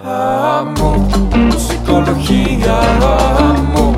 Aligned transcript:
Amo 0.00 0.96
musicología, 1.36 2.80
amo 3.50 3.92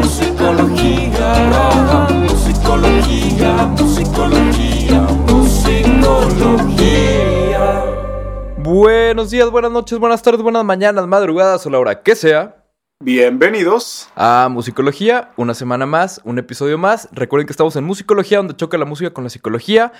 musicología, 0.00 1.34
amo 1.52 2.20
musicología, 2.20 3.66
musicología, 3.66 5.00
musicología. 5.28 6.64
Buenos 8.56 9.28
días, 9.28 9.50
buenas 9.50 9.72
noches, 9.72 9.98
buenas 9.98 10.22
tardes, 10.22 10.40
buenas 10.40 10.64
mañanas, 10.64 11.06
madrugadas 11.06 11.66
o 11.66 11.70
la 11.70 11.78
hora 11.80 12.02
que 12.02 12.16
sea. 12.16 12.64
Bienvenidos. 13.00 14.08
A 14.16 14.48
Musicología, 14.50 15.32
una 15.36 15.52
semana 15.52 15.84
más, 15.84 16.22
un 16.24 16.38
episodio 16.38 16.78
más. 16.78 17.10
Recuerden 17.12 17.46
que 17.46 17.52
estamos 17.52 17.76
en 17.76 17.84
Musicología, 17.84 18.38
donde 18.38 18.56
choca 18.56 18.78
la 18.78 18.86
música 18.86 19.12
con 19.12 19.24
la 19.24 19.30
psicología 19.30 19.92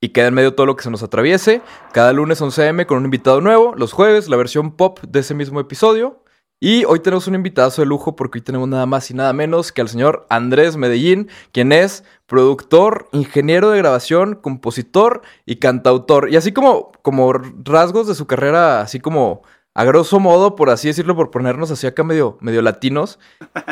y 0.00 0.10
queda 0.10 0.28
en 0.28 0.34
medio 0.34 0.54
todo 0.54 0.66
lo 0.66 0.76
que 0.76 0.84
se 0.84 0.90
nos 0.90 1.02
atraviese. 1.02 1.62
Cada 1.92 2.12
lunes 2.12 2.40
11 2.40 2.68
am 2.68 2.84
con 2.84 2.98
un 2.98 3.04
invitado 3.04 3.40
nuevo. 3.40 3.74
Los 3.76 3.92
jueves, 3.92 4.28
la 4.28 4.36
versión 4.36 4.72
pop 4.72 5.00
de 5.00 5.20
ese 5.20 5.34
mismo 5.34 5.60
episodio. 5.60 6.22
Y 6.60 6.84
hoy 6.86 6.98
tenemos 7.00 7.28
un 7.28 7.36
invitado 7.36 7.70
de 7.70 7.86
lujo 7.86 8.16
porque 8.16 8.38
hoy 8.38 8.42
tenemos 8.42 8.68
nada 8.68 8.84
más 8.84 9.10
y 9.12 9.14
nada 9.14 9.32
menos 9.32 9.70
que 9.70 9.80
al 9.80 9.88
señor 9.88 10.26
Andrés 10.28 10.76
Medellín, 10.76 11.28
quien 11.52 11.70
es 11.70 12.02
productor, 12.26 13.08
ingeniero 13.12 13.70
de 13.70 13.78
grabación, 13.78 14.34
compositor 14.34 15.22
y 15.46 15.56
cantautor. 15.56 16.30
Y 16.30 16.36
así 16.36 16.52
como, 16.52 16.90
como 17.02 17.32
rasgos 17.32 18.08
de 18.08 18.16
su 18.16 18.26
carrera, 18.26 18.80
así 18.80 18.98
como 18.98 19.42
a 19.74 19.84
grosso 19.84 20.18
modo, 20.18 20.56
por 20.56 20.70
así 20.70 20.88
decirlo, 20.88 21.14
por 21.14 21.30
ponernos 21.30 21.70
así 21.70 21.86
acá 21.86 22.02
medio, 22.02 22.38
medio 22.40 22.62
latinos, 22.62 23.20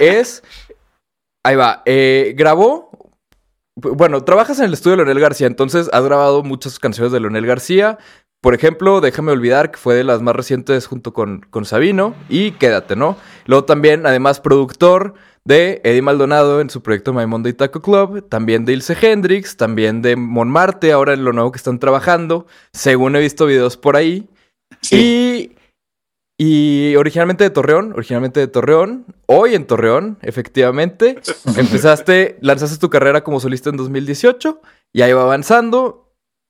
es... 0.00 0.44
Ahí 1.44 1.54
va, 1.54 1.82
eh, 1.86 2.34
grabó 2.36 2.90
bueno, 3.76 4.24
trabajas 4.24 4.58
en 4.58 4.64
el 4.66 4.72
estudio 4.72 4.96
de 4.96 5.04
Leonel 5.04 5.20
García, 5.20 5.46
entonces 5.46 5.90
has 5.92 6.04
grabado 6.04 6.42
muchas 6.42 6.78
canciones 6.78 7.12
de 7.12 7.20
Leonel 7.20 7.46
García. 7.46 7.98
Por 8.40 8.54
ejemplo, 8.54 9.00
Déjame 9.00 9.32
olvidar, 9.32 9.70
que 9.70 9.78
fue 9.78 9.94
de 9.94 10.04
las 10.04 10.22
más 10.22 10.34
recientes 10.34 10.86
junto 10.86 11.12
con, 11.12 11.40
con 11.50 11.64
Sabino, 11.64 12.14
y 12.28 12.52
Quédate, 12.52 12.96
¿no? 12.96 13.16
Luego 13.44 13.64
también, 13.64 14.06
además, 14.06 14.40
productor 14.40 15.14
de 15.44 15.80
Eddie 15.84 16.02
Maldonado 16.02 16.60
en 16.60 16.70
su 16.70 16.82
proyecto 16.82 17.12
My 17.12 17.26
Monday 17.26 17.52
Taco 17.52 17.82
Club, 17.82 18.28
también 18.28 18.64
de 18.64 18.72
Ilse 18.72 18.96
Hendrix, 19.00 19.56
también 19.56 20.02
de 20.02 20.16
Monmarte, 20.16 20.92
ahora 20.92 21.14
en 21.14 21.24
lo 21.24 21.32
nuevo 21.32 21.52
que 21.52 21.58
están 21.58 21.78
trabajando, 21.78 22.46
según 22.72 23.14
he 23.16 23.20
visto 23.20 23.46
videos 23.46 23.76
por 23.76 23.96
ahí. 23.96 24.28
Y 24.90 25.55
y 26.38 26.94
originalmente 26.96 27.44
de 27.44 27.50
Torreón, 27.50 27.92
originalmente 27.94 28.40
de 28.40 28.48
Torreón, 28.48 29.06
hoy 29.26 29.54
en 29.54 29.66
Torreón, 29.66 30.18
efectivamente, 30.20 31.18
empezaste, 31.56 32.38
lanzaste 32.42 32.78
tu 32.78 32.90
carrera 32.90 33.24
como 33.24 33.40
solista 33.40 33.70
en 33.70 33.76
2018 33.76 34.60
y 34.92 35.02
ahí 35.02 35.12
va 35.12 35.22
avanzando. 35.22 36.02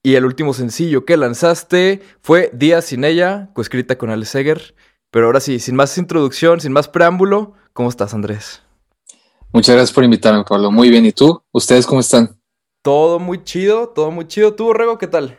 Y 0.03 0.15
el 0.15 0.25
último 0.25 0.53
sencillo 0.53 1.05
que 1.05 1.17
lanzaste 1.17 2.01
fue 2.21 2.49
Días 2.53 2.85
sin 2.85 3.03
ella, 3.03 3.49
coescrita 3.53 3.97
con 3.97 4.09
Alex 4.09 4.29
Seger. 4.29 4.75
Pero 5.11 5.25
ahora 5.25 5.39
sí, 5.39 5.59
sin 5.59 5.75
más 5.75 5.97
introducción, 5.97 6.59
sin 6.59 6.71
más 6.71 6.87
preámbulo, 6.87 7.53
¿cómo 7.73 7.89
estás, 7.89 8.13
Andrés? 8.13 8.61
Muchas 9.53 9.75
gracias 9.75 9.93
por 9.93 10.03
invitarme, 10.03 10.43
Pablo. 10.43 10.69
Muy 10.69 10.89
bien, 10.89 11.05
¿y 11.05 11.13
tú? 11.13 11.41
¿Ustedes 11.51 11.87
cómo 11.87 12.01
están? 12.01 12.37
Todo 12.83 13.19
muy 13.19 13.43
chido, 13.43 13.89
todo 13.89 14.11
muy 14.11 14.27
chido. 14.27 14.53
¿Tú, 14.53 14.65
Borrego, 14.65 14.97
qué 14.97 15.07
tal? 15.07 15.37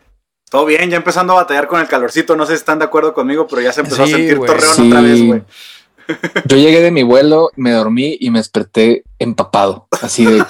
Todo 0.51 0.65
bien, 0.65 0.89
ya 0.89 0.97
empezando 0.97 1.35
a 1.35 1.37
batallar 1.37 1.69
con 1.69 1.81
el 1.81 1.89
calorcito. 1.89 2.37
No 2.37 2.47
sé 2.47 2.53
si 2.53 2.61
están 2.61 2.79
de 2.79 2.87
acuerdo 2.87 3.13
conmigo, 3.13 3.47
pero 3.47 3.61
ya 3.63 3.73
se 3.73 3.83
empezó 3.83 4.05
a 4.05 4.07
sentir 4.07 4.39
torreón 4.39 4.87
otra 4.87 5.01
vez, 5.01 5.23
güey. 5.23 5.43
Yo 6.47 6.57
llegué 6.57 6.81
de 6.81 6.91
mi 6.91 7.03
vuelo, 7.03 7.51
me 7.57 7.71
dormí 7.73 8.17
y 8.19 8.31
me 8.31 8.39
desperté 8.39 9.05
empapado. 9.19 9.89
Así 10.01 10.25
de, 10.25 10.43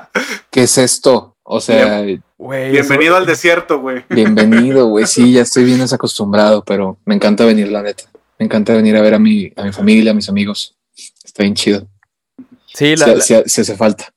¿qué 0.50 0.64
es 0.64 0.76
esto? 0.76 1.36
O 1.42 1.60
sea, 1.60 2.02
bienvenido 2.38 3.16
al 3.16 3.24
desierto, 3.24 3.80
güey. 3.80 4.04
Bienvenido, 4.10 4.86
güey. 4.86 5.06
Sí, 5.06 5.32
ya 5.32 5.42
estoy 5.42 5.64
bien 5.64 5.78
desacostumbrado, 5.80 6.62
pero 6.64 6.98
me 7.06 7.14
encanta 7.14 7.46
venir, 7.46 7.68
la 7.68 7.82
neta. 7.82 8.04
Me 8.38 8.44
encanta 8.44 8.74
venir 8.74 8.96
a 8.96 9.00
ver 9.00 9.14
a 9.14 9.18
mi, 9.18 9.50
a 9.56 9.62
mi 9.62 9.72
familia, 9.72 10.10
a 10.10 10.14
mis 10.14 10.28
amigos. 10.28 10.76
Está 11.24 11.44
bien 11.44 11.54
chido. 11.54 11.86
Sí, 12.66 12.94
la, 12.96 13.20
se 13.20 13.42
hace 13.42 13.76
falta. 13.76 14.12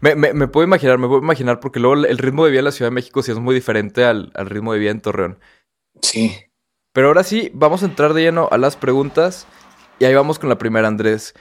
Me, 0.00 0.14
me, 0.14 0.48
puedo 0.48 0.66
imaginar, 0.66 0.98
me 0.98 1.06
puedo 1.06 1.22
imaginar, 1.22 1.60
porque 1.60 1.80
luego 1.80 2.06
el 2.06 2.18
ritmo 2.18 2.44
de 2.44 2.50
vida 2.50 2.60
en 2.60 2.66
la 2.66 2.72
Ciudad 2.72 2.90
de 2.90 2.94
México 2.94 3.22
sí 3.22 3.32
es 3.32 3.38
muy 3.38 3.54
diferente 3.54 4.04
al, 4.04 4.32
ritmo 4.34 4.72
de 4.72 4.78
vida 4.78 4.90
en 4.90 5.00
Torreón. 5.00 5.38
Sí. 6.02 6.36
Pero 6.92 7.08
ahora 7.08 7.22
sí, 7.22 7.50
vamos 7.54 7.82
a 7.82 7.86
entrar 7.86 8.14
de 8.14 8.22
lleno 8.22 8.48
a 8.50 8.58
las 8.58 8.76
preguntas. 8.76 9.46
Y 9.98 10.04
ahí 10.04 10.14
vamos 10.14 10.38
con 10.38 10.48
la 10.48 10.58
primera, 10.58 10.88
Andrés. 10.88 11.34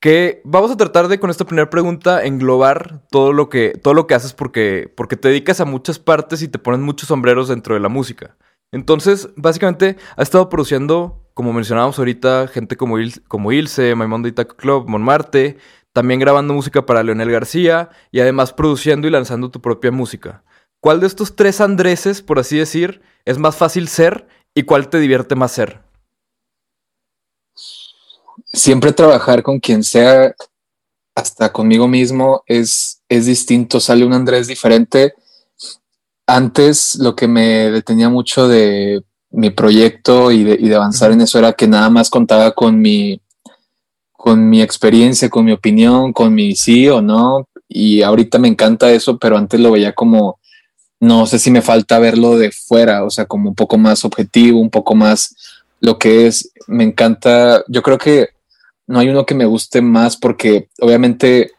Que 0.00 0.40
vamos 0.44 0.70
a 0.70 0.76
tratar 0.76 1.08
de 1.08 1.20
con 1.20 1.30
esta 1.30 1.44
primera 1.44 1.68
pregunta 1.68 2.24
englobar 2.24 3.02
todo 3.10 3.32
lo 3.32 3.50
que, 3.50 3.78
todo 3.82 3.92
lo 3.92 4.06
que 4.06 4.14
haces 4.14 4.32
porque, 4.32 4.92
porque 4.96 5.16
te 5.16 5.28
dedicas 5.28 5.60
a 5.60 5.66
muchas 5.66 5.98
partes 5.98 6.42
y 6.42 6.48
te 6.48 6.58
ponen 6.58 6.82
muchos 6.82 7.08
sombreros 7.08 7.48
dentro 7.48 7.74
de 7.74 7.80
la 7.80 7.90
música. 7.90 8.36
Entonces, 8.72 9.28
básicamente, 9.36 9.96
has 10.16 10.28
estado 10.28 10.48
produciendo, 10.48 11.28
como 11.34 11.52
mencionábamos 11.52 11.98
ahorita, 11.98 12.46
gente 12.48 12.76
como, 12.76 12.96
como 13.26 13.52
Ilse, 13.52 13.94
My 13.96 14.06
Monday 14.06 14.32
Taco 14.32 14.56
Club, 14.56 14.88
Monmarte, 14.88 15.58
también 15.92 16.20
grabando 16.20 16.54
música 16.54 16.86
para 16.86 17.02
Leonel 17.02 17.30
García 17.30 17.90
y 18.10 18.20
además 18.20 18.52
produciendo 18.52 19.08
y 19.08 19.10
lanzando 19.10 19.50
tu 19.50 19.60
propia 19.60 19.90
música. 19.90 20.44
¿Cuál 20.80 21.00
de 21.00 21.06
estos 21.06 21.36
tres 21.36 21.60
Andreses, 21.60 22.22
por 22.22 22.38
así 22.38 22.56
decir, 22.56 23.02
es 23.24 23.38
más 23.38 23.56
fácil 23.56 23.88
ser 23.88 24.26
y 24.54 24.62
cuál 24.62 24.88
te 24.88 24.98
divierte 24.98 25.34
más 25.34 25.52
ser? 25.52 25.80
Siempre 28.44 28.92
trabajar 28.92 29.42
con 29.42 29.60
quien 29.60 29.84
sea, 29.84 30.34
hasta 31.14 31.52
conmigo 31.52 31.86
mismo, 31.86 32.42
es, 32.46 33.02
es 33.08 33.26
distinto, 33.26 33.78
sale 33.78 34.04
un 34.04 34.14
Andrés 34.14 34.46
diferente. 34.46 35.14
Antes 36.26 36.94
lo 36.94 37.14
que 37.14 37.28
me 37.28 37.70
detenía 37.70 38.08
mucho 38.08 38.48
de 38.48 39.04
mi 39.30 39.50
proyecto 39.50 40.30
y 40.30 40.44
de, 40.44 40.56
y 40.58 40.68
de 40.68 40.76
avanzar 40.76 41.12
en 41.12 41.20
eso 41.20 41.38
era 41.38 41.52
que 41.52 41.68
nada 41.68 41.90
más 41.90 42.08
contaba 42.08 42.52
con 42.52 42.80
mi, 42.80 43.20
con 44.20 44.50
mi 44.50 44.60
experiencia, 44.60 45.30
con 45.30 45.46
mi 45.46 45.52
opinión, 45.52 46.12
con 46.12 46.34
mi 46.34 46.54
sí 46.54 46.86
o 46.90 47.00
no. 47.00 47.48
Y 47.66 48.02
ahorita 48.02 48.38
me 48.38 48.48
encanta 48.48 48.92
eso, 48.92 49.18
pero 49.18 49.38
antes 49.38 49.58
lo 49.58 49.70
veía 49.70 49.94
como, 49.94 50.38
no 51.00 51.24
sé 51.24 51.38
si 51.38 51.50
me 51.50 51.62
falta 51.62 51.98
verlo 51.98 52.36
de 52.36 52.52
fuera, 52.52 53.02
o 53.04 53.08
sea, 53.08 53.24
como 53.24 53.48
un 53.48 53.54
poco 53.54 53.78
más 53.78 54.04
objetivo, 54.04 54.60
un 54.60 54.68
poco 54.68 54.94
más 54.94 55.34
lo 55.80 55.98
que 55.98 56.26
es. 56.26 56.52
Me 56.66 56.84
encanta, 56.84 57.64
yo 57.66 57.82
creo 57.82 57.96
que 57.96 58.28
no 58.86 58.98
hay 58.98 59.08
uno 59.08 59.24
que 59.24 59.34
me 59.34 59.46
guste 59.46 59.80
más 59.80 60.18
porque 60.18 60.68
obviamente 60.80 61.52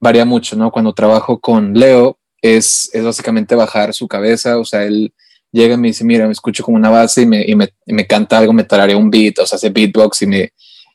varía 0.00 0.24
mucho, 0.24 0.56
¿no? 0.56 0.72
Cuando 0.72 0.94
trabajo 0.94 1.38
con 1.38 1.74
Leo 1.74 2.18
es, 2.40 2.90
es 2.92 3.04
básicamente 3.04 3.54
bajar 3.54 3.94
su 3.94 4.08
cabeza, 4.08 4.58
o 4.58 4.64
sea, 4.64 4.82
él 4.82 5.14
llega 5.52 5.74
y 5.74 5.78
me 5.78 5.88
dice, 5.88 6.02
mira, 6.02 6.26
me 6.26 6.32
escucho 6.32 6.64
como 6.64 6.76
una 6.76 6.90
base 6.90 7.22
y 7.22 7.26
me, 7.26 7.44
y 7.46 7.54
me, 7.54 7.68
y 7.86 7.92
me 7.92 8.08
canta 8.08 8.38
algo, 8.38 8.52
me 8.52 8.64
tararea 8.64 8.96
un 8.96 9.08
beat, 9.08 9.38
o 9.38 9.46
sea, 9.46 9.54
hace 9.54 9.70
beatbox 9.70 10.22
y 10.22 10.26
me, 10.26 10.52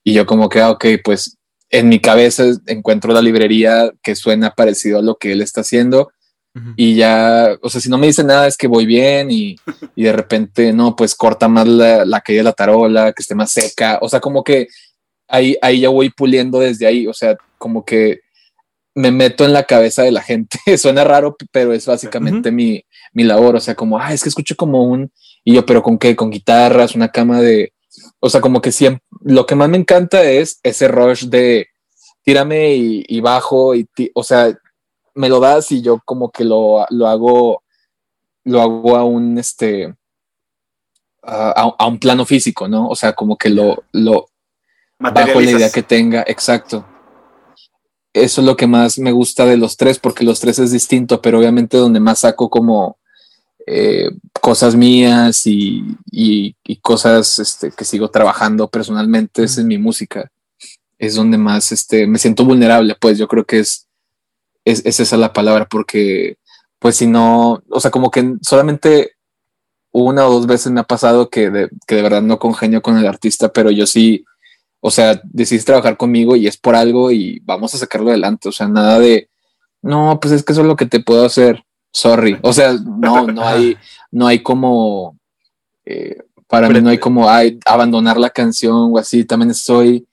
y 0.07 0.13
yo 0.13 0.25
como 0.25 0.47
que, 0.47 0.61
ah, 0.61 0.71
ok, 0.71 0.85
pues 1.03 1.37
en 1.69 1.89
mi 1.89 1.99
cabeza 1.99 2.45
encuentro 2.67 3.11
la 3.11 3.21
librería 3.21 3.91
que 4.01 4.15
suena 4.15 4.51
parecido 4.51 4.99
a 4.99 5.01
lo 5.01 5.17
que 5.17 5.33
él 5.33 5.41
está 5.41 5.59
haciendo. 5.59 6.13
Y 6.77 6.95
ya, 6.95 7.57
o 7.61 7.69
sea, 7.69 7.81
si 7.81 7.89
no 7.89 7.97
me 7.97 8.07
dice 8.07 8.23
nada 8.23 8.47
es 8.47 8.55
que 8.55 8.67
voy 8.67 8.85
bien 8.85 9.29
y, 9.29 9.57
y 9.97 10.03
de 10.03 10.13
repente, 10.13 10.71
no, 10.71 10.95
pues 10.95 11.13
corta 11.13 11.49
más 11.49 11.67
la, 11.67 12.05
la 12.05 12.21
caída 12.21 12.39
de 12.39 12.43
la 12.45 12.53
tarola, 12.53 13.11
que 13.11 13.21
esté 13.21 13.35
más 13.35 13.51
seca. 13.51 13.99
O 14.01 14.07
sea, 14.07 14.21
como 14.21 14.45
que 14.45 14.69
ahí, 15.27 15.57
ahí 15.61 15.81
ya 15.81 15.89
voy 15.89 16.09
puliendo 16.09 16.59
desde 16.59 16.87
ahí. 16.87 17.05
O 17.05 17.13
sea, 17.13 17.35
como 17.57 17.83
que 17.83 18.21
me 18.95 19.11
meto 19.11 19.43
en 19.43 19.51
la 19.51 19.65
cabeza 19.65 20.03
de 20.03 20.13
la 20.13 20.21
gente. 20.21 20.57
Suena 20.77 21.03
raro, 21.03 21.35
pero 21.51 21.73
es 21.73 21.85
básicamente 21.85 22.49
mi, 22.49 22.81
mi 23.11 23.25
labor. 23.25 23.57
O 23.57 23.59
sea, 23.59 23.75
como, 23.75 23.99
ah, 23.99 24.13
es 24.13 24.23
que 24.23 24.29
escucho 24.29 24.55
como 24.55 24.85
un, 24.85 25.11
y 25.43 25.55
yo, 25.55 25.65
pero 25.65 25.83
con 25.83 25.97
qué, 25.97 26.15
con 26.15 26.29
guitarras, 26.29 26.95
una 26.95 27.09
cama 27.09 27.41
de, 27.41 27.73
o 28.19 28.29
sea, 28.29 28.41
como 28.41 28.61
que 28.61 28.71
siempre, 28.71 29.03
lo 29.21 29.45
que 29.45 29.55
más 29.55 29.69
me 29.69 29.77
encanta 29.77 30.23
es 30.23 30.59
ese 30.63 30.87
rush 30.87 31.25
de 31.25 31.67
tírame 32.23 32.75
y, 32.75 33.21
bajo, 33.21 33.73
y 33.75 33.87
o 34.13 34.23
sea, 34.23 34.57
me 35.15 35.29
lo 35.29 35.39
das 35.39 35.71
y 35.71 35.81
yo 35.81 36.01
como 36.03 36.29
que 36.29 36.43
lo, 36.43 36.85
lo 36.89 37.07
hago, 37.07 37.63
lo 38.43 38.61
hago 38.61 38.97
a 38.97 39.03
un, 39.03 39.37
este, 39.37 39.95
a, 41.21 41.87
un 41.87 41.99
plano 41.99 42.25
físico, 42.25 42.67
¿no? 42.67 42.87
O 42.87 42.95
sea, 42.95 43.13
como 43.13 43.37
que 43.37 43.49
lo, 43.49 43.83
lo 43.91 44.29
bajo 44.99 45.39
la 45.39 45.51
idea 45.51 45.71
que 45.71 45.83
tenga, 45.83 46.23
exacto. 46.27 46.85
Eso 48.13 48.41
es 48.41 48.47
lo 48.47 48.57
que 48.57 48.67
más 48.67 48.97
me 48.97 49.11
gusta 49.11 49.45
de 49.45 49.57
los 49.57 49.77
tres, 49.77 49.99
porque 49.99 50.23
los 50.23 50.39
tres 50.39 50.59
es 50.59 50.71
distinto, 50.71 51.21
pero 51.21 51.39
obviamente 51.39 51.77
donde 51.77 51.99
más 51.99 52.19
saco 52.19 52.49
como 52.49 52.96
eh, 53.69 54.11
cosas 54.41 54.75
mías 54.75 55.45
y, 55.45 55.83
cosas 56.81 57.37
este, 57.39 57.71
que 57.71 57.83
sigo 57.83 58.09
trabajando 58.09 58.69
personalmente 58.69 59.43
es 59.43 59.57
en 59.57 59.67
mi 59.67 59.77
música. 59.77 60.31
Es 60.97 61.15
donde 61.15 61.37
más 61.37 61.73
este, 61.73 62.07
me 62.07 62.17
siento 62.17 62.45
vulnerable, 62.45 62.95
pues 62.99 63.17
yo 63.17 63.27
creo 63.27 63.45
que 63.45 63.59
es, 63.59 63.87
es, 64.63 64.85
esa 64.85 65.17
la 65.17 65.33
palabra, 65.33 65.67
porque 65.69 66.37
pues 66.79 66.95
si 66.95 67.07
no, 67.07 67.61
o 67.69 67.79
sea, 67.81 67.91
como 67.91 68.09
que 68.09 68.35
solamente 68.41 69.11
una 69.91 70.25
o 70.27 70.31
dos 70.31 70.47
veces 70.47 70.71
me 70.71 70.79
ha 70.79 70.83
pasado 70.83 71.29
que 71.29 71.49
de, 71.49 71.69
que 71.87 71.95
de 71.95 72.01
verdad 72.03 72.21
no 72.21 72.39
congenio 72.39 72.81
con 72.81 72.97
el 72.97 73.05
artista, 73.05 73.51
pero 73.51 73.69
yo 73.69 73.85
sí, 73.85 74.23
o 74.79 74.91
sea, 74.91 75.19
decidís 75.25 75.65
trabajar 75.65 75.97
conmigo 75.97 76.37
y 76.37 76.47
es 76.47 76.57
por 76.57 76.75
algo 76.75 77.11
y 77.11 77.41
vamos 77.43 77.73
a 77.73 77.77
sacarlo 77.77 78.09
adelante, 78.11 78.47
o 78.47 78.51
sea, 78.53 78.69
nada 78.69 78.99
de, 78.99 79.29
no, 79.81 80.19
pues 80.21 80.33
es 80.33 80.43
que 80.43 80.53
eso 80.53 80.61
es 80.61 80.67
lo 80.67 80.77
que 80.77 80.85
te 80.85 81.01
puedo 81.01 81.25
hacer 81.25 81.63
sorry. 81.91 82.37
O 82.41 82.53
sea, 82.53 82.73
no, 82.73 83.27
no 83.27 83.47
hay, 83.47 83.77
no 84.11 84.27
hay 84.27 84.39
como, 84.43 85.17
eh, 85.85 86.17
Para 86.47 86.69
mí 86.69 86.81
no 86.81 86.89
hay 86.89 86.97
como 86.97 87.29
ay, 87.29 87.59
abandonar 87.65 88.17
la 88.17 88.29
canción 88.29 88.91
o 88.93 88.97
así. 88.97 89.25
También 89.25 89.51
estoy 89.51 90.07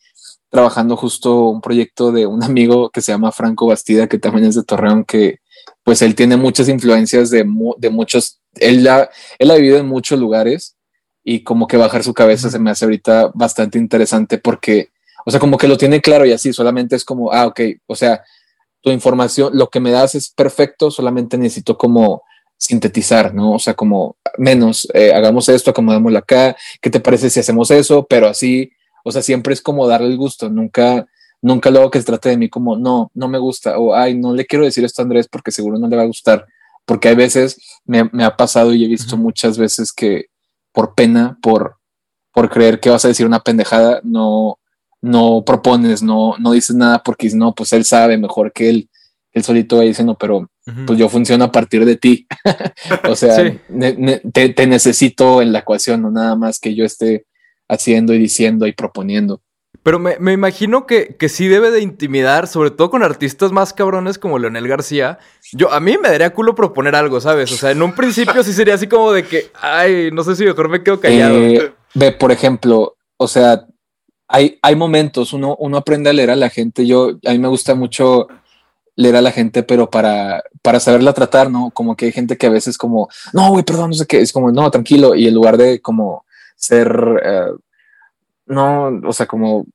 trabajando 0.51 0.97
justo 0.97 1.49
un 1.49 1.61
proyecto 1.61 2.13
de 2.13 2.27
un 2.27 2.43
amigo 2.45 2.91
que 2.91 3.03
se 3.03 3.13
llama 3.13 3.33
Franco 3.33 3.67
Bastida, 3.67 4.09
que 4.09 4.19
también 4.19 4.47
es 4.47 4.55
de 4.55 4.63
Torreón, 4.63 5.05
que 5.05 5.41
pues 5.83 6.01
él 6.03 6.15
tiene 6.15 6.37
muchas 6.37 6.69
influencias 6.69 7.31
de, 7.31 7.45
de 7.79 7.91
muchos, 7.91 8.41
él 8.55 8.87
ha, 8.89 9.09
él 9.39 9.51
ha 9.51 9.55
vivido 9.57 9.79
en 9.79 9.87
muchos 9.87 10.19
lugares 10.19 10.77
y 11.23 11.43
como 11.43 11.67
que 11.67 11.77
bajar 11.77 12.05
su 12.05 12.15
cabeza 12.15 12.51
se 12.51 12.59
me 12.59 12.71
hace 12.71 12.85
ahorita 12.85 13.33
bastante 13.35 13.79
interesante 13.79 14.39
porque, 14.39 14.91
o 15.27 15.31
sea, 15.31 15.41
como 15.41 15.59
que 15.59 15.69
lo 15.69 15.77
tiene 15.77 16.01
claro 16.01 16.25
y 16.25 16.33
así, 16.33 16.53
solamente 16.53 16.97
es 16.97 17.05
como, 17.05 17.33
ah, 17.33 17.47
ok, 17.47 17.61
o 17.87 17.97
sea, 17.97 18.23
tu 18.85 18.91
información, 18.91 19.57
lo 19.57 19.71
que 19.71 19.81
me 19.81 19.91
das 19.91 20.15
es 20.15 20.29
perfecto, 20.29 20.91
solamente 20.91 21.39
necesito 21.39 21.79
como 21.79 22.23
sintetizar, 22.59 23.35
¿no? 23.35 23.53
O 23.53 23.59
sea, 23.59 23.73
como 23.73 24.19
menos, 24.37 24.87
eh, 24.93 25.15
hagamos 25.15 25.49
esto, 25.49 25.71
acomodámoslo 25.71 26.19
acá, 26.19 26.55
¿qué 26.83 26.91
te 26.91 27.01
parece 27.01 27.31
si 27.31 27.41
hacemos 27.41 27.71
eso? 27.71 28.07
Pero 28.07 28.29
así, 28.29 28.71
o 29.03 29.11
sea, 29.11 29.23
siempre 29.23 29.55
es 29.55 29.63
como 29.63 29.89
darle 29.89 30.09
el 30.09 30.19
gusto, 30.19 30.51
nunca, 30.51 31.07
nunca 31.41 31.71
luego 31.71 31.91
que 31.91 31.99
se 31.99 32.05
trate 32.05 32.29
de 32.29 32.37
mí 32.37 32.51
como, 32.51 32.77
no, 32.77 33.11
no 33.15 33.27
me 33.27 33.39
gusta, 33.39 33.79
o, 33.79 33.95
ay, 33.95 34.19
no 34.19 34.35
le 34.35 34.45
quiero 34.45 34.67
decir 34.67 34.85
esto 34.85 35.01
a 35.01 35.05
Andrés 35.05 35.29
porque 35.29 35.51
seguro 35.51 35.79
no 35.79 35.89
le 35.89 35.97
va 35.97 36.03
a 36.03 36.07
gustar, 36.07 36.47
porque 36.85 37.09
hay 37.09 37.15
veces, 37.15 37.59
me, 37.87 38.05
me 38.13 38.23
ha 38.23 38.37
pasado 38.37 38.75
y 38.75 38.85
he 38.85 38.89
visto 38.89 39.17
muchas 39.17 39.57
veces 39.57 39.95
que 39.95 40.27
por 40.73 40.95
pena, 40.95 41.39
por, 41.41 41.79
por 42.35 42.51
creer 42.51 42.81
que 42.81 42.91
vas 42.91 43.07
a 43.07 43.09
decir 43.09 43.25
una 43.25 43.41
pendejada, 43.41 44.03
no, 44.05 44.59
no 45.05 45.43
propones, 45.45 46.03
no, 46.03 46.35
no 46.39 46.53
dices 46.53 46.75
nada 46.75 47.03
porque 47.03 47.29
no, 47.35 47.55
pues 47.55 47.73
él 47.75 47.85
sabe 47.85 48.17
mejor 48.17 48.53
que 48.53 48.71
él, 48.71 48.89
él 49.33 49.45
solito 49.45 49.77
va 49.77 49.83
diciendo, 49.83 50.17
pero 50.19 50.49
pues 50.87 50.99
yo 50.99 51.11
funciono 51.11 51.45
a 51.45 51.53
partir 51.53 51.85
de 51.85 51.97
ti. 51.97 52.27
o 53.09 53.15
sea, 53.15 53.55
te, 54.33 54.49
te, 54.49 54.67
necesito 54.67 55.43
en 55.43 55.53
la 55.53 55.59
ecuación, 55.59 56.01
no 56.01 56.11
nada 56.11 56.37
más 56.37 56.59
que 56.59 56.75
yo 56.75 56.87
esté 56.87 57.27
haciendo 57.69 58.15
y 58.15 58.19
diciendo 58.19 58.67
y 58.67 58.73
proponiendo. 58.73 59.43
Pero 59.83 59.99
me, 59.99 60.17
me 60.19 60.33
imagino 60.33 60.87
que, 60.87 61.17
que, 61.19 61.29
sí 61.29 61.49
debe 61.49 61.71
de 61.71 61.83
intimidar, 61.83 62.47
sobre 62.47 62.71
todo 62.71 62.89
con 62.89 63.03
artistas 63.03 63.53
más 63.53 63.75
cabrones 63.75 64.19
como 64.19 64.39
Leonel 64.39 64.67
García. 64.67 65.19
Yo, 65.53 65.71
a 65.71 65.81
mí 65.81 65.99
me 66.01 66.09
daría 66.09 66.33
culo 66.33 66.55
proponer 66.55 66.95
algo, 66.95 67.21
¿sabes? 67.21 67.53
O 67.53 67.57
sea, 67.57 67.73
en 67.73 67.83
un 67.83 67.93
principio 67.95 68.43
sí 68.43 68.55
sería 68.55 68.75
así 68.75 68.87
como 68.87 69.13
de 69.13 69.25
que, 69.25 69.51
ay, 69.61 70.09
no 70.13 70.25
sé 70.25 70.35
si 70.37 70.47
mejor 70.47 70.71
me 70.71 70.83
quedo 70.83 70.99
callado. 70.99 71.37
Eh, 71.37 71.75
ve, 71.93 72.13
por 72.13 72.33
ejemplo, 72.33 72.97
o 73.19 73.29
sea, 73.29 73.67
hay, 74.29 74.59
hay 74.63 74.77
momentos, 74.77 75.33
uno, 75.33 75.57
uno 75.59 75.77
aprende 75.77 76.11
a 76.11 76.13
leer 76.13 76.31
a 76.31 76.37
la 76.37 76.51
gente. 76.51 76.87
Yo, 76.87 77.19
a 77.25 77.33
mí 77.33 77.39
me 77.39 77.49
gusta 77.49 77.75
mucho 77.75 78.29
leer 78.97 79.17
a 79.17 79.23
la 79.23 79.33
gente, 79.33 79.63
pero 79.63 79.91
para, 79.91 80.43
para 80.63 80.81
saberla 80.81 81.13
tratar, 81.13 81.51
¿no? 81.51 81.71
Como 81.71 81.97
que 81.97 82.07
hay 82.07 82.13
gente 82.13 82.37
que 82.37 82.47
a 82.47 82.51
veces 82.51 82.79
como, 82.79 83.09
no, 83.33 83.51
güey, 83.51 83.65
perdón, 83.65 83.91
no 83.91 83.97
sé 83.97 84.07
qué, 84.07 84.21
es 84.21 84.33
como, 84.33 84.53
no, 84.53 84.71
tranquilo, 84.71 85.15
y 85.15 85.27
en 85.27 85.35
lugar 85.35 85.57
de 85.57 85.81
como 85.81 86.25
ser, 86.57 86.97
eh, 87.25 87.53
no, 88.47 89.01
o 89.07 89.13
sea, 89.13 89.27
como, 89.27 89.67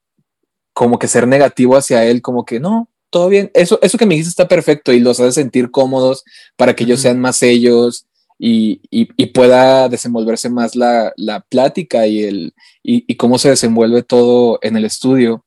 como 0.73 0.97
que 0.97 1.07
ser 1.07 1.27
negativo 1.27 1.75
hacia 1.75 2.05
él, 2.05 2.21
como 2.21 2.45
que 2.45 2.59
no, 2.59 2.89
todo 3.09 3.27
bien. 3.27 3.51
Eso, 3.53 3.79
eso 3.81 3.97
que 3.97 4.05
me 4.05 4.15
dijiste 4.15 4.29
está 4.29 4.47
perfecto 4.47 4.93
y 4.93 4.99
los 4.99 5.19
hace 5.19 5.33
sentir 5.33 5.71
cómodos 5.71 6.23
para 6.55 6.75
que 6.75 6.83
ellos 6.83 7.01
sean 7.01 7.19
más 7.19 7.41
ellos 7.43 8.05
y, 8.41 8.79
y, 8.89 9.25
pueda 9.27 9.89
desenvolverse 9.89 10.49
más 10.49 10.77
la, 10.77 11.11
la 11.17 11.41
plática 11.41 12.07
y, 12.07 12.23
el, 12.23 12.53
y, 12.81 13.15
cómo 13.17 13.37
se 13.37 13.49
desenvuelve 13.49 14.01
todo 14.01 14.59
en 14.61 14.77
el 14.77 14.85
estudio. 14.85 15.45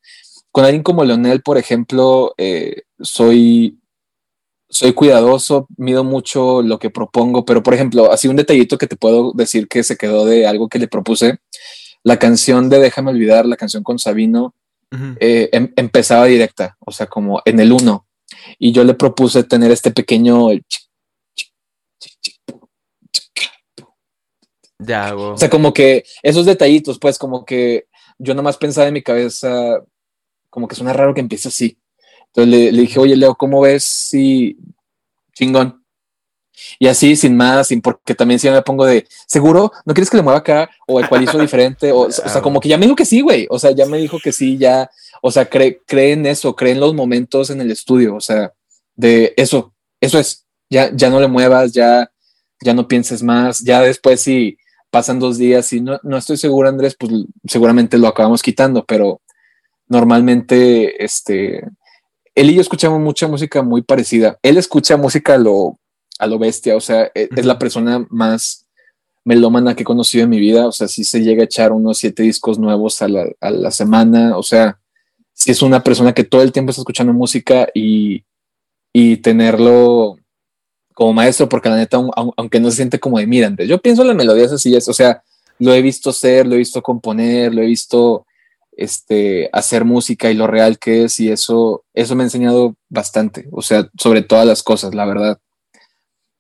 Con 0.51 0.67
alguien 0.67 0.83
como 0.83 1.03
Leonel, 1.03 1.41
por 1.41 1.57
ejemplo, 1.57 2.35
eh, 2.37 2.83
soy, 3.01 3.79
soy 4.69 4.93
cuidadoso, 4.93 5.67
mido 5.79 6.05
mucho 6.05 6.61
lo 6.61 6.79
que 6.79 6.91
propongo, 6.91 7.47
pero 7.47 7.63
por 7.63 7.73
ejemplo, 7.73 8.13
así 8.13 8.29
un 8.29 8.37
detallito 8.37 8.77
que 8.77 8.87
te 8.87 8.97
puedo 8.97 9.33
decir 9.33 9.69
que 9.69 9.83
se 9.83 9.97
quedó 9.97 10.27
de 10.27 10.47
algo 10.47 10.69
que 10.69 10.79
le 10.79 10.87
propuse 10.87 11.39
la 12.05 12.19
canción 12.19 12.69
de 12.69 12.79
Déjame 12.79 13.11
olvidar, 13.11 13.47
la 13.47 13.57
canción 13.57 13.83
con 13.83 13.99
Sabino, 13.99 14.55
eh, 15.19 15.49
em, 15.53 15.73
empezaba 15.77 16.27
directa, 16.27 16.77
o 16.81 16.93
sea, 16.93 17.07
como 17.07 17.41
en 17.47 17.59
el 17.59 17.73
uno. 17.73 18.07
Y 18.59 18.73
yo 18.73 18.85
le 18.85 18.93
propuse 18.93 19.45
tener 19.45 19.71
este 19.71 19.91
pequeño. 19.93 20.49
Ya, 24.85 25.15
O 25.15 25.37
sea, 25.37 25.51
como 25.51 25.73
que 25.73 26.05
esos 26.23 26.47
detallitos, 26.47 26.99
pues, 26.99 27.19
como 27.19 27.45
que 27.45 27.87
yo 28.19 28.35
nomás 28.35 28.57
pensaba 28.57 28.89
en 28.89 28.95
mi 28.95 29.03
cabeza, 29.03 29.81
como 30.51 30.69
que 30.69 30.75
suena 30.75 30.93
raro 30.93 31.15
que 31.15 31.21
empiece 31.21 31.49
así. 31.49 31.79
Entonces 32.27 32.51
le, 32.51 32.73
le 32.73 32.81
dije, 32.83 32.99
oye, 32.99 33.17
Leo, 33.17 33.35
¿cómo 33.35 33.61
ves 33.61 33.85
si 33.85 34.57
chingón? 35.35 35.83
Y 36.79 36.87
así, 36.87 37.17
sin 37.17 37.37
más, 37.37 37.69
sin 37.69 37.81
porque 37.81 38.15
también 38.15 38.39
si 38.39 38.49
me 38.51 38.63
pongo 38.63 38.85
de 38.85 39.07
seguro, 39.27 39.73
¿no 39.85 39.95
quieres 39.95 40.11
que 40.11 40.17
le 40.17 40.23
mueva 40.23 40.39
acá? 40.39 40.71
O 40.87 41.01
el 41.01 41.09
cual 41.09 41.23
hizo 41.23 41.39
diferente. 41.41 41.93
O, 41.93 42.01
o, 42.03 42.11
sea, 42.11 42.43
como 42.43 42.61
que 42.61 42.69
ya 42.69 42.79
me 42.79 42.87
dijo 42.87 42.97
que 42.97 43.05
sí, 43.05 43.21
güey. 43.21 43.47
O 43.51 43.59
sea, 43.59 43.73
ya 43.73 43.87
me 43.87 43.99
dijo 43.99 44.19
que 44.19 44.33
sí, 44.33 44.59
ya. 44.59 44.91
O 45.21 45.31
sea, 45.31 45.47
cree, 45.49 45.81
cree 45.87 46.13
en 46.13 46.27
eso, 46.27 46.55
cree 46.55 46.73
en 46.73 46.81
los 46.81 46.95
momentos 46.95 47.51
en 47.51 47.61
el 47.61 47.71
estudio. 47.71 48.15
O 48.15 48.21
sea, 48.21 48.53
de 48.95 49.35
eso, 49.37 49.75
eso 50.01 50.19
es. 50.19 50.47
Ya, 50.71 50.91
ya 50.95 51.11
no 51.11 51.21
le 51.21 51.29
muevas, 51.29 51.73
ya, 51.73 52.11
ya 52.61 52.75
no 52.75 52.89
pienses 52.89 53.23
más. 53.23 53.61
Ya 53.61 53.81
después, 53.83 54.21
si 54.21 54.57
pasan 54.93 55.19
dos 55.19 55.39
días 55.39 55.73
y 55.73 55.81
no, 55.81 55.99
no 56.03 56.19
estoy 56.19 56.37
seguro, 56.37 56.69
Andrés, 56.69 56.95
pues 56.99 57.11
seguramente 57.47 57.97
lo 57.97 58.09
acabamos 58.09 58.43
quitando, 58.43 58.85
pero 58.85 59.23
normalmente, 59.89 61.03
este, 61.03 61.67
él 62.35 62.51
y 62.51 62.55
yo 62.55 62.61
escuchamos 62.61 63.01
mucha 63.01 63.27
música 63.27 63.63
muy 63.63 63.81
parecida. 63.81 64.39
Él 64.43 64.59
escucha 64.59 64.99
música 64.99 65.39
lo 65.39 65.79
a 66.19 66.27
lo 66.27 66.39
bestia, 66.39 66.77
o 66.77 66.81
sea, 66.81 67.11
e, 67.15 67.29
es, 67.35 67.47
la 67.47 67.59
persona 67.59 68.07
más 68.11 68.67
melómana 69.25 69.75
que 69.75 69.83
he 69.83 69.87
conocido 69.87 70.25
en 70.25 70.31
mi 70.31 70.39
vida, 70.39 70.67
o 70.67 70.73
sea, 70.73 70.89
si 70.89 71.05
se 71.05 71.23
llega 71.23 71.41
a 71.41 71.47
echar 71.47 71.73
unos 71.73 71.99
siete 71.99 72.23
discos 72.23 72.59
nuevos 72.59 73.01
a 73.01 73.09
la, 73.09 73.71
semana, 73.71 74.37
o 74.37 74.43
sea, 74.43 74.79
si 75.33 75.51
es 75.53 75.63
una 75.63 75.83
persona 75.83 76.13
que 76.13 76.25
todo 76.25 76.43
el 76.43 76.53
tiempo 76.53 76.71
está 76.71 76.83
escuchando 76.83 77.15
música 77.15 77.69
y, 77.75 78.25
tenerlo 79.23 80.19
como 80.95 81.13
maestro, 81.13 81.49
porque 81.49 81.69
la 81.69 81.77
neta, 81.77 81.99
aunque 82.37 82.61
no 82.61 82.71
se 82.71 82.77
siente 82.77 83.01
como 83.01 83.19
de 83.19 83.27
mirante, 83.27 83.67
yo 83.67 83.81
pienso 83.81 84.03
en 84.03 84.09
las 84.09 84.17
melodías 84.17 84.53
así, 84.53 84.75
es, 84.75 84.89
o 84.89 84.95
sea, 84.95 85.23
lo 85.59 85.75
he 85.75 85.83
visto 85.83 86.13
ser, 86.13 86.47
lo 86.47 86.55
he 86.55 86.59
visto 86.59 86.83
componer, 86.83 87.55
lo 87.55 87.63
he 87.63 87.67
visto 87.67 88.27
este, 88.77 89.49
hacer 89.53 89.85
música 89.85 90.31
y 90.31 90.35
lo 90.35 90.47
real 90.47 90.79
que 90.79 91.05
es, 91.05 91.21
y 91.21 91.31
eso, 91.31 91.85
eso 91.95 92.15
me 92.15 92.23
ha 92.23 92.27
enseñado 92.27 92.77
bastante, 92.89 93.49
o 93.53 93.63
sea, 93.63 93.89
sobre 93.99 94.23
todas 94.23 94.47
las 94.47 94.63
cosas, 94.63 94.95
la 94.95 95.05
verdad 95.05 95.39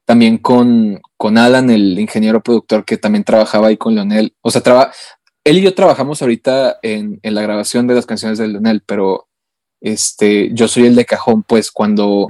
también 0.04 0.38
con, 0.38 1.00
con 1.16 1.38
Alan, 1.38 1.70
el 1.70 1.98
ingeniero 1.98 2.42
productor 2.42 2.84
que 2.84 2.98
también 2.98 3.24
trabajaba 3.24 3.68
ahí 3.68 3.76
con 3.76 3.94
Leonel. 3.94 4.34
O 4.42 4.50
sea, 4.50 4.90
él 5.44 5.58
y 5.58 5.62
yo 5.62 5.74
trabajamos 5.74 6.22
ahorita 6.22 6.78
en, 6.82 7.18
en, 7.22 7.34
la 7.34 7.42
grabación 7.42 7.86
de 7.86 7.94
las 7.94 8.06
canciones 8.06 8.38
de 8.38 8.48
Leonel, 8.48 8.82
pero 8.84 9.28
este, 9.80 10.50
yo 10.52 10.68
soy 10.68 10.86
el 10.86 10.96
de 10.96 11.04
cajón, 11.04 11.42
pues 11.42 11.70
cuando, 11.70 12.28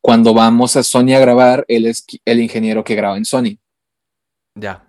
cuando 0.00 0.34
vamos 0.34 0.76
a 0.76 0.82
Sony 0.82 1.14
a 1.14 1.20
grabar, 1.20 1.64
él 1.68 1.86
es 1.86 2.04
el 2.24 2.40
ingeniero 2.40 2.84
que 2.84 2.94
graba 2.94 3.16
en 3.16 3.24
Sony. 3.24 3.58
Ya 4.54 4.88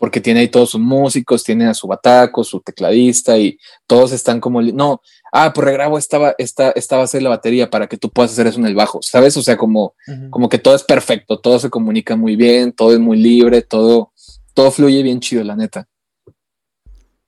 porque 0.00 0.22
tiene 0.22 0.40
ahí 0.40 0.48
todos 0.48 0.70
sus 0.70 0.80
músicos, 0.80 1.44
tiene 1.44 1.66
a 1.66 1.74
su 1.74 1.86
bataco, 1.86 2.42
su 2.42 2.60
tecladista 2.60 3.36
y 3.36 3.58
todos 3.86 4.12
están 4.12 4.40
como, 4.40 4.62
no, 4.62 5.02
ah, 5.30 5.52
pues 5.52 5.62
regrabo 5.66 5.98
esta, 5.98 6.34
esta, 6.38 6.70
esta 6.70 6.96
base 6.96 7.18
de 7.18 7.22
la 7.22 7.28
batería 7.28 7.68
para 7.68 7.86
que 7.86 7.98
tú 7.98 8.08
puedas 8.08 8.32
hacer 8.32 8.46
eso 8.46 8.58
en 8.58 8.64
el 8.64 8.74
bajo, 8.74 9.00
¿sabes? 9.02 9.36
O 9.36 9.42
sea, 9.42 9.58
como, 9.58 9.94
como 10.30 10.48
que 10.48 10.58
todo 10.58 10.74
es 10.74 10.84
perfecto, 10.84 11.38
todo 11.38 11.58
se 11.58 11.68
comunica 11.68 12.16
muy 12.16 12.34
bien, 12.34 12.72
todo 12.72 12.94
es 12.94 12.98
muy 12.98 13.18
libre, 13.18 13.60
todo, 13.60 14.10
todo 14.54 14.70
fluye 14.70 15.02
bien 15.02 15.20
chido, 15.20 15.44
la 15.44 15.54
neta. 15.54 15.86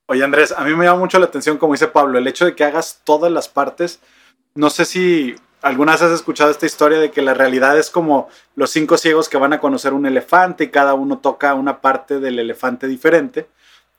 Oye, 0.06 0.24
Andrés, 0.24 0.54
a 0.56 0.64
mí 0.64 0.74
me 0.74 0.86
llama 0.86 1.00
mucho 1.00 1.18
la 1.18 1.26
atención, 1.26 1.58
como 1.58 1.74
dice 1.74 1.88
Pablo, 1.88 2.18
el 2.18 2.26
hecho 2.26 2.46
de 2.46 2.54
que 2.54 2.64
hagas 2.64 3.02
todas 3.04 3.30
las 3.30 3.48
partes, 3.48 4.00
no 4.54 4.70
sé 4.70 4.86
si 4.86 5.34
¿Alguna 5.62 5.92
vez 5.92 6.02
has 6.02 6.10
escuchado 6.10 6.50
esta 6.50 6.66
historia 6.66 6.98
de 6.98 7.12
que 7.12 7.22
la 7.22 7.34
realidad 7.34 7.78
es 7.78 7.88
como 7.88 8.28
los 8.56 8.70
cinco 8.70 8.98
ciegos 8.98 9.28
que 9.28 9.38
van 9.38 9.52
a 9.52 9.60
conocer 9.60 9.94
un 9.94 10.06
elefante 10.06 10.64
y 10.64 10.70
cada 10.70 10.94
uno 10.94 11.18
toca 11.18 11.54
una 11.54 11.80
parte 11.80 12.18
del 12.18 12.40
elefante 12.40 12.88
diferente? 12.88 13.48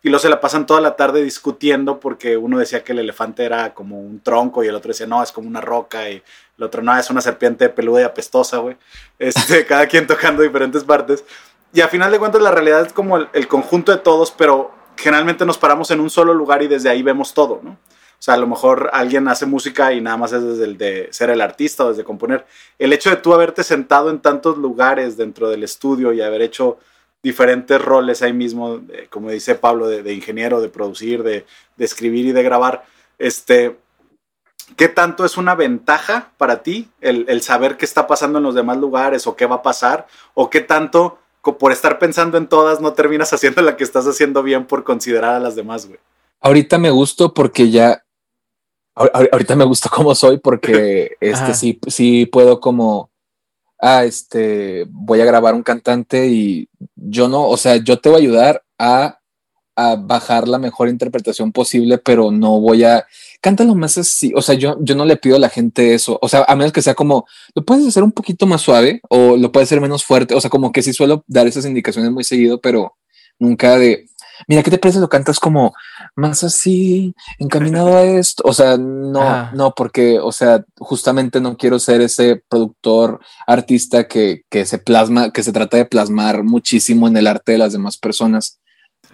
Y 0.02 0.10
luego 0.10 0.22
se 0.22 0.28
la 0.28 0.42
pasan 0.42 0.66
toda 0.66 0.82
la 0.82 0.98
tarde 0.98 1.24
discutiendo 1.24 2.02
porque 2.02 2.36
uno 2.36 2.60
decía 2.60 2.84
que 2.84 2.92
el 2.92 3.00
elefante 3.00 3.46
era 3.46 3.74
como 3.74 3.98
un 3.98 4.20
tronco 4.20 4.62
y 4.62 4.68
el 4.68 4.76
otro 4.76 4.90
decía, 4.90 5.08
no, 5.08 5.24
es 5.24 5.32
como 5.32 5.48
una 5.48 5.62
roca 5.62 6.10
y 6.10 6.22
el 6.58 6.64
otro, 6.64 6.82
no, 6.82 6.98
es 6.98 7.10
una 7.10 7.22
serpiente 7.22 7.70
peluda 7.70 8.02
y 8.02 8.04
apestosa, 8.04 8.58
güey. 8.58 8.76
Este, 9.18 9.66
cada 9.68 9.88
quien 9.88 10.06
tocando 10.06 10.44
diferentes 10.44 10.84
partes. 10.84 11.24
Y 11.74 11.80
a 11.80 11.88
final 11.88 12.12
de 12.12 12.20
cuentas 12.20 12.42
la 12.42 12.52
realidad 12.52 12.86
es 12.86 12.92
como 12.92 13.16
el, 13.16 13.30
el 13.32 13.48
conjunto 13.48 13.94
de 13.94 14.00
todos, 14.00 14.32
pero 14.32 14.72
generalmente 14.98 15.46
nos 15.46 15.58
paramos 15.58 15.90
en 15.92 16.02
un 16.02 16.10
solo 16.10 16.34
lugar 16.34 16.62
y 16.62 16.68
desde 16.68 16.90
ahí 16.90 17.02
vemos 17.02 17.34
todo, 17.34 17.62
¿no? 17.64 17.78
O 18.24 18.26
sea, 18.26 18.36
a 18.36 18.38
lo 18.38 18.48
mejor 18.48 18.90
alguien 18.94 19.28
hace 19.28 19.46
música 19.46 19.92
y 19.92 20.00
nada 20.00 20.16
más 20.16 20.32
es 20.32 20.42
desde 20.42 20.64
el 20.64 20.78
de 20.78 21.10
ser 21.12 21.30
el 21.30 21.42
artista 21.42 21.84
o 21.84 21.90
desde 21.90 22.06
componer. 22.06 22.46
El 22.80 22.94
hecho 22.94 23.10
de 23.10 23.18
tú 23.18 23.34
haberte 23.34 23.66
sentado 23.66 24.10
en 24.10 24.22
tantos 24.22 24.58
lugares 24.58 25.18
dentro 25.18 25.50
del 25.50 25.62
estudio 25.62 26.14
y 26.14 26.22
haber 26.22 26.42
hecho 26.42 26.78
diferentes 27.22 27.82
roles 27.82 28.22
ahí 28.22 28.32
mismo, 28.32 28.80
como 29.10 29.30
dice 29.30 29.56
Pablo, 29.56 29.90
de, 29.90 30.14
ingeniero, 30.14 30.62
de 30.62 30.70
producir, 30.70 31.22
de, 31.22 31.46
escribir 31.78 32.28
y 32.28 32.32
de 32.32 32.44
grabar, 32.44 32.86
este, 33.20 33.76
¿qué 34.78 34.88
tanto 34.88 35.26
es 35.26 35.36
una 35.36 35.54
ventaja 35.54 36.32
para 36.38 36.64
ti 36.64 36.90
el, 37.02 37.42
saber 37.42 37.76
qué 37.76 37.84
está 37.84 38.08
pasando 38.08 38.38
en 38.38 38.46
los 38.46 38.56
demás 38.56 38.78
lugares 38.78 39.28
o 39.28 39.36
qué 39.36 39.48
va 39.48 39.56
a 39.56 39.62
pasar? 39.64 40.08
¿O 40.34 40.50
qué 40.50 40.62
tanto 40.62 41.20
por 41.42 41.74
estar 41.74 42.00
pensando 42.00 42.38
en 42.38 42.48
todas, 42.48 42.80
no 42.80 42.94
terminas 42.94 43.34
haciendo 43.34 43.62
la 43.62 43.76
que 43.76 43.84
estás 43.84 44.08
haciendo 44.08 44.44
bien 44.44 44.66
por 44.66 44.86
considerar 44.86 45.34
a 45.36 45.42
las 45.42 45.58
demás, 45.58 45.88
güey. 45.88 46.00
Ahorita 46.40 46.78
me 46.78 46.90
gusto 46.90 47.34
porque 47.34 47.70
ya. 47.70 48.03
Ahor- 48.96 49.12
ahor- 49.14 49.30
Ahorita 49.32 49.56
me 49.56 49.66
gusta 49.66 49.90
como 49.90 50.14
soy 50.16 50.38
porque 50.40 51.12
este 51.22 51.54
sí, 51.54 51.80
sí 51.88 52.26
puedo 52.26 52.60
como. 52.60 53.10
Ah, 53.80 54.06
este 54.06 54.86
voy 54.90 55.20
a 55.22 55.26
grabar 55.26 55.54
un 55.56 55.64
cantante 55.64 56.28
y 56.28 56.70
yo 56.96 57.28
no, 57.28 57.48
o 57.50 57.58
sea, 57.58 57.76
yo 57.78 58.00
te 58.00 58.08
voy 58.08 58.20
a 58.20 58.22
ayudar 58.22 58.64
a, 58.80 59.20
a 59.76 59.96
bajar 59.98 60.48
la 60.48 60.58
mejor 60.58 60.88
interpretación 60.88 61.52
posible, 61.52 61.98
pero 61.98 62.32
no 62.32 62.60
voy 62.62 62.84
a. 62.86 63.06
Cántalo 63.42 63.76
más 63.76 63.98
así. 63.98 64.32
O 64.38 64.42
sea, 64.42 64.56
yo, 64.56 64.78
yo 64.80 64.96
no 64.96 65.04
le 65.04 65.18
pido 65.18 65.36
a 65.36 65.40
la 65.40 65.50
gente 65.50 65.94
eso. 65.94 66.18
O 66.22 66.30
sea, 66.30 66.46
a 66.48 66.56
menos 66.56 66.72
que 66.72 66.82
sea 66.82 66.94
como 66.96 67.26
lo 67.54 67.66
puedes 67.66 67.86
hacer 67.86 68.04
un 68.04 68.14
poquito 68.14 68.46
más 68.48 68.62
suave 68.62 69.02
o 69.10 69.36
lo 69.36 69.52
puedes 69.52 69.68
hacer 69.68 69.82
menos 69.82 70.06
fuerte. 70.06 70.34
O 70.34 70.40
sea, 70.40 70.50
como 70.50 70.72
que 70.72 70.82
sí 70.82 70.94
suelo 70.94 71.26
dar 71.28 71.46
esas 71.46 71.66
indicaciones 71.66 72.10
muy 72.12 72.24
seguido, 72.24 72.62
pero 72.62 72.96
nunca 73.38 73.78
de 73.78 74.06
mira, 74.48 74.64
¿qué 74.64 74.72
te 74.72 74.78
parece? 74.78 75.00
Lo 75.00 75.10
cantas 75.10 75.40
como 75.40 75.74
más 76.16 76.44
así, 76.44 77.14
encaminado 77.40 77.96
a 77.96 78.04
esto. 78.04 78.44
O 78.46 78.54
sea, 78.54 78.78
no, 78.78 79.22
Ajá. 79.22 79.52
no, 79.54 79.74
porque, 79.74 80.20
o 80.20 80.32
sea, 80.32 80.64
justamente 80.78 81.42
no 81.42 81.58
quiero 81.58 81.80
ser 81.80 82.02
ese 82.02 82.44
productor 82.48 83.20
artista 83.48 84.08
que, 84.08 84.44
que 84.50 84.66
se 84.66 84.78
plasma, 84.78 85.32
que 85.32 85.44
se 85.44 85.52
trata 85.52 85.78
de 85.78 85.86
plasmar 85.86 86.44
muchísimo 86.44 87.08
en 87.08 87.18
el 87.18 87.28
arte 87.28 87.54
de 87.54 87.58
las 87.58 87.74
demás 87.74 87.98
personas. 87.98 88.60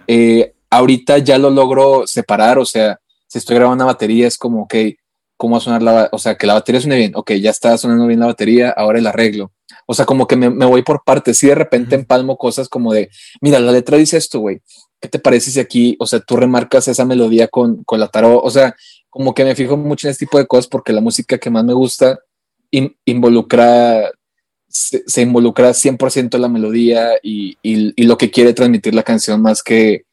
Eh, 0.06 0.54
ahorita 0.70 1.18
ya 1.18 1.38
lo 1.38 1.50
logro 1.50 2.06
separar, 2.06 2.58
o 2.58 2.64
sea, 2.64 3.00
si 3.26 3.38
estoy 3.38 3.56
grabando 3.56 3.84
una 3.84 3.92
batería 3.92 4.26
es 4.26 4.38
como, 4.38 4.62
ok, 4.62 4.74
¿cómo 5.36 5.52
va 5.52 5.58
a 5.58 5.62
sonar 5.62 5.82
la, 5.82 6.08
o 6.12 6.18
sea, 6.18 6.36
que 6.36 6.46
la 6.46 6.54
batería 6.54 6.80
suene 6.80 6.96
bien, 6.96 7.12
ok, 7.14 7.32
ya 7.32 7.50
está 7.50 7.76
sonando 7.78 8.06
bien 8.06 8.20
la 8.20 8.26
batería, 8.26 8.70
ahora 8.70 8.98
el 8.98 9.06
arreglo. 9.06 9.52
O 9.86 9.94
sea, 9.94 10.04
como 10.04 10.26
que 10.26 10.36
me, 10.36 10.50
me 10.50 10.66
voy 10.66 10.82
por 10.82 11.02
partes, 11.04 11.38
si 11.38 11.46
de 11.46 11.54
repente 11.54 11.94
empalmo 11.94 12.36
cosas 12.36 12.68
como 12.68 12.92
de, 12.92 13.10
mira, 13.40 13.58
la 13.58 13.72
letra 13.72 13.96
dice 13.96 14.16
esto, 14.16 14.40
güey, 14.40 14.62
¿qué 15.00 15.08
te 15.08 15.18
parece 15.18 15.50
si 15.50 15.60
aquí, 15.60 15.96
o 15.98 16.06
sea, 16.06 16.20
tú 16.20 16.36
remarcas 16.36 16.88
esa 16.88 17.04
melodía 17.04 17.48
con, 17.48 17.82
con 17.84 18.00
la 18.00 18.08
tarot? 18.08 18.40
O 18.44 18.50
sea, 18.50 18.74
como 19.08 19.34
que 19.34 19.44
me 19.44 19.54
fijo 19.56 19.76
mucho 19.76 20.06
en 20.06 20.12
este 20.12 20.26
tipo 20.26 20.38
de 20.38 20.46
cosas 20.46 20.66
porque 20.68 20.92
la 20.92 21.00
música 21.00 21.38
que 21.38 21.50
más 21.50 21.64
me 21.64 21.72
gusta 21.74 22.18
in- 22.70 22.94
involucra, 23.04 24.10
se, 24.68 25.02
se 25.06 25.22
involucra 25.22 25.72
100% 25.74 26.36
en 26.36 26.42
la 26.42 26.48
melodía 26.48 27.12
y, 27.22 27.56
y- 27.62 27.92
y 27.96 28.04
lo 28.04 28.16
que 28.18 28.30
quiere 28.30 28.54
transmitir 28.54 28.94
la 28.94 29.02
canción 29.02 29.42
más 29.42 29.62
que, 29.62 30.04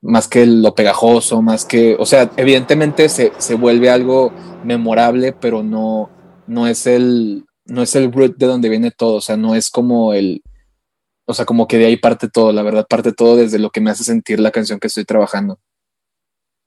más 0.00 0.28
que 0.28 0.46
lo 0.46 0.74
pegajoso, 0.74 1.42
más 1.42 1.64
que, 1.64 1.96
o 1.98 2.06
sea, 2.06 2.30
evidentemente 2.36 3.08
se, 3.08 3.32
se 3.38 3.54
vuelve 3.54 3.90
algo 3.90 4.32
memorable, 4.64 5.32
pero 5.32 5.62
no, 5.62 6.10
no 6.46 6.66
es 6.68 6.86
el, 6.86 7.44
no 7.64 7.82
es 7.82 7.96
el 7.96 8.12
root 8.12 8.36
de 8.36 8.46
donde 8.46 8.68
viene 8.68 8.90
todo, 8.92 9.14
o 9.14 9.20
sea, 9.20 9.36
no 9.36 9.54
es 9.56 9.70
como 9.70 10.12
el, 10.14 10.42
o 11.26 11.34
sea, 11.34 11.44
como 11.44 11.68
que 11.68 11.78
de 11.78 11.86
ahí 11.86 11.96
parte 11.96 12.28
todo, 12.28 12.52
la 12.52 12.62
verdad, 12.62 12.86
parte 12.88 13.12
todo 13.12 13.36
desde 13.36 13.58
lo 13.58 13.70
que 13.70 13.80
me 13.80 13.90
hace 13.90 14.04
sentir 14.04 14.40
la 14.40 14.52
canción 14.52 14.78
que 14.78 14.86
estoy 14.86 15.04
trabajando. 15.04 15.58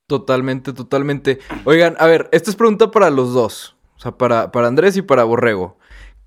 Totalmente, 0.07 0.73
totalmente. 0.73 1.39
Oigan, 1.65 1.95
a 1.99 2.07
ver, 2.07 2.29
esta 2.31 2.49
es 2.49 2.55
pregunta 2.55 2.91
para 2.91 3.09
los 3.09 3.33
dos. 3.33 3.75
O 3.97 4.01
sea, 4.01 4.17
para, 4.17 4.51
para 4.51 4.67
Andrés 4.67 4.97
y 4.97 5.01
para 5.01 5.23
Borrego. 5.23 5.77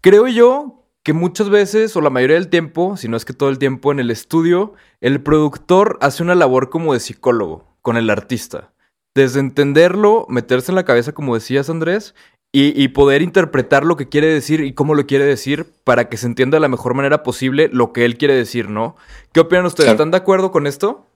Creo 0.01 0.29
yo 0.29 0.85
que 1.03 1.13
muchas 1.13 1.49
veces, 1.49 1.97
o 1.97 2.01
la 2.01 2.11
mayoría 2.11 2.37
del 2.37 2.49
tiempo, 2.49 2.97
si 2.97 3.09
no 3.09 3.17
es 3.17 3.25
que 3.25 3.33
todo 3.33 3.49
el 3.49 3.59
tiempo 3.59 3.91
en 3.93 3.99
el 3.99 4.11
estudio, 4.11 4.75
el 5.01 5.23
productor 5.23 5.99
hace 6.01 6.23
una 6.23 6.35
labor 6.35 6.71
como 6.71 6.93
de 6.93 7.01
psicólogo 7.01 7.77
con 7.83 7.97
el 7.97 8.09
artista. 8.09 8.73
Desde 9.15 9.41
entenderlo, 9.41 10.27
meterse 10.29 10.71
en 10.71 10.77
la 10.77 10.85
cabeza, 10.85 11.13
como 11.13 11.35
decías, 11.35 11.69
Andrés, 11.69 12.15
y, 12.53 12.81
y 12.81 12.89
poder 12.89 13.23
interpretar 13.23 13.85
lo 13.85 13.97
que 13.97 14.11
quiere 14.11 14.27
decir 14.27 14.61
y 14.61 14.75
cómo 14.75 14.95
lo 14.95 15.07
quiere 15.07 15.25
decir 15.25 15.67
para 15.85 16.11
que 16.11 16.19
se 16.19 16.27
entienda 16.27 16.57
de 16.57 16.61
la 16.61 16.69
mejor 16.69 16.93
manera 16.93 17.23
posible 17.23 17.71
lo 17.73 17.93
que 17.95 18.05
él 18.05 18.19
quiere 18.19 18.35
decir, 18.35 18.69
¿no? 18.69 18.95
¿Qué 19.33 19.41
opinan 19.41 19.65
ustedes? 19.65 19.87
Claro. 19.87 19.97
¿Están 19.97 20.11
de 20.11 20.19
acuerdo 20.19 20.53
con 20.53 20.67
esto? 20.67 21.07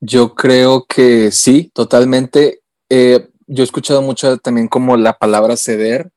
Yo 0.00 0.34
creo 0.34 0.86
que 0.88 1.32
sí, 1.32 1.70
totalmente. 1.74 2.62
Eh, 2.88 3.28
yo 3.48 3.62
he 3.62 3.64
escuchado 3.64 4.00
mucho 4.00 4.38
también 4.38 4.68
como 4.68 4.96
la 4.96 5.18
palabra 5.18 5.56
ceder, 5.56 6.10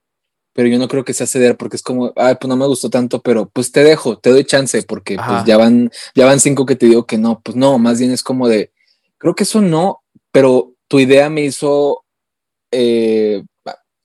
pero 0.53 0.69
yo 0.69 0.77
no 0.77 0.88
creo 0.88 1.03
que 1.03 1.15
sea 1.15 1.25
ceder 1.25 1.57
porque 1.57 1.75
es 1.77 1.81
como, 1.81 2.13
ay, 2.15 2.35
pues 2.39 2.47
no 2.47 2.55
me 2.55 2.67
gustó 2.67 2.91
tanto, 2.91 3.21
pero 3.21 3.50
pues 3.50 3.71
te 3.71 3.83
dejo, 3.83 4.19
te 4.19 4.29
doy 4.29 4.45
chance 4.45 4.83
porque 4.83 5.15
Ajá. 5.17 5.33
pues 5.33 5.45
ya 5.45 5.57
van, 5.57 5.89
ya 6.13 6.25
van 6.25 6.39
cinco 6.39 6.67
que 6.67 6.75
te 6.75 6.85
digo 6.85 7.07
que 7.07 7.17
no, 7.17 7.41
pues 7.41 7.57
no, 7.57 7.79
más 7.79 8.00
bien 8.00 8.12
es 8.12 8.21
como 8.21 8.47
de, 8.47 8.71
creo 9.17 9.33
que 9.33 9.43
eso 9.43 9.62
no, 9.62 10.03
pero 10.31 10.73
tu 10.88 11.00
idea 11.00 11.29
me 11.29 11.41
hizo 11.41 12.02
eh, 12.74 13.44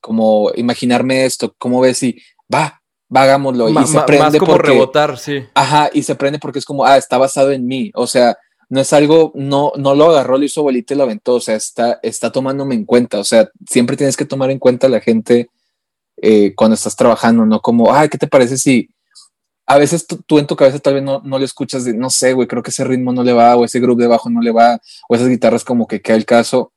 como 0.01 0.51
imaginarme 0.55 1.25
esto, 1.25 1.55
¿cómo 1.59 1.81
ves 1.81 1.99
si 1.99 2.21
va, 2.53 2.81
va, 3.15 3.23
hagámoslo? 3.23 3.69
Ma- 3.71 3.83
y 3.83 3.87
se 3.87 4.01
prende 4.03 4.25
más 4.25 4.37
como 4.37 4.53
porque, 4.53 4.71
rebotar, 4.71 5.19
sí. 5.19 5.45
Ajá, 5.55 5.91
y 5.93 6.03
se 6.03 6.15
prende 6.15 6.39
porque 6.39 6.61
es 6.61 6.65
como, 6.65 6.85
ah, 6.85 6.97
está 6.97 7.19
basado 7.19 7.51
en 7.51 7.67
mí. 7.67 7.91
O 7.95 8.07
sea, 8.07 8.37
no 8.69 8.81
es 8.81 8.93
algo, 8.93 9.33
no, 9.35 9.73
no 9.77 9.95
lo 9.95 10.11
agarró, 10.11 10.39
lo 10.39 10.45
hizo 10.45 10.63
bolita 10.63 10.95
y 10.95 10.97
lo 10.97 11.03
aventó. 11.05 11.35
O 11.35 11.41
sea, 11.41 11.57
está, 11.57 11.99
está 12.03 12.31
tomándome 12.31 12.75
en 12.75 12.85
cuenta. 12.85 13.19
O 13.19 13.25
sea, 13.25 13.51
siempre 13.69 13.97
tienes 13.97 14.17
que 14.17 14.25
tomar 14.25 14.51
en 14.51 14.59
cuenta 14.59 14.87
a 14.87 14.91
la 14.91 15.01
gente 15.01 15.49
eh, 16.21 16.55
cuando 16.55 16.75
estás 16.75 16.95
trabajando, 16.95 17.45
no 17.47 17.61
como, 17.61 17.93
ay, 17.93 18.09
¿qué 18.09 18.19
te 18.19 18.29
parece 18.29 18.57
si 18.59 18.89
a 19.67 19.77
veces 19.77 20.07
tú, 20.07 20.39
en 20.39 20.47
tu 20.47 20.57
cabeza 20.57 20.79
tal 20.79 20.95
vez 20.95 21.03
no, 21.03 21.21
no 21.25 21.39
le 21.39 21.45
escuchas 21.45 21.85
de, 21.85 21.93
no 21.93 22.09
sé, 22.09 22.33
güey, 22.33 22.49
creo 22.49 22.63
que 22.63 22.71
ese 22.71 22.85
ritmo 22.85 23.13
no 23.13 23.23
le 23.23 23.35
va, 23.35 23.55
o 23.55 23.67
ese 23.67 23.81
groove 23.81 24.01
de 24.01 24.07
bajo 24.07 24.31
no 24.31 24.41
le 24.41 24.51
va, 24.51 24.81
o 25.11 25.15
esas 25.15 25.29
guitarras 25.29 25.63
como 25.63 25.87
que 25.87 26.01
queda 26.01 26.17
el 26.17 26.25
caso, 26.25 26.73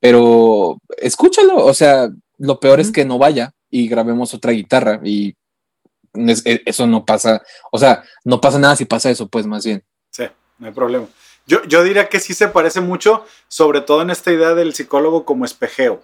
pero 0.00 0.78
escúchalo, 0.96 1.56
o 1.64 1.74
sea, 1.74 2.08
lo 2.38 2.60
peor 2.60 2.80
es 2.80 2.92
que 2.92 3.04
no 3.04 3.18
vaya 3.18 3.52
y 3.70 3.88
grabemos 3.88 4.32
otra 4.34 4.52
guitarra 4.52 5.00
y 5.04 5.34
es- 6.14 6.44
e- 6.46 6.62
eso 6.64 6.86
no 6.86 7.04
pasa, 7.04 7.42
o 7.72 7.78
sea, 7.78 8.02
no 8.24 8.40
pasa 8.40 8.58
nada 8.58 8.76
si 8.76 8.84
pasa 8.84 9.10
eso, 9.10 9.28
pues 9.28 9.46
más 9.46 9.64
bien. 9.64 9.82
Sí, 10.10 10.24
no 10.58 10.66
hay 10.68 10.72
problema. 10.72 11.06
Yo, 11.46 11.62
yo 11.64 11.82
diría 11.82 12.08
que 12.08 12.20
sí 12.20 12.34
se 12.34 12.48
parece 12.48 12.80
mucho, 12.80 13.24
sobre 13.48 13.80
todo 13.80 14.02
en 14.02 14.10
esta 14.10 14.30
idea 14.32 14.54
del 14.54 14.74
psicólogo 14.74 15.24
como 15.24 15.44
espejeo. 15.44 16.02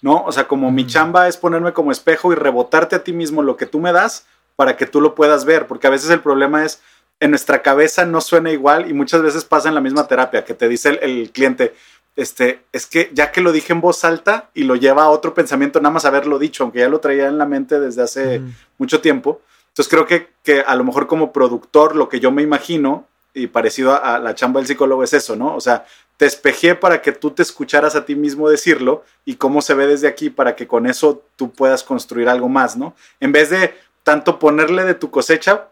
¿No? 0.00 0.22
O 0.24 0.30
sea, 0.30 0.46
como 0.46 0.70
mi 0.70 0.86
chamba 0.86 1.26
es 1.26 1.36
ponerme 1.36 1.72
como 1.72 1.90
espejo 1.90 2.30
y 2.32 2.36
rebotarte 2.36 2.94
a 2.94 3.02
ti 3.02 3.12
mismo 3.12 3.42
lo 3.42 3.56
que 3.56 3.66
tú 3.66 3.80
me 3.80 3.92
das 3.92 4.26
para 4.54 4.76
que 4.76 4.86
tú 4.86 5.00
lo 5.00 5.16
puedas 5.16 5.44
ver, 5.44 5.66
porque 5.66 5.88
a 5.88 5.90
veces 5.90 6.08
el 6.10 6.20
problema 6.20 6.64
es 6.64 6.80
en 7.18 7.30
nuestra 7.30 7.62
cabeza 7.62 8.04
no 8.04 8.20
suena 8.20 8.52
igual 8.52 8.88
y 8.88 8.92
muchas 8.94 9.22
veces 9.22 9.44
pasa 9.44 9.68
en 9.68 9.74
la 9.74 9.80
misma 9.80 10.06
terapia 10.06 10.44
que 10.44 10.54
te 10.54 10.68
dice 10.68 10.90
el, 10.90 10.98
el 11.02 11.30
cliente, 11.32 11.74
este, 12.18 12.64
es 12.72 12.86
que 12.86 13.12
ya 13.14 13.30
que 13.30 13.40
lo 13.40 13.52
dije 13.52 13.72
en 13.72 13.80
voz 13.80 14.04
alta 14.04 14.50
y 14.52 14.64
lo 14.64 14.74
lleva 14.74 15.04
a 15.04 15.08
otro 15.08 15.34
pensamiento 15.34 15.80
nada 15.80 15.92
más 15.92 16.04
haberlo 16.04 16.40
dicho, 16.40 16.64
aunque 16.64 16.80
ya 16.80 16.88
lo 16.88 16.98
traía 16.98 17.28
en 17.28 17.38
la 17.38 17.46
mente 17.46 17.78
desde 17.78 18.02
hace 18.02 18.42
mucho 18.76 19.00
tiempo. 19.00 19.40
Entonces 19.68 19.88
creo 19.88 20.04
que, 20.04 20.30
que 20.42 20.62
a 20.62 20.74
lo 20.74 20.82
mejor 20.82 21.06
como 21.06 21.32
productor 21.32 21.94
lo 21.94 22.08
que 22.08 22.18
yo 22.18 22.32
me 22.32 22.42
imagino 22.42 23.06
y 23.34 23.46
parecido 23.46 23.92
a, 23.92 24.16
a 24.16 24.18
la 24.18 24.34
chamba 24.34 24.58
del 24.58 24.66
psicólogo 24.66 25.04
es 25.04 25.12
eso, 25.12 25.36
¿no? 25.36 25.54
O 25.54 25.60
sea, 25.60 25.86
te 26.16 26.26
espejé 26.26 26.74
para 26.74 27.02
que 27.02 27.12
tú 27.12 27.30
te 27.30 27.42
escucharas 27.42 27.94
a 27.94 28.04
ti 28.04 28.16
mismo 28.16 28.50
decirlo 28.50 29.04
y 29.24 29.36
cómo 29.36 29.62
se 29.62 29.74
ve 29.74 29.86
desde 29.86 30.08
aquí 30.08 30.28
para 30.28 30.56
que 30.56 30.66
con 30.66 30.86
eso 30.86 31.22
tú 31.36 31.52
puedas 31.52 31.84
construir 31.84 32.28
algo 32.28 32.48
más, 32.48 32.76
¿no? 32.76 32.96
En 33.20 33.30
vez 33.30 33.50
de 33.50 33.74
tanto 34.02 34.40
ponerle 34.40 34.82
de 34.82 34.94
tu 34.94 35.12
cosecha, 35.12 35.68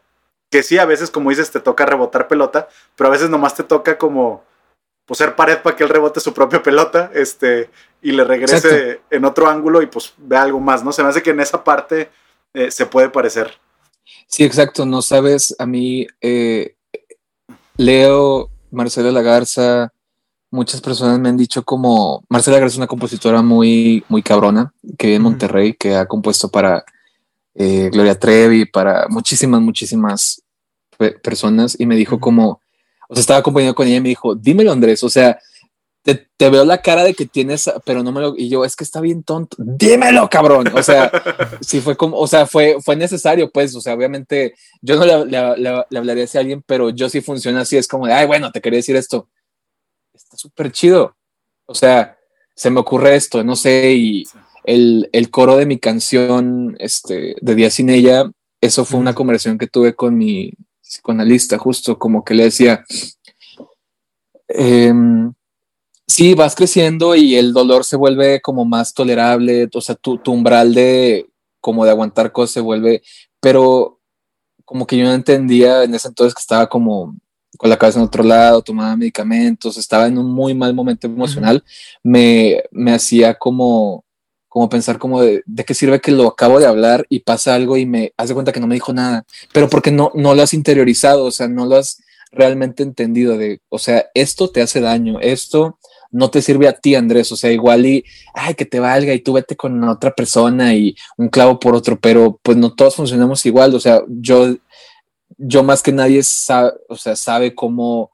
que 0.48 0.62
sí, 0.62 0.78
a 0.78 0.84
veces 0.84 1.10
como 1.10 1.30
dices 1.30 1.50
te 1.50 1.58
toca 1.58 1.86
rebotar 1.86 2.28
pelota, 2.28 2.68
pero 2.94 3.08
a 3.08 3.10
veces 3.10 3.30
nomás 3.30 3.56
te 3.56 3.64
toca 3.64 3.98
como 3.98 4.44
pues 5.06 5.18
ser 5.18 5.34
pared 5.36 5.58
para 5.62 5.76
que 5.76 5.84
él 5.84 5.88
rebote 5.88 6.20
su 6.20 6.34
propia 6.34 6.62
pelota, 6.62 7.10
este, 7.14 7.70
y 8.02 8.12
le 8.12 8.24
regrese 8.24 8.56
Exacto. 8.90 9.04
en 9.10 9.24
otro 9.24 9.48
ángulo 9.48 9.80
y 9.80 9.86
pues 9.86 10.12
vea 10.18 10.42
algo 10.42 10.60
más, 10.60 10.84
¿no? 10.84 10.92
Se 10.92 11.02
me 11.02 11.08
hace 11.08 11.22
que 11.22 11.30
en 11.30 11.40
esa 11.40 11.62
parte 11.62 12.10
eh, 12.52 12.70
se 12.70 12.86
puede 12.86 13.08
parecer. 13.08 13.52
Sí, 14.26 14.44
exacto, 14.44 14.84
no 14.84 15.02
sabes, 15.02 15.54
a 15.58 15.66
mí, 15.66 16.06
eh, 16.20 16.74
Leo, 17.76 18.50
Marcela 18.70 19.12
Lagarza, 19.12 19.92
muchas 20.50 20.80
personas 20.80 21.18
me 21.18 21.28
han 21.28 21.36
dicho 21.36 21.62
como, 21.62 22.24
Marcela 22.28 22.56
Lagarza 22.56 22.74
es 22.74 22.78
una 22.78 22.86
compositora 22.86 23.42
muy, 23.42 24.04
muy 24.08 24.22
cabrona, 24.22 24.72
que 24.98 25.08
vive 25.08 25.18
en. 25.18 25.22
Monterrey, 25.22 25.74
que 25.74 25.94
ha 25.94 26.06
compuesto 26.06 26.48
para 26.48 26.84
eh, 27.54 27.90
Gloria 27.92 28.18
Trevi, 28.18 28.64
para 28.64 29.06
muchísimas, 29.08 29.60
muchísimas 29.60 30.42
pe- 30.98 31.12
personas, 31.18 31.78
y 31.78 31.86
me 31.86 31.96
dijo 31.96 32.18
como, 32.18 32.60
o 33.08 33.14
sea, 33.14 33.20
estaba 33.20 33.38
acompañado 33.40 33.74
con 33.74 33.86
ella 33.86 33.96
y 33.96 34.00
me 34.00 34.08
dijo, 34.10 34.34
dímelo 34.34 34.72
Andrés, 34.72 35.02
o 35.04 35.08
sea, 35.10 35.38
te, 36.02 36.28
te 36.36 36.50
veo 36.50 36.64
la 36.64 36.82
cara 36.82 37.02
de 37.02 37.14
que 37.14 37.26
tienes, 37.26 37.68
pero 37.84 38.02
no 38.04 38.12
me 38.12 38.20
lo, 38.20 38.34
y 38.36 38.48
yo, 38.48 38.64
es 38.64 38.76
que 38.76 38.84
está 38.84 39.00
bien 39.00 39.22
tonto, 39.24 39.56
dímelo 39.58 40.28
cabrón, 40.30 40.68
o 40.74 40.82
sea, 40.82 41.10
sí 41.60 41.80
fue 41.80 41.96
como, 41.96 42.16
o 42.18 42.26
sea, 42.28 42.46
fue, 42.46 42.76
fue 42.80 42.94
necesario, 42.96 43.50
pues, 43.50 43.74
o 43.74 43.80
sea, 43.80 43.94
obviamente 43.94 44.54
yo 44.82 44.96
no 44.96 45.04
le, 45.04 45.26
le- 45.26 45.56
le- 45.56 45.84
le 45.90 45.98
hablaría 45.98 46.24
así 46.24 46.38
a 46.38 46.42
alguien, 46.42 46.62
pero 46.66 46.90
yo 46.90 47.08
sí 47.08 47.20
funciona 47.20 47.62
así, 47.62 47.76
es 47.76 47.88
como 47.88 48.06
de, 48.06 48.12
ay, 48.12 48.26
bueno, 48.26 48.52
te 48.52 48.60
quería 48.60 48.78
decir 48.78 48.94
esto. 48.96 49.28
Está 50.14 50.36
súper 50.36 50.70
chido. 50.72 51.16
O 51.66 51.74
sea, 51.74 52.16
se 52.54 52.70
me 52.70 52.80
ocurre 52.80 53.16
esto, 53.16 53.42
no 53.44 53.56
sé, 53.56 53.92
y 53.94 54.24
Sí. 54.26 54.38
el, 54.64 55.08
el 55.12 55.30
coro 55.30 55.56
de 55.56 55.66
mi 55.66 55.78
canción, 55.78 56.76
este, 56.78 57.34
de 57.40 57.54
Día 57.56 57.70
Sin 57.70 57.90
Ella, 57.90 58.30
eso 58.60 58.84
fue 58.84 58.98
una 59.00 59.14
conversación 59.14 59.58
que 59.58 59.66
tuve 59.66 59.94
con 59.94 60.16
mi 60.16 60.52
psicoanalista, 60.88 61.58
justo 61.58 61.98
como 61.98 62.24
que 62.24 62.34
le 62.34 62.44
decía, 62.44 62.84
em, 64.48 65.32
sí, 66.06 66.34
vas 66.34 66.54
creciendo 66.54 67.14
y 67.14 67.36
el 67.36 67.52
dolor 67.52 67.84
se 67.84 67.96
vuelve 67.96 68.40
como 68.40 68.64
más 68.64 68.94
tolerable, 68.94 69.68
o 69.74 69.80
sea, 69.80 69.94
tu, 69.94 70.18
tu 70.18 70.32
umbral 70.32 70.74
de 70.74 71.28
como 71.60 71.84
de 71.84 71.90
aguantar 71.90 72.32
cosas 72.32 72.52
se 72.52 72.60
vuelve, 72.60 73.02
pero 73.40 74.00
como 74.64 74.86
que 74.86 74.96
yo 74.96 75.04
no 75.04 75.12
entendía 75.12 75.84
en 75.84 75.94
ese 75.94 76.08
entonces 76.08 76.34
que 76.34 76.40
estaba 76.40 76.68
como 76.68 77.16
con 77.58 77.70
la 77.70 77.76
cabeza 77.76 77.98
en 77.98 78.06
otro 78.06 78.22
lado, 78.22 78.62
tomaba 78.62 78.96
medicamentos, 78.96 79.76
estaba 79.76 80.06
en 80.06 80.18
un 80.18 80.30
muy 80.32 80.54
mal 80.54 80.74
momento 80.74 81.06
emocional, 81.06 81.64
me, 82.02 82.62
me 82.70 82.92
hacía 82.92 83.34
como, 83.34 84.04
como 84.56 84.70
pensar 84.70 84.98
como 84.98 85.20
de, 85.20 85.44
qué 85.66 85.74
sirve 85.74 86.00
que 86.00 86.12
lo 86.12 86.28
acabo 86.28 86.58
de 86.58 86.64
hablar 86.64 87.04
y 87.10 87.20
pasa 87.20 87.54
algo 87.54 87.76
y 87.76 87.84
me 87.84 88.14
hace 88.16 88.32
cuenta 88.32 88.52
que 88.52 88.60
no 88.60 88.66
me 88.66 88.76
dijo 88.76 88.94
nada, 88.94 89.26
pero 89.52 89.68
porque 89.68 89.90
no, 89.90 90.10
no 90.14 90.34
lo 90.34 90.40
has 90.40 90.54
interiorizado, 90.54 91.26
o 91.26 91.30
sea, 91.30 91.46
no 91.46 91.66
lo 91.66 91.76
has 91.76 92.02
realmente 92.32 92.82
entendido 92.82 93.36
de, 93.36 93.60
o 93.68 93.78
sea, 93.78 94.06
esto 94.14 94.48
te 94.48 94.62
hace 94.62 94.80
daño, 94.80 95.20
esto 95.20 95.78
no 96.10 96.30
te 96.30 96.40
sirve 96.40 96.68
a 96.68 96.72
ti, 96.72 96.94
Andrés, 96.94 97.30
o 97.32 97.36
sea, 97.36 97.52
igual 97.52 97.84
y, 97.84 98.02
ay, 98.32 98.54
que 98.54 98.64
te 98.64 98.80
valga 98.80 99.12
y 99.12 99.20
tú 99.20 99.34
vete 99.34 99.56
con 99.56 99.84
otra 99.84 100.14
persona 100.14 100.74
y 100.74 100.96
un 101.18 101.28
clavo 101.28 101.60
por 101.60 101.74
otro, 101.74 102.00
pero 102.00 102.40
pues 102.42 102.56
no 102.56 102.72
todos 102.72 102.94
funcionamos 102.94 103.44
igual, 103.44 103.74
o 103.74 103.80
sea, 103.80 104.00
yo 104.08 104.56
yo 105.36 105.64
más 105.64 105.82
que 105.82 105.92
nadie 105.92 106.22
sabe, 106.22 106.72
o 106.88 106.96
sea, 106.96 107.14
sabe 107.14 107.54
cómo, 107.54 108.10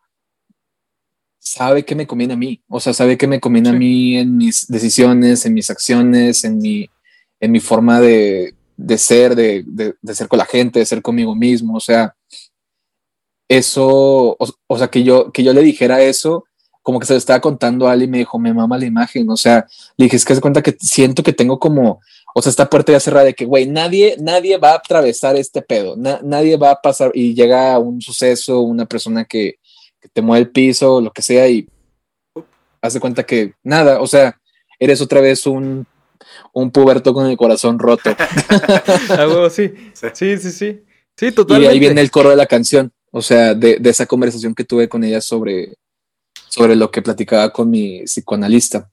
sabe 1.43 1.85
qué 1.85 1.97
me 1.97 2.07
conviene 2.07 2.35
a 2.35 2.37
mí, 2.37 2.63
o 2.69 2.79
sea, 2.79 2.95
sabe 2.95 3.19
qué 3.19 3.27
me 3.27 3.41
conviene 3.41 3.71
a 3.71 3.73
mí 3.73 4.17
en 4.17 4.37
mis 4.37 4.69
decisiones, 4.69 5.45
en 5.45 5.55
mis 5.55 5.71
acciones, 5.71 6.45
en 6.45 6.59
mi, 6.59 6.89
en 7.41 7.51
mi 7.51 7.59
forma 7.59 8.01
de, 8.01 8.55
de 8.77 8.99
ser, 8.99 9.35
de, 9.35 9.65
de, 9.67 9.95
de, 10.01 10.15
ser 10.15 10.29
con 10.29 10.39
la 10.39 10.45
gente, 10.45 10.79
de 10.79 10.87
ser 10.87 11.03
conmigo 11.03 11.35
mismo, 11.35 11.77
o 11.77 11.81
sea, 11.81 12.15
eso, 13.49 14.37
o, 14.39 14.49
o, 14.69 14.79
sea, 14.79 14.89
que 14.89 15.03
yo, 15.03 15.33
que 15.33 15.43
yo 15.43 15.53
le 15.53 15.63
dijera 15.63 16.01
eso, 16.01 16.45
como 16.81 17.01
que 17.01 17.07
se 17.07 17.15
lo 17.15 17.19
estaba 17.19 17.41
contando 17.41 17.89
a 17.89 17.93
Ali 17.93 18.05
y 18.05 18.09
me 18.09 18.19
dijo, 18.19 18.39
me 18.39 18.55
mama 18.55 18.79
la 18.79 18.87
imagen, 18.87 19.29
o 19.29 19.37
sea, 19.37 19.67
le 19.97 20.05
dije, 20.05 20.17
es 20.17 20.25
que 20.25 20.37
se 20.37 20.41
cuenta 20.41 20.63
que 20.63 20.77
siento 20.81 21.25
que 21.25 21.33
tengo 21.33 21.59
como 21.59 22.01
o 22.35 22.41
sea, 22.41 22.51
esta 22.51 22.71
puerta 22.71 22.93
ya 22.93 23.01
cerrada 23.01 23.27
de 23.27 23.35
que, 23.35 23.45
güey, 23.45 23.67
nadie, 23.67 24.17
nadie 24.19 24.57
va 24.57 24.73
a 24.73 24.77
atravesar 24.77 25.37
este 25.37 25.61
pedo, 25.61 25.97
nadie 25.97 26.57
va 26.57 26.71
a 26.71 26.81
pasar 26.81 27.11
y 27.15 27.35
llega 27.35 27.79
un 27.79 28.01
suceso, 28.01 28.61
una 28.63 28.87
persona 28.87 29.25
que, 29.25 29.57
que 30.03 30.09
te 30.09 30.21
mueve 30.21 30.45
el 30.45 30.51
piso, 30.51 31.01
lo 31.01 31.13
que 31.13 31.23
sea, 31.23 31.49
y 31.49 31.69
haz 32.83 32.95
de 32.95 33.01
cuenta 33.01 33.23
que 33.23 33.55
nada, 33.63 34.01
o 34.01 34.07
sea, 34.07 34.39
eres 34.79 35.01
otra 35.01 35.21
vez 35.21 35.47
un, 35.47 35.87
un 36.53 36.71
puberto 36.73 37.15
con 37.15 37.27
el 37.27 37.37
corazón 37.37 37.79
roto. 37.79 38.11
ah, 38.19 39.49
sí. 39.51 39.73
sí, 39.95 40.07
sí, 40.13 40.51
sí, 40.51 40.83
sí. 41.17 41.33
totalmente. 41.33 41.73
Y 41.73 41.75
ahí 41.75 41.79
viene 41.79 42.01
el 42.01 42.11
coro 42.11 42.31
de 42.31 42.37
la 42.37 42.47
canción, 42.47 42.93
o 43.13 43.23
sea, 43.23 43.55
de, 43.55 43.79
de 43.79 43.91
esa 43.91 44.07
conversación 44.07 44.55
que 44.55 44.65
tuve 44.65 44.89
con 44.89 45.05
ella 45.05 45.21
sobre, 45.21 45.75
sobre 46.49 46.75
lo 46.75 46.91
que 46.91 47.01
platicaba 47.01 47.53
con 47.53 47.71
mi 47.71 48.03
psicoanalista. 48.03 48.91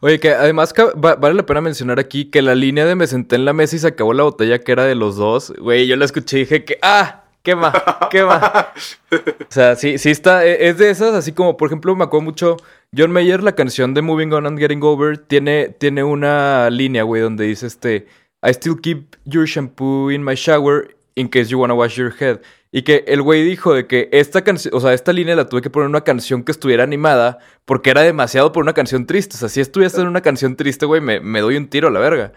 Oye, 0.00 0.20
que 0.20 0.30
además 0.30 0.74
vale 0.96 1.34
la 1.34 1.46
pena 1.46 1.60
mencionar 1.60 1.98
aquí 1.98 2.26
que 2.26 2.42
la 2.42 2.54
línea 2.54 2.84
de 2.84 2.94
me 2.94 3.06
senté 3.06 3.36
en 3.36 3.44
la 3.44 3.52
mesa 3.52 3.76
y 3.76 3.78
se 3.78 3.86
acabó 3.86 4.12
la 4.12 4.24
botella 4.24 4.58
que 4.58 4.72
era 4.72 4.84
de 4.84 4.94
los 4.94 5.16
dos, 5.16 5.52
güey, 5.58 5.86
yo 5.86 5.96
la 5.96 6.04
escuché 6.04 6.38
y 6.38 6.40
dije 6.40 6.64
que, 6.64 6.78
ah, 6.82 7.25
quema, 7.46 7.72
quema. 8.10 8.72
o 9.12 9.50
sea, 9.52 9.76
sí, 9.76 9.98
sí 9.98 10.10
está, 10.10 10.44
e, 10.44 10.68
es 10.68 10.78
de 10.78 10.90
esas, 10.90 11.14
así 11.14 11.32
como, 11.32 11.56
por 11.56 11.68
ejemplo, 11.68 11.94
me 11.94 12.04
acuerdo 12.04 12.24
mucho, 12.24 12.56
John 12.96 13.12
Mayer, 13.12 13.42
la 13.42 13.54
canción 13.54 13.94
de 13.94 14.02
Moving 14.02 14.32
On 14.32 14.46
and 14.46 14.58
Getting 14.58 14.82
Over, 14.82 15.16
tiene, 15.16 15.68
tiene 15.68 16.02
una 16.02 16.68
línea, 16.70 17.04
güey, 17.04 17.22
donde 17.22 17.44
dice 17.44 17.68
este, 17.68 18.08
I 18.42 18.50
still 18.50 18.80
keep 18.82 19.14
your 19.24 19.46
shampoo 19.46 20.10
in 20.10 20.24
my 20.24 20.34
shower 20.34 20.96
in 21.14 21.28
case 21.28 21.48
you 21.48 21.60
wanna 21.60 21.74
wash 21.74 21.96
your 21.96 22.12
head. 22.18 22.40
Y 22.72 22.82
que 22.82 23.04
el 23.06 23.22
güey 23.22 23.44
dijo 23.44 23.72
de 23.72 23.86
que 23.86 24.08
esta 24.12 24.42
canción, 24.42 24.74
o 24.74 24.80
sea, 24.80 24.92
esta 24.92 25.12
línea 25.12 25.36
la 25.36 25.48
tuve 25.48 25.62
que 25.62 25.70
poner 25.70 25.86
en 25.86 25.90
una 25.90 26.02
canción 26.02 26.42
que 26.42 26.52
estuviera 26.52 26.82
animada 26.82 27.38
porque 27.64 27.90
era 27.90 28.02
demasiado 28.02 28.52
por 28.52 28.62
una 28.62 28.74
canción 28.74 29.06
triste. 29.06 29.36
O 29.36 29.38
sea, 29.38 29.48
si 29.48 29.60
estuviese 29.60 30.00
en 30.00 30.08
una 30.08 30.20
canción 30.20 30.56
triste, 30.56 30.84
güey, 30.84 31.00
me, 31.00 31.20
me, 31.20 31.40
doy 31.40 31.56
un 31.56 31.68
tiro 31.68 31.88
a 31.88 31.90
la 31.90 32.00
verga. 32.00 32.32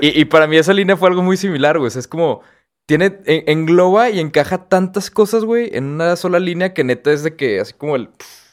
Y, 0.00 0.20
y, 0.20 0.26
para 0.26 0.46
mí 0.46 0.58
esa 0.58 0.74
línea 0.74 0.96
fue 0.96 1.08
algo 1.08 1.22
muy 1.22 1.36
similar, 1.36 1.78
güey. 1.78 1.88
O 1.88 1.90
sea, 1.90 1.98
es 2.00 2.06
como, 2.06 2.42
tiene, 2.90 3.20
engloba 3.24 4.10
y 4.10 4.18
encaja 4.18 4.66
tantas 4.66 5.12
cosas, 5.12 5.44
güey, 5.44 5.70
en 5.74 5.84
una 5.84 6.16
sola 6.16 6.40
línea 6.40 6.74
que 6.74 6.82
neta 6.82 7.12
es 7.12 7.22
de 7.22 7.36
que, 7.36 7.60
así 7.60 7.72
como 7.72 7.94
el, 7.94 8.08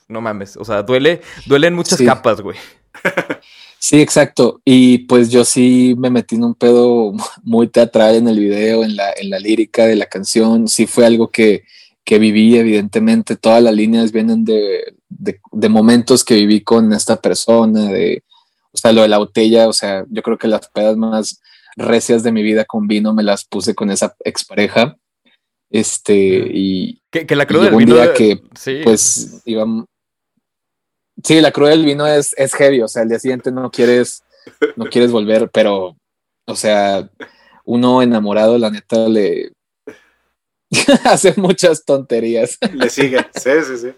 no 0.08 0.22
mames. 0.22 0.58
O 0.58 0.64
sea, 0.64 0.84
duele, 0.84 1.22
duele 1.48 1.66
en 1.66 1.74
muchas 1.74 1.98
sí. 1.98 2.06
capas, 2.06 2.42
güey. 2.42 2.56
Sí, 3.80 4.02
exacto. 4.02 4.60
Y 4.66 5.00
pues 5.00 5.30
yo 5.30 5.46
sí 5.46 5.94
me 6.00 6.10
metí 6.10 6.36
en 6.36 6.44
un 6.44 6.56
pedo 6.56 7.14
muy 7.44 7.68
teatral 7.68 8.16
en 8.16 8.28
el 8.28 8.40
video, 8.40 8.84
en 8.84 8.96
la, 8.96 9.12
en 9.16 9.30
la 9.30 9.40
lírica 9.40 9.86
de 9.86 9.96
la 9.96 10.08
canción. 10.08 10.68
Sí 10.68 10.88
fue 10.88 11.06
algo 11.06 11.30
que, 11.30 11.64
que 12.04 12.18
viví, 12.18 12.58
evidentemente. 12.58 13.36
Todas 13.36 13.62
las 13.62 13.76
líneas 13.76 14.12
vienen 14.12 14.44
de, 14.46 14.96
de, 15.10 15.40
de, 15.52 15.70
momentos 15.70 16.24
que 16.24 16.34
viví 16.34 16.62
con 16.62 16.92
esta 16.92 17.22
persona, 17.22 17.86
de, 17.92 18.24
o 18.72 18.78
sea, 18.78 18.92
lo 18.92 19.04
de 19.04 19.10
la 19.10 19.20
botella, 19.20 19.68
o 19.68 19.74
sea, 19.74 20.04
yo 20.10 20.24
creo 20.24 20.40
que 20.40 20.48
las 20.48 20.68
pedas 20.70 20.98
más 20.98 21.40
recias 21.78 22.24
de 22.24 22.34
mi 22.34 22.44
vida 22.44 22.66
con 22.66 22.88
vino 22.88 23.14
me 23.14 23.24
las 23.24 23.46
puse 23.46 23.76
con 23.76 23.90
esa 23.90 24.16
expareja. 24.26 24.98
Este, 25.70 26.16
y. 26.16 27.02
Que, 27.10 27.26
que 27.26 27.36
la 27.36 27.46
cruda 27.46 27.70
del 27.70 27.78
vino. 27.78 27.96
Un 27.96 28.02
día 28.02 28.14
que, 28.14 28.42
sí. 28.56 28.82
pues, 28.84 29.42
íbamos 29.46 29.86
Sí, 31.24 31.42
la 31.42 31.52
cruda 31.52 31.72
del 31.72 31.86
vino 31.86 32.06
es, 32.06 32.34
es 32.38 32.54
heavy, 32.54 32.82
o 32.82 32.88
sea, 32.88 33.04
el 33.04 33.10
día 33.10 33.20
siguiente 33.20 33.52
no 33.52 33.72
quieres, 33.72 34.24
no 34.76 34.86
quieres 34.86 35.12
volver, 35.12 35.50
pero, 35.52 35.98
o 36.46 36.56
sea, 36.56 37.10
uno 37.66 38.02
enamorado, 38.02 38.58
la 38.58 38.70
neta, 38.70 39.10
le 39.10 39.52
hace 41.06 41.34
muchas 41.38 41.84
tonterías. 41.86 42.58
Le 42.74 42.90
sigue, 42.90 43.26
sí, 43.34 43.50
sí, 43.66 43.78
sí. 43.78 43.94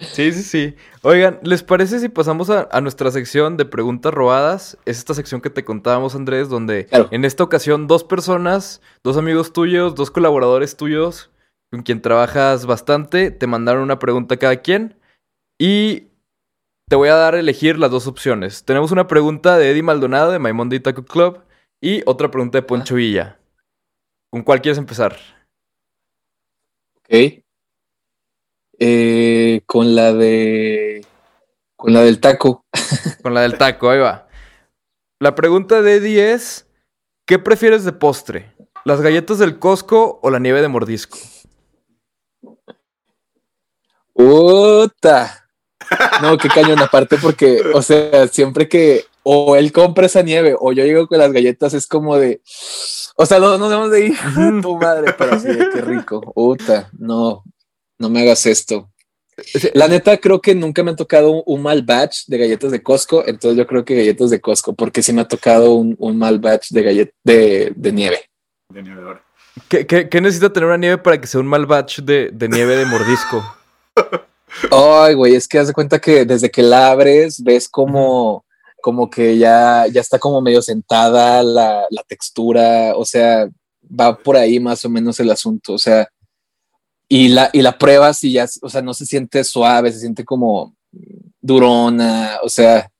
Sí, 0.00 0.32
sí, 0.32 0.42
sí. 0.42 0.76
Oigan, 1.02 1.40
¿les 1.42 1.62
parece 1.62 1.98
si 1.98 2.08
pasamos 2.08 2.50
a, 2.50 2.68
a, 2.70 2.80
nuestra 2.80 3.10
sección 3.10 3.56
de 3.56 3.64
preguntas 3.64 4.14
robadas? 4.14 4.78
Es 4.84 4.98
esta 4.98 5.14
sección 5.14 5.40
que 5.40 5.50
te 5.50 5.64
contábamos, 5.64 6.14
Andrés, 6.14 6.48
donde 6.48 6.86
claro. 6.86 7.08
en 7.10 7.24
esta 7.24 7.42
ocasión 7.42 7.86
dos 7.88 8.04
personas, 8.04 8.80
dos 9.02 9.16
amigos 9.16 9.52
tuyos, 9.52 9.94
dos 9.94 10.10
colaboradores 10.10 10.76
tuyos, 10.76 11.30
con 11.70 11.82
quien 11.82 12.00
trabajas 12.00 12.66
bastante, 12.66 13.30
te 13.30 13.46
mandaron 13.46 13.82
una 13.82 13.98
pregunta 13.98 14.36
cada 14.36 14.56
quien. 14.56 14.96
Y 15.58 16.08
te 16.88 16.96
voy 16.96 17.08
a 17.08 17.14
dar 17.14 17.34
a 17.34 17.40
elegir 17.40 17.78
las 17.78 17.90
dos 17.90 18.06
opciones. 18.06 18.64
Tenemos 18.64 18.92
una 18.92 19.06
pregunta 19.08 19.58
de 19.58 19.70
Eddie 19.70 19.82
Maldonado 19.82 20.30
de 20.30 20.38
My 20.38 20.52
Monday 20.52 20.80
Taco 20.80 21.04
Club 21.04 21.40
y 21.80 22.02
otra 22.06 22.30
pregunta 22.30 22.58
de 22.58 22.62
Poncho 22.62 22.94
Villa. 22.94 23.38
¿Con 24.30 24.42
cuál 24.42 24.62
quieres 24.62 24.78
empezar? 24.78 25.16
Ok. 26.96 27.42
Eh, 28.78 29.62
con 29.66 29.94
la 29.94 30.12
de. 30.12 31.04
Con 31.76 31.92
la 31.92 32.02
del 32.02 32.20
taco. 32.20 32.64
con 33.22 33.34
la 33.34 33.42
del 33.42 33.58
taco, 33.58 33.90
ahí 33.90 33.98
va. 33.98 34.28
La 35.20 35.34
pregunta 35.34 35.82
de 35.82 35.96
Eddie 35.96 36.32
es: 36.32 36.66
¿Qué 37.26 37.38
prefieres 37.38 37.84
de 37.84 37.92
postre? 37.92 38.54
¿Las 38.84 39.00
galletas 39.00 39.38
del 39.38 39.58
Costco 39.58 40.20
o 40.22 40.30
la 40.30 40.38
nieve 40.38 40.62
de 40.62 40.68
mordisco? 40.68 41.18
¡Puta! 44.14 45.48
No, 46.22 46.36
qué 46.38 46.48
cañón, 46.48 46.78
aparte 46.80 47.16
porque, 47.18 47.60
o 47.72 47.82
sea, 47.82 48.26
siempre 48.28 48.68
que 48.68 49.04
o 49.22 49.56
él 49.56 49.72
compra 49.72 50.06
esa 50.06 50.22
nieve 50.22 50.56
o 50.58 50.72
yo 50.72 50.84
llego 50.84 51.06
con 51.06 51.18
las 51.18 51.32
galletas 51.32 51.74
es 51.74 51.86
como 51.86 52.16
de, 52.16 52.40
o 53.16 53.26
sea, 53.26 53.38
no 53.38 53.58
nos 53.58 53.70
vamos 53.70 53.90
de 53.90 54.06
ir, 54.06 54.16
tu 54.62 54.76
madre, 54.76 55.14
pero 55.16 55.34
así 55.34 55.48
de 55.48 55.68
qué 55.70 55.80
rico, 55.82 56.20
puta, 56.20 56.90
no, 56.98 57.44
no 57.98 58.08
me 58.08 58.20
hagas 58.20 58.46
esto. 58.46 58.90
La 59.74 59.86
neta, 59.86 60.16
creo 60.16 60.40
que 60.40 60.54
nunca 60.54 60.82
me 60.82 60.90
ha 60.90 60.96
tocado 60.96 61.42
un, 61.44 61.62
mal 61.62 61.82
batch 61.82 62.26
de 62.26 62.38
galletas 62.38 62.72
de 62.72 62.82
Costco, 62.82 63.24
entonces 63.26 63.56
yo 63.56 63.66
creo 63.66 63.84
que 63.84 63.94
galletas 63.94 64.30
de 64.30 64.40
Costco, 64.40 64.74
porque 64.74 65.02
sí 65.02 65.12
me 65.12 65.20
ha 65.20 65.28
tocado 65.28 65.74
un, 65.74 65.94
un 65.98 66.18
mal 66.18 66.40
batch 66.40 66.70
de 66.70 66.82
gallet 66.82 67.14
de, 67.22 67.72
de 67.76 67.92
nieve. 67.92 68.30
De 68.68 68.82
nieve 68.82 69.02
ahora. 69.02 69.24
¿Qué, 69.68 69.86
qué, 69.86 70.08
qué 70.08 70.20
necesita 70.20 70.52
tener 70.52 70.68
una 70.68 70.76
nieve 70.76 70.98
para 70.98 71.20
que 71.20 71.26
sea 71.26 71.40
un 71.40 71.46
mal 71.46 71.66
batch 71.66 72.00
de, 72.00 72.30
de 72.32 72.48
nieve 72.48 72.76
de 72.76 72.86
mordisco? 72.86 73.44
Ay, 74.70 75.14
güey, 75.14 75.34
es 75.34 75.46
que 75.46 75.58
haz 75.58 75.68
de 75.68 75.72
cuenta 75.72 76.00
que 76.00 76.24
desde 76.24 76.50
que 76.50 76.62
la 76.62 76.90
abres 76.90 77.42
ves 77.42 77.68
como, 77.68 78.44
como 78.80 79.08
que 79.08 79.38
ya, 79.38 79.86
ya 79.86 80.00
está 80.00 80.18
como 80.18 80.40
medio 80.40 80.62
sentada 80.62 81.42
la, 81.42 81.86
la, 81.90 82.02
textura, 82.02 82.92
o 82.96 83.04
sea, 83.04 83.48
va 83.88 84.16
por 84.16 84.36
ahí 84.36 84.58
más 84.58 84.84
o 84.84 84.88
menos 84.88 85.20
el 85.20 85.30
asunto, 85.30 85.74
o 85.74 85.78
sea, 85.78 86.08
y 87.08 87.28
la, 87.28 87.50
y 87.52 87.62
la 87.62 87.78
pruebas 87.78 88.22
y 88.22 88.32
ya, 88.32 88.46
o 88.62 88.68
sea, 88.68 88.82
no 88.82 88.94
se 88.94 89.06
siente 89.06 89.42
suave, 89.44 89.92
se 89.92 90.00
siente 90.00 90.24
como 90.24 90.74
durona, 91.40 92.38
o 92.42 92.48
sea, 92.48 92.90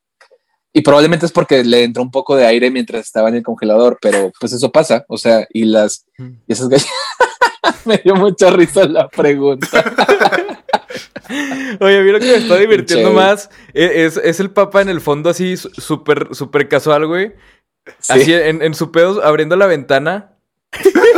y 0.73 0.81
probablemente 0.81 1.27
es 1.27 1.33
porque 1.33 1.65
le 1.65 1.85
entró 1.85 2.03
un 2.03 2.11
poco 2.11 2.37
de 2.37 2.47
aire 2.47 2.71
mientras 2.71 3.07
estaba 3.07 3.29
en 3.29 3.37
el 3.37 3.43
congelador, 3.43 3.99
pero 4.01 4.33
pues 4.41 4.53
eso 4.53 4.71
pasa, 4.71 5.05
o 5.09 5.19
sea, 5.19 5.47
y 5.51 5.65
las, 5.65 6.07
y 6.19 6.53
esas 6.53 6.69
galletas, 6.69 6.93
me 7.85 7.99
dio 7.99 8.15
mucha 8.15 8.51
risa 8.51 8.85
la 8.85 9.09
pregunta. 9.09 9.69
Oye, 11.81 11.99
a 11.99 12.03
mí 12.03 12.11
lo 12.11 12.19
que 12.19 12.27
me 12.27 12.37
está 12.37 12.57
divirtiendo 12.57 13.13
más 13.13 13.51
es, 13.75 14.17
es, 14.17 14.41
el 14.41 14.51
papa 14.51 14.81
en 14.81 14.89
el 14.89 15.03
fondo 15.03 15.29
así 15.29 15.57
súper, 15.57 16.29
súper 16.33 16.69
casual, 16.69 17.07
güey. 17.07 17.33
¿Sí? 17.99 18.13
Así 18.13 18.33
en, 18.33 18.63
en, 18.63 18.75
su 18.75 18.91
pedo 18.91 19.23
abriendo 19.23 19.57
la 19.57 19.67
ventana. 19.67 20.33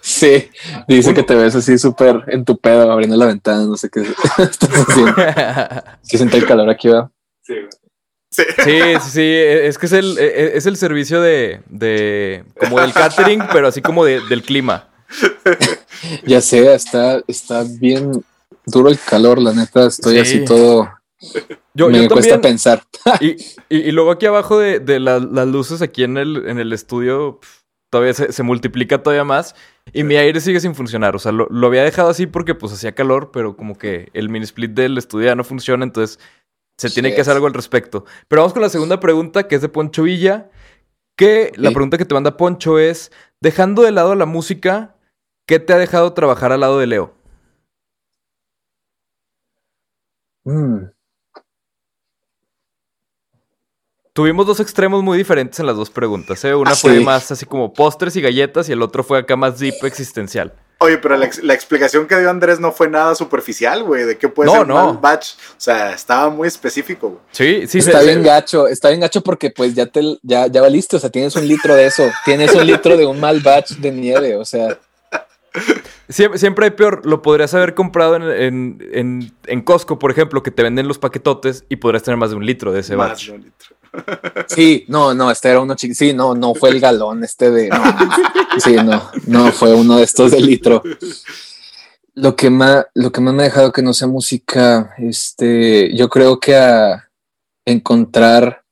Sí, 0.00 0.48
dice 0.88 1.14
que 1.14 1.22
te 1.22 1.34
ves 1.34 1.54
así 1.54 1.78
súper 1.78 2.24
en 2.28 2.44
tu 2.44 2.56
pedo 2.58 2.90
abriendo 2.90 3.16
la 3.16 3.26
ventana, 3.26 3.64
no 3.64 3.76
sé 3.76 3.88
qué 3.90 4.00
estás 4.38 4.70
haciendo. 4.70 5.14
Sí, 6.02 6.16
siente 6.18 6.36
el 6.36 6.46
calor 6.46 6.68
aquí, 6.70 6.88
¿verdad? 6.88 7.10
Sí, 7.42 7.54
Sí. 8.30 8.42
sí, 8.64 8.72
sí, 9.02 9.10
sí, 9.10 9.22
es 9.22 9.78
que 9.78 9.86
es 9.86 9.92
el, 9.92 10.18
es 10.18 10.66
el 10.66 10.76
servicio 10.76 11.20
de, 11.22 11.62
de 11.70 12.44
como 12.58 12.80
del 12.80 12.92
catering, 12.92 13.42
pero 13.52 13.68
así 13.68 13.80
como 13.80 14.04
de, 14.04 14.20
del 14.28 14.42
clima. 14.42 14.88
ya 16.26 16.40
sé, 16.40 16.74
está, 16.74 17.22
está 17.26 17.64
bien 17.80 18.22
duro 18.66 18.88
el 18.90 18.98
calor, 18.98 19.40
la 19.40 19.52
neta, 19.52 19.86
estoy 19.86 20.14
Sí. 20.14 20.20
así 20.20 20.44
todo. 20.44 20.90
Yo, 21.72 21.88
me 21.88 22.02
yo 22.02 22.08
cuesta 22.08 22.32
también. 22.34 22.52
pensar. 22.54 22.82
Y, 23.20 23.30
y- 23.70 23.88
y 23.88 23.92
luego 23.92 24.10
aquí 24.10 24.26
abajo 24.26 24.58
de, 24.58 24.80
de 24.80 25.00
la- 25.00 25.18
las 25.20 25.46
luces 25.46 25.80
aquí 25.80 26.04
en 26.04 26.16
el, 26.18 26.46
en 26.48 26.58
el 26.58 26.72
estudio 26.72 27.40
todavía 27.96 28.14
se, 28.14 28.32
se 28.32 28.42
multiplica 28.42 29.02
todavía 29.02 29.24
más 29.24 29.54
y 29.92 30.04
mi 30.04 30.16
aire 30.16 30.40
sigue 30.40 30.60
sin 30.60 30.74
funcionar. 30.74 31.16
O 31.16 31.18
sea, 31.18 31.32
lo, 31.32 31.46
lo 31.50 31.66
había 31.66 31.82
dejado 31.82 32.10
así 32.10 32.26
porque 32.26 32.54
pues 32.54 32.72
hacía 32.72 32.94
calor, 32.94 33.30
pero 33.32 33.56
como 33.56 33.78
que 33.78 34.10
el 34.12 34.28
mini 34.28 34.44
split 34.44 34.72
del 34.72 34.98
estudio 34.98 35.26
ya 35.26 35.34
no 35.34 35.44
funciona, 35.44 35.84
entonces 35.84 36.18
se 36.76 36.90
tiene 36.90 37.14
que 37.14 37.22
hacer 37.22 37.34
algo 37.34 37.46
al 37.46 37.54
respecto. 37.54 38.04
Pero 38.28 38.42
vamos 38.42 38.52
con 38.52 38.62
la 38.62 38.68
segunda 38.68 39.00
pregunta 39.00 39.48
que 39.48 39.54
es 39.54 39.62
de 39.62 39.68
Poncho 39.68 40.02
Villa, 40.02 40.50
que 41.16 41.52
la 41.56 41.70
pregunta 41.70 41.96
que 41.96 42.04
te 42.04 42.14
manda 42.14 42.36
Poncho 42.36 42.78
es, 42.78 43.10
dejando 43.40 43.82
de 43.82 43.92
lado 43.92 44.14
la 44.14 44.26
música, 44.26 44.96
¿qué 45.46 45.58
te 45.58 45.72
ha 45.72 45.78
dejado 45.78 46.12
trabajar 46.12 46.52
al 46.52 46.60
lado 46.60 46.78
de 46.78 46.86
Leo? 46.86 47.14
Mm, 50.44 50.90
Tuvimos 54.16 54.46
dos 54.46 54.60
extremos 54.60 55.02
muy 55.02 55.18
diferentes 55.18 55.60
en 55.60 55.66
las 55.66 55.76
dos 55.76 55.90
preguntas. 55.90 56.42
¿eh? 56.46 56.54
Una 56.54 56.70
Ah, 56.70 56.74
fue 56.74 56.96
sí. 56.96 57.04
más 57.04 57.30
así 57.30 57.44
como 57.44 57.74
postres 57.74 58.16
y 58.16 58.22
galletas 58.22 58.66
y 58.68 58.72
el 58.72 58.80
otro 58.80 59.04
fue 59.04 59.18
acá 59.18 59.36
más 59.36 59.58
deep 59.58 59.74
existencial. 59.84 60.54
Oye, 60.78 60.96
pero 60.96 61.16
la, 61.18 61.26
ex- 61.26 61.42
la 61.42 61.52
explicación 61.52 62.06
que 62.06 62.18
dio 62.18 62.30
Andrés 62.30 62.58
no 62.58 62.72
fue 62.72 62.88
nada 62.88 63.14
superficial, 63.14 63.82
güey, 63.82 64.04
de 64.04 64.16
qué 64.16 64.28
puede 64.28 64.46
No, 64.50 64.56
ser 64.56 64.66
no. 64.68 64.74
mal 64.86 64.98
batch. 65.02 65.34
O 65.50 65.54
sea, 65.58 65.92
estaba 65.92 66.30
muy 66.30 66.48
específico, 66.48 67.08
güey. 67.10 67.20
Sí, 67.30 67.66
sí. 67.66 67.78
está 67.78 68.00
se- 68.00 68.06
bien 68.06 68.22
gacho, 68.22 68.66
está 68.68 68.88
bien 68.88 69.00
gacho 69.02 69.20
porque 69.22 69.50
pues 69.50 69.74
ya 69.74 69.84
te 69.84 70.18
ya, 70.22 70.46
ya 70.46 70.62
valiste, 70.62 70.96
o 70.96 70.98
sea, 70.98 71.10
tienes 71.10 71.36
un 71.36 71.46
litro 71.46 71.74
de 71.74 71.84
eso, 71.86 72.02
tienes 72.24 72.54
un 72.54 72.66
litro 72.66 72.96
de 72.96 73.04
un 73.04 73.20
mal 73.20 73.40
batch 73.40 73.72
de 73.72 73.90
nieve, 73.92 74.34
o 74.36 74.44
sea, 74.46 74.78
Siempre, 76.08 76.38
siempre 76.38 76.64
hay 76.66 76.70
peor. 76.72 77.04
Lo 77.06 77.22
podrías 77.22 77.52
haber 77.54 77.74
comprado 77.74 78.16
en, 78.16 78.22
en, 78.22 78.78
en, 78.92 79.32
en 79.46 79.60
Costco, 79.62 79.98
por 79.98 80.10
ejemplo, 80.10 80.42
que 80.42 80.50
te 80.50 80.62
venden 80.62 80.86
los 80.86 80.98
paquetotes 80.98 81.64
y 81.68 81.76
podrías 81.76 82.02
tener 82.02 82.16
más 82.18 82.30
de 82.30 82.36
un 82.36 82.44
litro 82.46 82.72
de 82.72 82.80
ese 82.80 82.94
Más 82.96 83.08
batch. 83.10 83.26
de 83.28 83.32
un 83.32 83.40
litro. 83.42 83.76
Sí, 84.48 84.84
no, 84.88 85.14
no, 85.14 85.30
este 85.30 85.50
era 85.50 85.60
uno 85.60 85.74
chiquito, 85.74 85.98
sí, 85.98 86.12
no, 86.12 86.34
no 86.34 86.54
fue 86.54 86.70
el 86.70 86.80
galón 86.80 87.24
este 87.24 87.50
de, 87.50 87.68
no, 87.68 87.82
sí, 88.58 88.74
no, 88.74 89.10
no 89.26 89.52
fue 89.52 89.74
uno 89.74 89.96
de 89.96 90.04
estos 90.04 90.30
de 90.30 90.40
litro. 90.40 90.82
Lo 92.14 92.34
que 92.34 92.48
más, 92.48 92.86
lo 92.94 93.12
que 93.12 93.20
más 93.20 93.34
me 93.34 93.42
ha 93.42 93.46
dejado 93.46 93.72
que 93.72 93.82
no 93.82 93.92
sea 93.92 94.08
música, 94.08 94.94
este, 94.98 95.94
yo 95.94 96.08
creo 96.08 96.40
que 96.40 96.56
a 96.56 97.10
encontrar, 97.64 98.62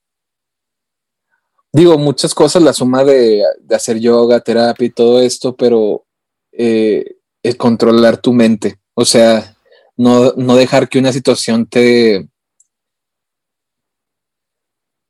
digo, 1.73 1.99
muchas 1.99 2.35
cosas, 2.35 2.63
la 2.63 2.73
suma 2.73 3.05
de, 3.05 3.43
hacer 3.71 3.99
yoga, 3.99 4.41
terapia 4.41 4.87
y 4.87 4.91
todo 4.91 5.21
esto, 5.21 5.55
pero 5.57 6.05
eh, 6.53 7.17
controlar 7.59 8.17
tu 8.17 8.33
mente, 8.33 8.79
o 8.95 9.05
sea, 9.05 9.55
no, 9.97 10.33
no 10.37 10.57
dejar 10.57 10.89
que 10.89 10.99
una 10.99 11.13
situación 11.13 11.67
te, 11.67 12.29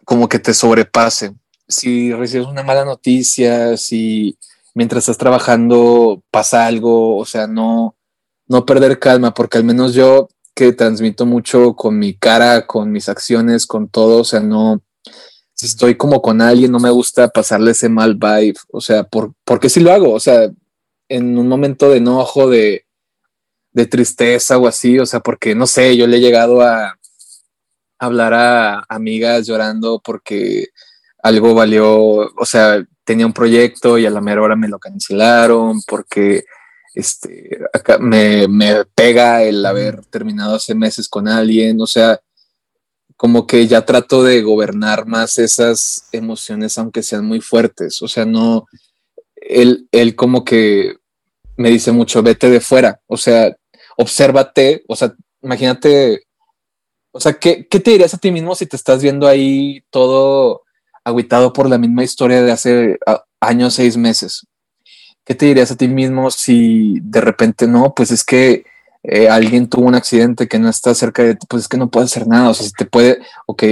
como 0.04 0.28
que 0.28 0.38
te 0.38 0.54
sobrepase. 0.54 1.34
Si 1.66 2.12
recibes 2.12 2.46
una 2.46 2.62
mala 2.62 2.84
noticia, 2.84 3.76
si 3.76 4.36
mientras 4.74 5.04
estás 5.04 5.18
trabajando 5.18 6.22
pasa 6.30 6.66
algo, 6.66 7.16
o 7.16 7.24
sea, 7.24 7.46
no, 7.46 7.96
no 8.46 8.66
perder 8.66 8.98
calma, 8.98 9.32
porque 9.32 9.58
al 9.58 9.64
menos 9.64 9.94
yo 9.94 10.28
que 10.54 10.72
transmito 10.72 11.26
mucho 11.26 11.74
con 11.74 11.98
mi 11.98 12.14
cara, 12.14 12.66
con 12.66 12.92
mis 12.92 13.08
acciones, 13.08 13.66
con 13.66 13.88
todo, 13.88 14.20
o 14.20 14.24
sea, 14.24 14.40
no, 14.40 14.82
si 15.54 15.66
estoy 15.66 15.96
como 15.96 16.22
con 16.22 16.40
alguien, 16.40 16.70
no 16.70 16.78
me 16.78 16.90
gusta 16.90 17.28
pasarle 17.28 17.72
ese 17.72 17.88
mal 17.88 18.14
vibe, 18.14 18.54
o 18.70 18.80
sea, 18.80 19.04
por, 19.04 19.32
porque 19.44 19.68
si 19.68 19.80
lo 19.80 19.92
hago, 19.92 20.12
o 20.12 20.20
sea, 20.20 20.50
en 21.08 21.38
un 21.38 21.48
momento 21.48 21.90
de 21.90 21.98
enojo, 21.98 22.48
de, 22.48 22.86
de 23.72 23.86
tristeza 23.86 24.58
o 24.58 24.66
así, 24.66 24.98
o 24.98 25.06
sea, 25.06 25.20
porque 25.20 25.54
no 25.54 25.66
sé, 25.66 25.96
yo 25.96 26.06
le 26.06 26.18
he 26.18 26.20
llegado 26.20 26.62
a 26.62 26.98
hablar 27.98 28.34
a 28.34 28.84
amigas 28.88 29.46
llorando 29.46 30.00
porque 30.04 30.68
algo 31.22 31.54
valió, 31.54 31.90
o 31.90 32.44
sea, 32.44 32.84
tenía 33.04 33.26
un 33.26 33.32
proyecto 33.32 33.98
y 33.98 34.06
a 34.06 34.10
la 34.10 34.20
mera 34.20 34.42
hora 34.42 34.56
me 34.56 34.68
lo 34.68 34.78
cancelaron 34.78 35.80
porque 35.86 36.44
este, 36.94 37.58
acá 37.72 37.98
me, 37.98 38.46
me 38.48 38.84
pega 38.94 39.42
el 39.42 39.64
haber 39.66 40.04
terminado 40.06 40.56
hace 40.56 40.74
meses 40.74 41.08
con 41.08 41.28
alguien, 41.28 41.80
o 41.80 41.86
sea, 41.86 42.20
como 43.16 43.46
que 43.46 43.66
ya 43.66 43.84
trato 43.84 44.22
de 44.22 44.42
gobernar 44.42 45.06
más 45.06 45.38
esas 45.38 46.08
emociones, 46.12 46.78
aunque 46.78 47.02
sean 47.02 47.24
muy 47.24 47.40
fuertes, 47.40 48.00
o 48.02 48.08
sea, 48.08 48.24
no, 48.24 48.66
él, 49.36 49.88
él 49.92 50.14
como 50.14 50.44
que 50.44 50.96
me 51.56 51.70
dice 51.70 51.92
mucho, 51.92 52.22
vete 52.22 52.50
de 52.50 52.60
fuera, 52.60 53.00
o 53.06 53.16
sea, 53.16 53.54
obsérvate, 53.96 54.84
o 54.88 54.96
sea, 54.96 55.14
imagínate, 55.42 56.22
o 57.14 57.20
sea, 57.20 57.34
¿qué, 57.34 57.68
¿qué 57.68 57.78
te 57.78 57.92
dirías 57.92 58.12
a 58.12 58.18
ti 58.18 58.32
mismo 58.32 58.56
si 58.56 58.66
te 58.66 58.74
estás 58.74 59.00
viendo 59.00 59.28
ahí 59.28 59.84
todo 59.90 60.62
agüitado 61.04 61.52
por 61.52 61.68
la 61.68 61.78
misma 61.78 62.02
historia 62.02 62.42
de 62.42 62.50
hace 62.50 62.98
años, 63.40 63.74
seis 63.74 63.96
meses? 63.96 64.48
¿Qué 65.24 65.36
te 65.36 65.46
dirías 65.46 65.70
a 65.70 65.76
ti 65.76 65.86
mismo 65.86 66.32
si 66.32 66.98
de 67.02 67.20
repente 67.20 67.68
no? 67.68 67.94
Pues 67.94 68.10
es 68.10 68.24
que 68.24 68.64
eh, 69.04 69.28
alguien 69.28 69.68
tuvo 69.68 69.86
un 69.86 69.94
accidente 69.94 70.48
que 70.48 70.58
no 70.58 70.68
está 70.68 70.92
cerca 70.92 71.22
de 71.22 71.36
ti, 71.36 71.46
pues 71.48 71.62
es 71.62 71.68
que 71.68 71.76
no 71.76 71.88
puedes 71.88 72.10
hacer 72.10 72.26
nada. 72.26 72.50
O 72.50 72.54
sea, 72.54 72.66
si 72.66 72.72
te 72.72 72.84
puede, 72.84 73.20
ok, 73.46 73.62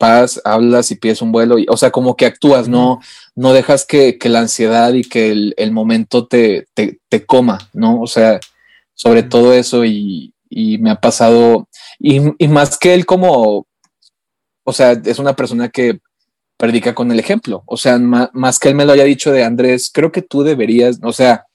vas, 0.00 0.40
hablas 0.44 0.90
y 0.90 0.96
pides 0.96 1.22
un 1.22 1.30
vuelo, 1.30 1.56
y, 1.56 1.66
o 1.68 1.76
sea, 1.76 1.92
como 1.92 2.16
que 2.16 2.26
actúas, 2.26 2.68
no, 2.68 2.98
no 3.36 3.52
dejas 3.52 3.86
que, 3.86 4.18
que 4.18 4.28
la 4.28 4.40
ansiedad 4.40 4.92
y 4.92 5.02
que 5.02 5.30
el, 5.30 5.54
el 5.56 5.70
momento 5.70 6.26
te, 6.26 6.66
te, 6.74 6.98
te 7.08 7.24
coma, 7.24 7.58
¿no? 7.72 8.00
O 8.00 8.08
sea, 8.08 8.40
sobre 8.94 9.22
todo 9.22 9.52
eso 9.52 9.84
y, 9.84 10.34
y 10.50 10.78
me 10.78 10.90
ha 10.90 11.00
pasado, 11.00 11.68
y, 11.98 12.20
más 12.48 12.78
que 12.78 12.94
él 12.94 13.06
como, 13.06 13.66
o 14.64 14.72
sea, 14.72 14.92
es 14.92 15.18
una 15.18 15.34
persona 15.36 15.68
que 15.68 16.00
predica 16.58 16.94
con 16.94 17.12
el 17.12 17.20
ejemplo. 17.20 17.62
O 17.66 17.76
sea, 17.76 17.98
ma- 17.98 18.30
más 18.34 18.58
que 18.58 18.68
él 18.68 18.74
me 18.74 18.84
lo 18.84 18.92
haya 18.92 19.04
dicho 19.04 19.32
de 19.32 19.44
Andrés, 19.44 19.90
creo 19.92 20.12
que 20.12 20.22
tú 20.22 20.42
deberías, 20.42 20.98
o 21.02 21.12
sea, 21.12 21.46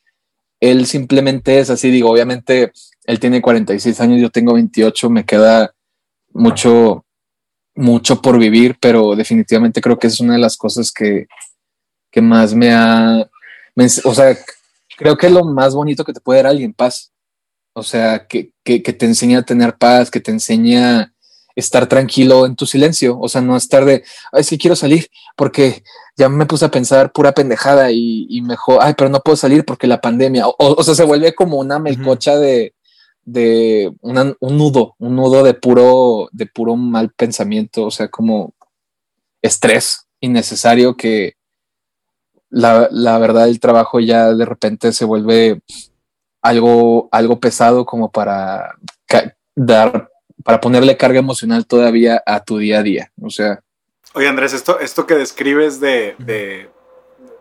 él 0.62 0.86
simplemente 0.88 1.60
es 1.60 1.70
así, 1.70 1.92
digo, 1.92 2.12
obviamente 2.12 2.72
él 3.06 3.20
tiene 3.20 3.42
46 3.42 4.00
años, 4.02 4.22
yo 4.22 4.30
tengo 4.30 4.54
28, 4.54 5.10
me 5.10 5.26
queda 5.26 5.74
mucho, 6.34 7.06
mucho 7.76 8.22
por 8.22 8.40
vivir, 8.40 8.78
pero 8.82 9.16
definitivamente 9.16 9.82
creo 9.82 10.00
que 10.00 10.08
es 10.08 10.20
una 10.20 10.34
de 10.34 10.40
las 10.40 10.58
cosas 10.58 10.92
que, 10.92 11.28
que 12.12 12.22
más 12.22 12.56
me 12.56 12.74
ha, 12.74 13.30
o 14.06 14.14
sea, 14.16 14.38
creo 14.98 15.18
que 15.18 15.28
es 15.28 15.34
lo 15.34 15.46
más 15.46 15.76
bonito 15.76 16.04
que 16.06 16.14
te 16.14 16.22
puede 16.22 16.44
dar 16.44 16.52
alguien, 16.52 16.74
paz. 16.74 17.13
O 17.74 17.84
sea, 17.84 18.28
que, 18.28 18.52
que, 18.64 18.84
que 18.84 18.94
te 18.94 19.06
enseña 19.06 19.40
a 19.40 19.44
tener 19.44 19.76
paz, 19.78 20.12
que 20.12 20.20
te 20.20 20.32
enseña 20.32 21.00
a 21.00 21.14
estar 21.56 21.88
tranquilo 21.88 22.46
en 22.46 22.56
tu 22.56 22.66
silencio, 22.66 23.20
o 23.20 23.28
sea, 23.30 23.42
no 23.42 23.56
estar 23.58 23.86
de, 23.86 24.04
ay, 24.32 24.44
sí 24.44 24.58
quiero 24.58 24.76
salir 24.76 25.08
porque 25.36 25.84
ya 26.18 26.30
me 26.30 26.46
puse 26.48 26.66
a 26.66 26.72
pensar 26.72 27.12
pura 27.12 27.32
pendejada 27.34 27.92
y, 27.92 28.26
y 28.30 28.42
mejor, 28.42 28.80
ay, 28.82 28.94
pero 28.98 29.10
no 29.10 29.20
puedo 29.20 29.36
salir 29.36 29.64
porque 29.66 29.88
la 29.88 30.02
pandemia, 30.02 30.48
o, 30.48 30.56
o 30.58 30.84
sea, 30.84 30.96
se 30.96 31.04
vuelve 31.04 31.34
como 31.36 31.58
una 31.60 31.78
melcocha 31.80 32.38
de, 32.38 32.74
de 33.26 33.92
una- 34.02 34.36
un 34.40 34.58
nudo, 34.58 34.96
un 35.00 35.16
nudo 35.16 35.44
de 35.44 35.54
puro, 35.54 36.28
de 36.32 36.46
puro 36.48 36.76
mal 36.76 37.12
pensamiento, 37.12 37.86
o 37.86 37.92
sea, 37.92 38.08
como 38.08 38.54
estrés 39.42 40.08
innecesario 40.22 40.96
que 40.96 41.34
la, 42.50 42.88
la 42.92 43.18
verdad 43.18 43.48
el 43.48 43.60
trabajo 43.60 44.00
ya 44.00 44.34
de 44.34 44.46
repente 44.46 44.92
se 44.94 45.06
vuelve 45.06 45.62
algo, 46.44 47.10
algo 47.12 47.40
pesado 47.40 47.86
como 47.86 48.12
para 48.12 48.76
dar, 49.56 50.10
para 50.44 50.62
ponerle 50.62 50.98
carga 50.98 51.20
emocional 51.20 51.66
todavía 51.66 52.22
a 52.26 52.44
tu 52.44 52.58
día 52.60 52.80
a 52.80 52.84
día. 52.84 53.12
O 53.22 53.30
sea, 53.30 53.60
Oye, 54.14 54.28
Andrés, 54.28 54.54
esto, 54.54 54.80
esto 54.80 55.08
que 55.08 55.16
describes 55.16 55.80
de, 55.80 56.16
de, 56.20 56.70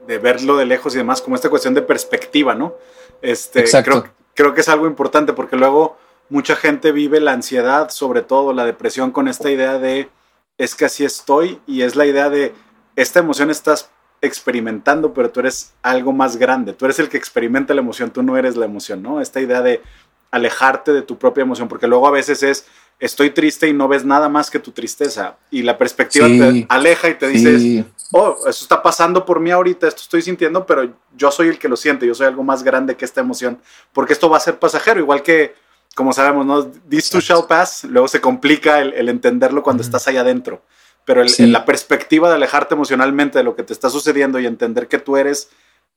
de 0.06 0.18
verlo 0.18 0.56
de 0.56 0.64
lejos 0.64 0.94
y 0.94 0.98
demás, 0.98 1.20
como 1.20 1.36
esta 1.36 1.50
cuestión 1.50 1.74
de 1.74 1.82
perspectiva, 1.82 2.54
¿no? 2.54 2.76
Este, 3.20 3.60
Exacto. 3.60 3.90
Creo, 3.90 4.14
creo 4.34 4.54
que 4.54 4.62
es 4.62 4.68
algo 4.68 4.86
importante 4.86 5.34
porque 5.34 5.56
luego 5.56 5.98
mucha 6.30 6.56
gente 6.56 6.92
vive 6.92 7.20
la 7.20 7.32
ansiedad, 7.32 7.90
sobre 7.90 8.22
todo 8.22 8.54
la 8.54 8.64
depresión, 8.64 9.10
con 9.10 9.28
esta 9.28 9.50
idea 9.50 9.78
de 9.78 10.08
es 10.56 10.74
que 10.74 10.86
así 10.86 11.04
estoy 11.04 11.60
y 11.66 11.82
es 11.82 11.94
la 11.94 12.06
idea 12.06 12.30
de 12.30 12.54
esta 12.96 13.18
emoción 13.18 13.50
estás 13.50 13.90
experimentando, 14.22 15.12
pero 15.12 15.30
tú 15.30 15.40
eres 15.40 15.72
algo 15.82 16.12
más 16.12 16.36
grande, 16.36 16.72
tú 16.72 16.84
eres 16.86 16.98
el 17.00 17.08
que 17.08 17.16
experimenta 17.18 17.74
la 17.74 17.80
emoción, 17.80 18.10
tú 18.10 18.22
no 18.22 18.36
eres 18.36 18.56
la 18.56 18.64
emoción, 18.64 19.02
¿no? 19.02 19.20
Esta 19.20 19.40
idea 19.40 19.60
de 19.60 19.82
alejarte 20.30 20.92
de 20.92 21.02
tu 21.02 21.18
propia 21.18 21.42
emoción, 21.42 21.68
porque 21.68 21.86
luego 21.86 22.06
a 22.08 22.12
veces 22.12 22.42
es 22.42 22.66
estoy 22.98 23.30
triste 23.30 23.68
y 23.68 23.72
no 23.72 23.88
ves 23.88 24.04
nada 24.04 24.28
más 24.28 24.48
que 24.48 24.60
tu 24.60 24.70
tristeza 24.70 25.36
y 25.50 25.62
la 25.62 25.76
perspectiva 25.76 26.28
Sí. 26.28 26.38
te 26.38 26.66
aleja 26.68 27.08
y 27.08 27.14
te 27.14 27.26
dices, 27.26 27.60
sí, 27.60 27.84
oh, 28.12 28.36
eso 28.48 28.64
está 28.64 28.80
pasando 28.80 29.24
por 29.24 29.40
mí 29.40 29.50
ahorita, 29.50 29.88
esto 29.88 30.02
estoy 30.02 30.22
sintiendo, 30.22 30.64
pero 30.64 30.88
yo 31.16 31.30
soy 31.32 31.48
el 31.48 31.58
que 31.58 31.68
lo 31.68 31.76
siente, 31.76 32.06
yo 32.06 32.14
soy 32.14 32.28
algo 32.28 32.44
más 32.44 32.62
grande 32.62 32.96
que 32.96 33.04
esta 33.04 33.20
emoción, 33.20 33.58
porque 33.92 34.12
esto 34.12 34.30
va 34.30 34.36
a 34.36 34.40
ser 34.40 34.60
pasajero, 34.60 35.00
igual 35.00 35.22
que, 35.24 35.54
como 35.96 36.12
sabemos, 36.12 36.46
¿no? 36.46 36.64
This 36.88 37.10
too 37.10 37.20
shall 37.20 37.46
pass, 37.48 37.82
luego 37.84 38.06
se 38.06 38.20
complica 38.20 38.78
el, 38.80 38.92
el 38.94 39.08
entenderlo 39.08 39.64
cuando 39.64 39.82
estás 39.82 40.06
ahí 40.06 40.16
adentro, 40.16 40.62
pero 41.04 41.22
el- 41.22 41.28
Sí. 41.30 41.46
la 41.46 41.64
perspectiva 41.64 42.28
de 42.28 42.36
alejarte 42.36 42.74
emocionalmente 42.74 43.38
de 43.38 43.44
lo 43.44 43.56
que 43.56 43.62
te 43.62 43.72
está 43.72 43.90
sucediendo 43.90 44.38
y 44.40 44.46
entender 44.46 44.88
que 44.88 44.98
tú 44.98 45.16
eres 45.16 45.50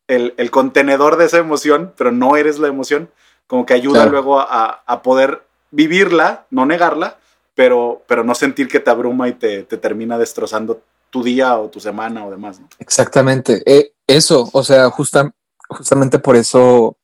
el, 0.08 0.34
el 0.38 0.52
contenedor 0.52 1.18
de 1.18 1.26
esa 1.26 1.38
emoción, 1.38 1.94
pero 1.98 2.12
no 2.12 2.36
eres 2.38 2.60
la 2.60 2.68
emoción, 2.68 3.10
como 3.48 3.66
que 3.66 3.74
ayuda 3.74 4.02
Claro. 4.02 4.12
luego 4.12 4.40
a, 4.40 4.84
a 4.86 5.02
poder 5.02 5.44
vivirla, 5.72 6.46
no 6.52 6.66
negarla, 6.66 7.18
pero, 7.56 8.04
pero 8.08 8.24
no 8.24 8.36
sentir 8.36 8.68
que 8.68 8.80
te 8.80 8.90
abruma 8.90 9.28
y 9.30 9.34
te, 9.34 9.64
te 9.64 9.78
termina 9.78 10.18
destrozando 10.18 10.82
tu 11.10 11.24
día 11.24 11.58
o 11.58 11.70
tu 11.70 11.80
semana 11.80 12.26
o 12.26 12.32
demás. 12.32 12.60
¿no? 12.60 12.68
Exactamente. 12.80 13.62
Eh, 13.66 13.94
eso, 14.08 14.50
o 14.52 14.64
sea, 14.64 14.90
justa- 14.90 15.34
justamente 15.70 16.20
por 16.20 16.36
eso 16.36 16.98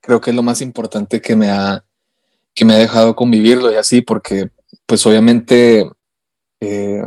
creo 0.00 0.20
que 0.20 0.30
es 0.30 0.36
lo 0.36 0.42
más 0.42 0.60
importante 0.60 1.20
que 1.22 1.34
me 1.34 1.50
ha, 1.50 1.84
que 2.54 2.64
me 2.64 2.74
ha 2.74 2.78
dejado 2.78 3.16
convivirlo 3.16 3.72
y 3.72 3.76
así, 3.76 4.02
porque 4.02 4.50
pues 4.86 5.04
obviamente, 5.06 5.90
eh, 6.60 7.02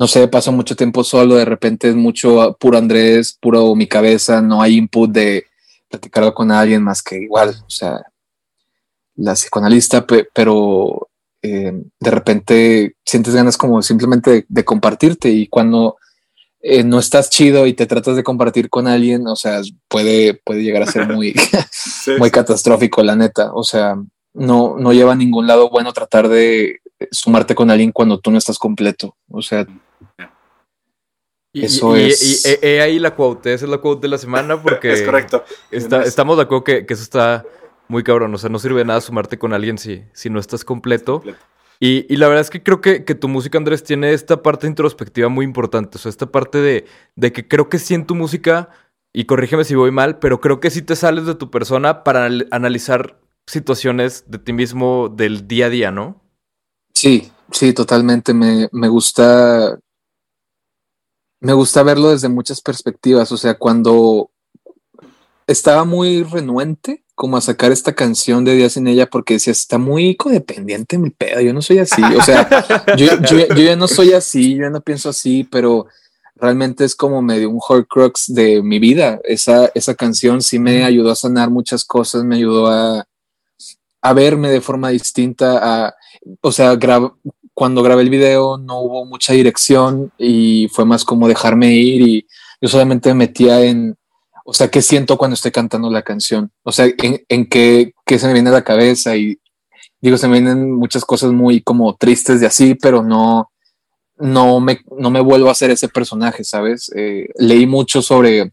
no 0.00 0.06
sé, 0.08 0.26
paso 0.28 0.50
mucho 0.50 0.74
tiempo 0.74 1.04
solo, 1.04 1.36
de 1.36 1.44
repente 1.44 1.90
es 1.90 1.94
mucho 1.94 2.56
puro 2.58 2.78
Andrés, 2.78 3.36
puro 3.40 3.74
mi 3.76 3.86
cabeza, 3.86 4.40
no 4.42 4.62
hay 4.62 4.76
input 4.78 5.10
de 5.12 5.44
platicarlo 5.88 6.32
con 6.34 6.50
alguien 6.50 6.82
más 6.82 7.02
que 7.02 7.18
igual, 7.18 7.50
o 7.66 7.70
sea, 7.70 8.00
la 9.16 9.34
psicoanalista, 9.34 10.06
pe- 10.06 10.26
pero 10.34 11.08
eh, 11.42 11.72
de 12.00 12.10
repente 12.10 12.96
sientes 13.04 13.34
ganas 13.34 13.56
como 13.56 13.82
simplemente 13.82 14.30
de, 14.30 14.46
de 14.48 14.64
compartirte 14.64 15.28
y 15.30 15.46
cuando 15.48 15.96
eh, 16.62 16.84
no 16.84 16.98
estás 16.98 17.30
chido 17.30 17.66
y 17.66 17.74
te 17.74 17.86
tratas 17.86 18.16
de 18.16 18.22
compartir 18.22 18.68
con 18.70 18.86
alguien, 18.86 19.26
o 19.26 19.36
sea, 19.36 19.60
puede, 19.88 20.34
puede 20.34 20.62
llegar 20.62 20.82
a 20.82 20.86
ser 20.90 21.08
muy, 21.08 21.32
Sí, 21.70 22.12
muy 22.18 22.30
catastrófico, 22.30 23.02
la 23.02 23.16
neta. 23.16 23.52
O 23.54 23.62
sea, 23.62 23.96
no, 24.34 24.76
no 24.78 24.92
lleva 24.92 25.12
a 25.12 25.16
ningún 25.16 25.46
lado 25.46 25.68
bueno 25.70 25.92
tratar 25.92 26.28
de 26.28 26.80
sumarte 27.10 27.54
con 27.54 27.70
alguien 27.70 27.92
cuando 27.92 28.18
tú 28.20 28.30
no 28.30 28.38
estás 28.38 28.58
completo. 28.58 29.16
O 29.30 29.40
sea, 29.42 29.66
Y, 31.52 31.64
Eso 31.64 31.96
y- 31.96 32.02
es- 32.10 32.44
y- 32.46 32.48
y- 32.48 32.58
he 32.62 32.80
ahí 32.80 32.98
la 33.00 33.16
quote, 33.16 33.52
esa 33.52 33.64
es 33.64 33.70
la 33.70 33.78
quote 33.78 34.02
de 34.02 34.08
la 34.08 34.18
semana 34.18 34.60
porque 34.62 34.92
es 34.92 35.02
correcto. 35.02 35.44
está- 35.70 36.02
estamos 36.04 36.36
de 36.36 36.44
acuerdo 36.44 36.62
que, 36.64 36.86
que 36.86 36.94
eso 36.94 37.02
está 37.02 37.44
muy 37.88 38.04
cabrón. 38.04 38.32
O 38.34 38.38
sea, 38.38 38.50
no 38.50 38.58
sirve 38.60 38.78
de 38.78 38.84
nada 38.84 39.00
sumarte 39.00 39.38
con 39.38 39.52
alguien 39.52 39.76
si, 39.78 40.04
si 40.12 40.30
no 40.30 40.38
estás 40.38 40.64
completo. 40.64 41.14
completo. 41.14 41.38
Y, 41.80 42.06
y 42.12 42.16
la 42.18 42.28
verdad 42.28 42.42
es 42.42 42.50
que 42.50 42.62
creo 42.62 42.80
que, 42.80 43.04
que 43.04 43.14
tu 43.14 43.26
música, 43.26 43.56
Andrés, 43.58 43.82
tiene 43.82 44.12
esta 44.12 44.42
parte 44.42 44.66
introspectiva 44.66 45.28
muy 45.28 45.44
importante. 45.44 45.96
O 45.96 45.98
sea, 46.00 46.10
esta 46.10 46.26
parte 46.26 46.58
de, 46.58 46.84
de 47.16 47.32
que 47.32 47.48
creo 47.48 47.68
que 47.68 47.78
sí 47.78 47.94
en 47.94 48.06
tu 48.06 48.14
música, 48.14 48.68
y 49.14 49.24
corrígeme 49.24 49.64
si 49.64 49.74
voy 49.74 49.90
mal, 49.90 50.18
pero 50.18 50.40
creo 50.40 50.60
que 50.60 50.70
sí 50.70 50.82
te 50.82 50.94
sales 50.94 51.24
de 51.26 51.34
tu 51.34 51.50
persona 51.50 52.04
para 52.04 52.26
anal- 52.26 52.46
analizar 52.52 53.18
situaciones 53.46 54.30
de 54.30 54.38
ti 54.38 54.52
mismo 54.52 55.08
del 55.08 55.48
día 55.48 55.66
a 55.66 55.70
día, 55.70 55.90
¿no? 55.90 56.22
sí, 56.94 57.32
sí, 57.50 57.72
totalmente. 57.72 58.34
Me, 58.34 58.68
me 58.72 58.88
gusta. 58.88 59.78
Me 61.40 61.52
gusta 61.54 61.82
verlo 61.82 62.10
desde 62.10 62.28
muchas 62.28 62.60
perspectivas. 62.60 63.32
O 63.32 63.36
sea, 63.36 63.54
cuando 63.58 64.30
estaba 65.46 65.84
muy 65.84 66.22
renuente 66.22 67.04
como 67.14 67.36
a 67.36 67.40
sacar 67.42 67.70
esta 67.72 67.92
canción 67.94 68.44
de 68.44 68.54
Día 68.54 68.70
sin 68.70 68.86
ella 68.86 69.06
porque 69.10 69.34
decía, 69.34 69.50
está 69.52 69.76
muy 69.78 70.16
codependiente 70.16 70.96
mi 70.96 71.10
pedo, 71.10 71.40
yo 71.42 71.52
no 71.52 71.60
soy 71.60 71.78
así, 71.78 72.00
o 72.02 72.22
sea, 72.22 72.48
yo, 72.96 73.06
yo- 73.28 73.46
yo 73.48 73.62
ya 73.62 73.76
no 73.76 73.86
soy 73.88 74.12
así, 74.14 74.54
yo 74.56 74.62
ya 74.62 74.70
no 74.70 74.80
pienso 74.80 75.10
así, 75.10 75.44
pero 75.44 75.86
realmente 76.36 76.84
es 76.84 76.94
como 76.96 77.20
medio 77.20 77.50
un 77.50 77.58
horcrux 77.60 78.32
de 78.32 78.62
mi 78.62 78.78
vida. 78.78 79.20
Esa, 79.24 79.70
esa 79.74 79.94
canción 79.94 80.40
sí 80.40 80.58
me 80.58 80.84
ayudó 80.84 81.10
a 81.10 81.16
sanar 81.16 81.50
muchas 81.50 81.84
cosas, 81.84 82.24
me 82.24 82.36
ayudó 82.36 82.68
a, 82.68 83.06
a 84.00 84.12
verme 84.14 84.48
de 84.50 84.62
forma 84.62 84.88
distinta, 84.88 85.58
a, 85.88 85.94
o 86.40 86.52
sea, 86.52 86.74
cuando 87.60 87.82
grabé 87.82 88.00
el 88.00 88.08
video 88.08 88.56
no 88.56 88.80
hubo 88.80 89.04
mucha 89.04 89.34
dirección 89.34 90.10
y 90.16 90.68
fue 90.68 90.86
más 90.86 91.04
como 91.04 91.28
dejarme 91.28 91.74
ir 91.74 92.00
y 92.00 92.26
yo 92.58 92.70
solamente 92.70 93.10
me 93.10 93.26
metía 93.26 93.62
en, 93.62 93.98
o 94.46 94.54
sea, 94.54 94.70
qué 94.70 94.80
siento 94.80 95.18
cuando 95.18 95.34
estoy 95.34 95.50
cantando 95.50 95.90
la 95.90 96.00
canción, 96.00 96.50
o 96.62 96.72
sea, 96.72 96.86
en, 96.96 97.46
qué 97.50 97.92
se 98.18 98.26
me 98.26 98.32
viene 98.32 98.48
a 98.48 98.54
la 98.54 98.64
cabeza 98.64 99.14
y 99.14 99.38
digo, 100.00 100.16
se 100.16 100.26
me 100.26 100.40
vienen 100.40 100.72
muchas 100.72 101.04
cosas 101.04 101.32
muy 101.32 101.60
como 101.60 101.94
tristes 101.96 102.40
de 102.40 102.46
así, 102.46 102.76
pero 102.76 103.02
no, 103.02 103.50
no 104.16 104.58
me, 104.60 104.80
no 104.96 105.10
me 105.10 105.20
vuelvo 105.20 105.48
a 105.48 105.52
hacer 105.52 105.70
ese 105.70 105.90
personaje, 105.90 106.44
¿sabes? 106.44 106.90
Eh, 106.96 107.28
leí 107.36 107.66
mucho 107.66 108.00
sobre 108.00 108.52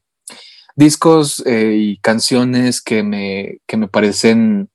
discos 0.76 1.42
eh, 1.46 1.78
y 1.78 1.98
canciones 2.00 2.82
que 2.82 3.04
me, 3.04 3.60
que 3.66 3.78
me 3.78 3.88
parecen, 3.88 4.68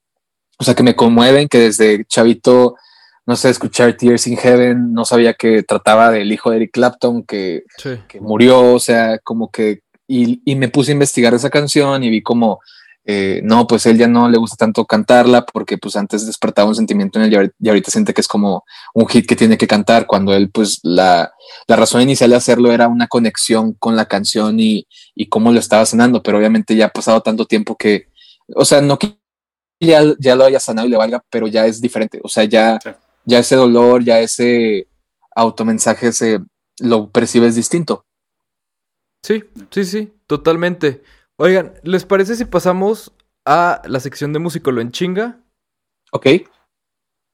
o 0.59 0.65
sea, 0.65 0.75
que 0.75 0.83
me 0.83 0.97
conmueven, 0.97 1.49
que 1.49 1.59
desde 1.59 2.07
chavito, 2.07 2.77
no 3.27 3.37
sé, 3.37 3.51
escuchar 3.51 3.97
Tears 3.97 4.27
in 4.27 4.37
Heaven, 4.37 4.93
no 4.93 5.05
sabía 5.05 5.35
que 5.35 5.63
trataba 5.63 6.11
del 6.11 6.33
hijo 6.33 6.51
de 6.51 6.57
Eric 6.57 6.73
Clapton, 6.73 7.23
que, 7.25 7.65
Sí. 7.79 7.91
que 8.09 8.21
murió, 8.21 8.73
o 8.75 8.79
sea, 8.81 9.19
como 9.19 9.51
que, 9.51 9.81
y, 10.09 10.43
y 10.45 10.57
me 10.57 10.69
puse 10.69 10.91
a 10.91 10.95
investigar 10.95 11.33
esa 11.35 11.49
canción 11.51 12.03
y 12.03 12.11
vi 12.11 12.23
como, 12.23 12.61
eh, 13.05 13.41
no, 13.43 13.67
pues 13.67 13.87
él 13.87 13.99
ya 13.99 14.07
no 14.07 14.29
le 14.29 14.39
gusta 14.39 14.57
tanto 14.57 14.85
cantarla 14.85 15.45
porque 15.45 15.77
pues 15.77 15.97
antes 15.97 16.25
despertaba 16.25 16.69
un 16.69 16.77
sentimiento 16.77 17.19
en 17.19 17.25
él 17.25 17.53
y 17.59 17.69
ahorita, 17.69 17.91
siente 17.91 18.15
que 18.15 18.21
es 18.21 18.29
como 18.29 18.65
un 18.95 19.09
hit 19.09 19.27
que 19.27 19.35
tiene 19.35 19.59
que 19.59 19.67
cantar 19.67 20.07
cuando 20.07 20.33
él 20.35 20.51
pues 20.53 20.79
la, 20.85 21.33
la 21.67 21.77
razón 21.77 22.01
inicial 22.03 22.31
de 22.31 22.37
hacerlo 22.37 22.71
era 22.73 22.87
una 22.87 23.09
conexión 23.09 23.73
con 23.75 23.97
la 23.97 24.07
canción 24.07 24.61
y, 24.61 24.87
y 25.17 25.27
cómo 25.29 25.51
lo 25.51 25.59
estaba 25.59 25.85
sanando, 25.85 26.23
pero 26.23 26.39
obviamente 26.39 26.77
ya 26.77 26.87
ha 26.87 26.91
pasado 26.91 27.21
tanto 27.23 27.45
tiempo 27.47 27.77
que, 27.77 28.07
o 28.55 28.65
sea, 28.65 28.81
no 28.81 28.99
que 29.01 29.17
ya, 29.81 30.01
ya 30.21 30.37
lo 30.37 30.45
haya 30.45 30.61
sanado 30.61 30.87
y 30.87 30.91
le 30.91 30.97
valga, 30.97 31.25
pero 31.29 31.49
ya 31.49 31.67
es 31.67 31.81
diferente, 31.81 32.21
o 32.23 32.29
sea, 32.29 32.45
ya, 32.45 32.79
Sí. 32.81 32.91
Ya 33.25 33.39
ese 33.39 33.57
dolor, 33.57 34.05
ya 34.05 34.21
ese 34.21 34.89
automensaje 35.35 36.13
se 36.13 36.41
lo 36.81 37.11
percibes 37.11 37.55
distinto. 37.55 38.05
Sí, 39.25 39.45
sí, 39.71 39.85
sí, 39.85 40.13
totalmente. 40.27 41.03
Oigan, 41.37 41.75
¿les 41.83 42.05
parece 42.05 42.35
si 42.37 42.45
pasamos 42.45 43.13
a 43.45 43.83
la 43.87 44.01
sección 44.01 44.33
de 44.33 44.39
Musicolo 44.41 44.81
en 44.81 44.91
chinga? 44.93 45.39
Ok. 46.11 46.27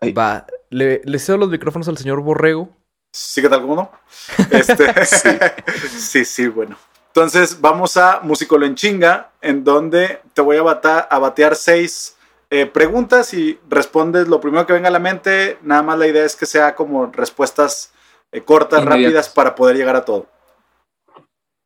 Ahí. 0.01 0.13
Va, 0.13 0.47
le, 0.71 1.01
le 1.05 1.19
cedo 1.19 1.39
los 1.39 1.49
micrófonos 1.49 1.89
al 1.89 1.99
señor 1.99 2.21
Borrego. 2.21 2.77
Sí, 3.13 3.41
¿qué 3.43 3.49
tal? 3.49 3.63
¿Cómo 3.63 3.75
no? 3.77 3.91
Este, 4.51 5.05
sí. 5.89 6.25
sí, 6.25 6.49
bueno. 6.49 6.77
Entonces 7.09 7.61
vamos 7.61 7.97
a 7.97 8.21
Musicolo 8.21 8.67
en 8.67 8.75
chinga, 8.75 9.33
en 9.41 9.65
donde 9.65 10.21
te 10.35 10.43
voy 10.43 10.57
a, 10.59 10.63
bata- 10.63 11.01
a 11.01 11.19
batear 11.19 11.57
seis 11.57 12.17
eh, 12.51 12.67
preguntas 12.67 13.35
y 13.35 13.59
respondes 13.69 14.29
lo 14.29 14.41
primero 14.41 14.67
que 14.67 14.73
venga 14.73 14.89
a 14.89 14.93
la 14.93 14.99
mente. 14.99 15.59
Nada 15.63 15.83
más 15.83 15.99
la 15.99 16.07
idea 16.07 16.25
es 16.25 16.37
que 16.37 16.47
sea 16.47 16.75
como 16.75 17.07
respuestas 17.07 17.93
eh, 18.33 18.43
cortas, 18.43 18.85
rápidas 18.85 19.29
para 19.29 19.55
poder 19.55 19.77
llegar 19.77 19.97
a 19.97 20.05
todo. 20.05 20.27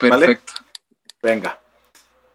¿Vale? 0.01 0.27
Perfecto. 0.27 0.53
Venga. 1.23 1.61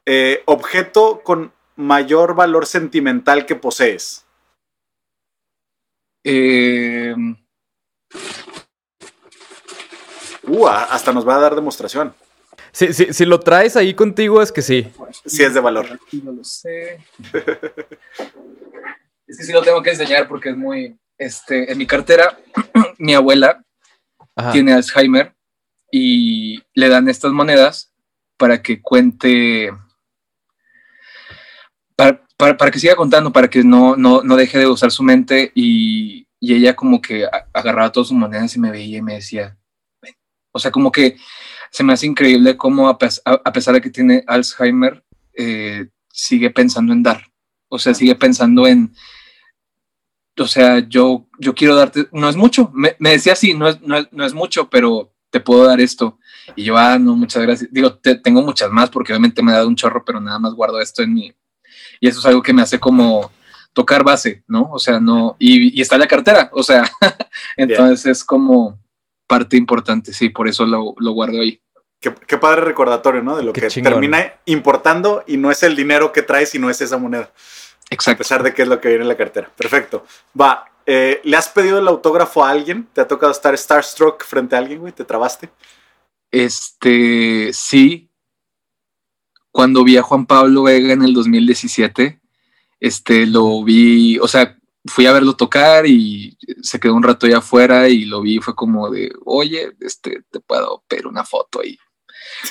Eh, 0.05 0.43
objeto 0.45 1.21
con 1.23 1.51
mayor 1.75 2.35
valor 2.35 2.65
sentimental 2.65 3.45
que 3.45 3.55
posees. 3.55 4.25
Uh, 10.47 10.67
hasta 10.67 11.11
nos 11.13 11.27
va 11.27 11.35
a 11.35 11.39
dar 11.39 11.55
demostración. 11.55 12.13
Si, 12.71 12.93
si, 12.93 13.13
si 13.13 13.25
lo 13.25 13.39
traes 13.39 13.75
ahí 13.75 13.93
contigo 13.93 14.41
es 14.41 14.51
que 14.51 14.61
sí. 14.61 14.87
Sí 15.25 15.43
es 15.43 15.53
de 15.53 15.59
valor. 15.59 15.99
No 16.23 16.31
lo 16.31 16.43
sé. 16.43 16.99
es 19.27 19.37
que 19.37 19.43
sí 19.43 19.51
lo 19.51 19.61
tengo 19.61 19.81
que 19.81 19.91
enseñar 19.91 20.27
porque 20.27 20.49
es 20.49 20.57
muy. 20.57 20.97
Este, 21.17 21.71
en 21.71 21.77
mi 21.79 21.87
cartera, 21.87 22.37
mi 22.99 23.13
abuela 23.15 23.63
Ajá. 24.35 24.51
tiene 24.51 24.73
Alzheimer 24.73 25.33
y 25.91 26.61
le 26.75 26.89
dan 26.89 27.09
estas 27.09 27.31
monedas 27.31 27.91
para 28.37 28.61
que 28.61 28.81
cuente. 28.81 29.71
Para, 31.95 32.21
para- 32.37 32.55
para 32.57 32.69
que 32.71 32.77
siga 32.79 32.95
contando, 32.95 33.31
para 33.33 33.47
que 33.49 33.63
no, 33.63 33.95
no, 33.95 34.21
no 34.21 34.35
deje 34.35 34.59
de 34.59 34.67
usar 34.67 34.91
su 34.91 35.01
mente 35.01 35.51
y, 35.55 36.27
y 36.39 36.53
ella 36.53 36.75
como 36.75 37.01
que 37.01 37.25
agarraba 37.53 37.91
todas 37.91 38.09
sus 38.09 38.17
monedas 38.17 38.55
y 38.55 38.59
me 38.59 38.69
veía 38.69 38.99
y 38.99 39.01
me 39.01 39.15
decía, 39.15 39.57
"Ven". 40.01 40.13
o 40.51 40.59
sea, 40.59 40.69
como 40.69 40.91
que 40.91 41.17
se 41.71 41.83
me 41.83 41.93
hace 41.93 42.05
increíble 42.05 42.57
cómo 42.57 42.89
a, 42.89 42.97
pes- 42.97 43.21
a- 43.25 43.41
a 43.43 43.51
pesar 43.53 43.73
de 43.75 43.81
que 43.81 43.89
tiene 43.89 44.23
Alzheimer, 44.27 45.03
eh, 45.33 45.87
sigue 46.11 46.49
pensando 46.49 46.93
en 46.93 47.03
dar, 47.03 47.23
o 47.69 47.77
sea, 47.79 47.93
sigue 47.93 48.15
pensando 48.15 48.65
en, 48.67 48.93
o 50.39 50.47
sea, 50.47 50.79
yo, 50.87 51.27
yo 51.39 51.53
quiero 51.55 51.75
darte, 51.75 52.07
no 52.11 52.29
es 52.29 52.35
mucho, 52.35 52.71
me, 52.73 52.95
decía 52.99 53.33
así, 53.33 53.53
no 53.53 53.67
es, 53.67 53.81
no, 53.81 54.25
es, 54.25 54.33
mucho, 54.33 54.69
pero 54.69 55.13
te 55.29 55.39
puedo 55.39 55.65
dar 55.65 55.81
esto. 55.81 56.19
Y 56.55 56.63
yo, 56.63 56.77
ah, 56.77 56.97
no, 56.99 57.15
muchas 57.15 57.41
gracias. 57.43 57.69
Digo, 57.73 57.95
te- 57.95 58.15
tengo 58.15 58.41
muchas 58.41 58.71
más 58.71 58.89
porque 58.89 59.11
obviamente 59.11 59.41
me 59.43 59.51
ha 59.51 59.55
dado 59.55 59.67
un 59.67 59.75
chorro, 59.75 60.03
pero 60.05 60.19
nada 60.21 60.39
más 60.39 60.53
guardo 60.53 60.79
esto 60.79 61.01
en 61.03 61.13
mi... 61.13 61.33
Y 61.99 62.07
eso 62.07 62.19
es 62.19 62.25
algo 62.25 62.41
que 62.41 62.53
me 62.53 62.61
hace 62.61 62.79
como 62.79 63.31
tocar 63.73 64.03
base, 64.03 64.43
¿no? 64.47 64.69
O 64.71 64.79
sea, 64.79 64.99
no... 64.99 65.35
Y, 65.39 65.81
está 65.81 65.97
la 65.97 66.07
cartera, 66.07 66.49
o 66.53 66.63
sea, 66.63 66.89
entonces 67.57 68.05
es 68.05 68.23
como 68.23 68.79
parte 69.27 69.57
importante, 69.57 70.13
sí, 70.13 70.29
por 70.29 70.47
eso 70.47 70.65
lo, 70.65 70.95
lo 70.97 71.11
guardo 71.11 71.41
ahí. 71.41 71.61
Qué, 71.99 72.13
qué 72.27 72.37
padre 72.37 72.61
recordatorio, 72.61 73.23
¿no? 73.23 73.35
De 73.37 73.43
lo 73.43 73.53
Qué 73.53 73.61
que 73.61 73.67
chingón. 73.67 73.93
termina 73.93 74.33
importando 74.45 75.23
y 75.27 75.37
no 75.37 75.51
es 75.51 75.63
el 75.63 75.75
dinero 75.75 76.11
que 76.11 76.21
traes, 76.21 76.49
sino 76.49 76.69
es 76.69 76.79
esa 76.81 76.97
moneda. 76.97 77.23
A 77.25 77.93
Exacto. 77.93 78.19
pesar 78.19 78.43
de 78.43 78.53
que 78.53 78.61
es 78.63 78.67
lo 78.67 78.79
que 78.79 78.89
viene 78.89 79.03
en 79.03 79.07
la 79.07 79.17
cartera. 79.17 79.49
Perfecto. 79.55 80.05
Va. 80.39 80.65
eh, 80.85 81.19
¿Le 81.23 81.35
has 81.37 81.49
pedido 81.49 81.79
el 81.79 81.87
autógrafo 81.87 82.43
a 82.45 82.49
alguien? 82.51 82.87
¿Te 82.93 83.01
ha 83.01 83.07
tocado 83.07 83.31
estar 83.31 83.57
starstruck 83.57 84.23
frente 84.23 84.55
a 84.55 84.59
alguien, 84.59 84.79
güey? 84.79 84.93
¿Te 84.93 85.03
trabaste? 85.05 85.49
Este, 86.31 87.51
sí. 87.53 88.09
cuando 89.51 89.83
vi 89.83 89.97
a 89.97 90.03
Juan 90.03 90.25
Pablo 90.25 90.63
Vega 90.63 90.93
en 90.93 91.01
el 91.01 91.13
2017, 91.13 92.19
este, 92.79 93.25
lo 93.25 93.63
vi, 93.63 94.19
o 94.19 94.27
sea, 94.27 94.56
fui 94.87 95.05
a 95.05 95.11
verlo 95.13 95.35
tocar 95.35 95.85
y 95.85 96.37
se 96.61 96.79
quedó 96.79 96.93
un 96.95 97.03
rato 97.03 97.25
allá 97.25 97.37
afuera 97.39 97.87
y 97.89 98.05
lo 98.05 98.21
vi, 98.21 98.39
fue 98.39 98.55
como 98.55 98.89
de, 98.89 99.11
oye, 99.25 99.71
este, 99.81 100.23
te 100.31 100.39
puedo 100.39 100.83
pedir 100.87 101.07
una 101.07 101.23
foto 101.23 101.63
y 101.63 101.77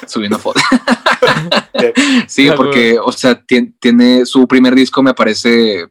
subí 0.06 0.26
una 0.26 0.38
foto. 0.38 0.60
sí, 2.28 2.50
porque, 2.56 2.98
o 2.98 3.12
sea, 3.12 3.40
tiene, 3.42 3.74
tiene, 3.80 4.26
su 4.26 4.46
primer 4.46 4.74
disco 4.74 5.02
me 5.02 5.14
parece 5.14 5.86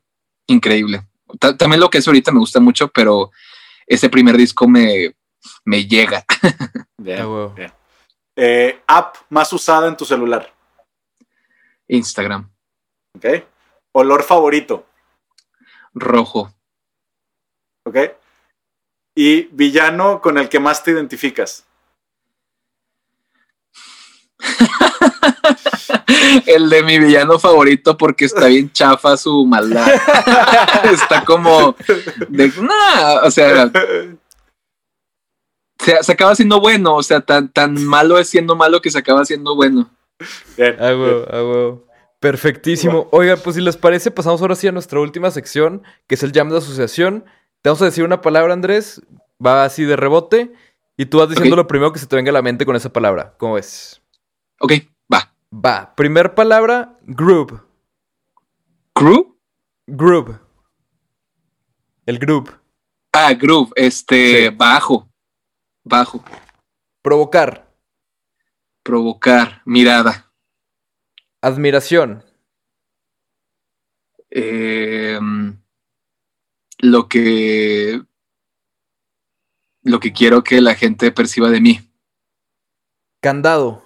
increíble. 0.47 1.08
Ta- 1.39 1.55
También 1.58 1.79
lo 1.79 1.89
que 1.89 1.97
es 1.99 2.08
ahorita 2.08 2.31
me 2.31 2.39
gusta 2.39 2.60
mucho, 2.60 2.88
pero 2.89 3.31
ese 3.88 4.10
primer 4.10 4.38
disco 4.38 4.67
me, 4.67 5.15
me 5.63 5.86
llega. 5.86 6.25
Eh, 8.38 8.81
app 8.88 9.15
más 9.29 9.53
usada 9.53 9.88
en 9.88 9.95
tu 9.95 10.03
celular. 10.03 10.53
Instagram, 11.88 12.51
¿Ok? 13.15 13.25
Olor 13.93 14.23
favorito. 14.23 14.88
Rojo, 15.95 16.53
¿Ok? 17.88 17.97
Y 19.15 19.43
villano 19.51 20.21
con 20.21 20.38
el 20.38 20.49
que 20.49 20.60
más 20.60 20.84
te 20.84 20.91
identificas. 20.91 21.65
el 26.47 26.69
de 26.69 26.84
mi 26.84 26.99
villano 26.99 27.39
favorito 27.39 27.97
porque 27.97 28.25
está 28.25 28.47
bien 28.47 28.69
chafa 28.71 29.15
su 29.15 29.45
maldad. 29.45 29.88
está 30.91 31.23
como 31.23 31.75
de 32.27 32.51
nah, 32.60 33.21
o 33.23 33.31
sea, 33.31 33.71
se, 35.79 36.03
se 36.03 36.12
acaba 36.12 36.36
siendo 36.36 36.60
bueno, 36.60 36.95
o 36.95 37.03
sea, 37.03 37.21
tan, 37.21 37.49
tan 37.49 37.81
malo 37.86 38.17
es 38.17 38.27
siendo 38.27 38.55
malo 38.55 38.81
que 38.81 38.91
se 38.91 38.97
acaba 38.97 39.23
siendo 39.23 39.55
bueno. 39.55 39.89
Bien. 40.58 40.75
Ah, 40.79 40.93
ah. 41.31 41.75
Perfectísimo. 42.26 43.08
Oiga, 43.12 43.38
pues 43.38 43.56
si 43.56 43.62
les 43.62 43.78
parece, 43.78 44.10
pasamos 44.10 44.42
ahora 44.42 44.56
sí 44.56 44.68
a 44.68 44.72
nuestra 44.72 45.00
última 45.00 45.30
sección, 45.30 45.84
que 46.08 46.16
es 46.16 46.24
el 46.24 46.32
jam 46.32 46.50
de 46.50 46.58
asociación. 46.58 47.24
Te 47.62 47.70
vamos 47.70 47.84
a 47.84 47.86
decir 47.86 48.04
una 48.04 48.22
palabra, 48.22 48.52
Andrés. 48.52 49.00
Va 49.46 49.64
así 49.64 49.84
de 49.84 49.96
rebote. 49.96 50.52
Y 50.98 51.06
tú 51.06 51.20
vas 51.20 51.30
diciendo 51.30 51.56
lo 51.56 51.68
primero 51.68 51.94
que 51.94 52.00
se 52.00 52.08
te 52.08 52.16
venga 52.16 52.32
a 52.32 52.34
la 52.34 52.42
mente 52.42 52.66
con 52.66 52.76
esa 52.76 52.92
palabra. 52.92 53.36
¿Cómo 53.38 53.54
ves? 53.54 54.02
Ok, 54.60 54.74
va. 55.14 55.32
Va. 55.54 55.94
Primer 55.96 56.34
palabra, 56.34 56.98
group. 57.04 57.62
Crew, 58.94 59.38
Group. 59.86 60.40
El 62.08 62.18
group. 62.18 62.50
ah, 63.14 63.34
groove, 63.36 63.72
este, 63.76 64.48
Sí. 64.50 64.56
bajo, 64.56 65.08
bajo, 65.84 66.24
Provocar. 67.04 67.72
provocar, 68.82 69.62
mirada, 69.66 70.25
Admiración. 71.45 72.23
eh, 74.31 75.19
lo 76.79 77.08
que, 77.08 78.01
lo 79.84 79.99
que 79.99 80.12
quiero 80.12 80.43
que 80.43 80.60
la 80.60 80.73
gente 80.73 81.12
perciba 81.12 81.51
de 81.51 81.62
mí. 81.62 81.81
Candado. 83.21 83.84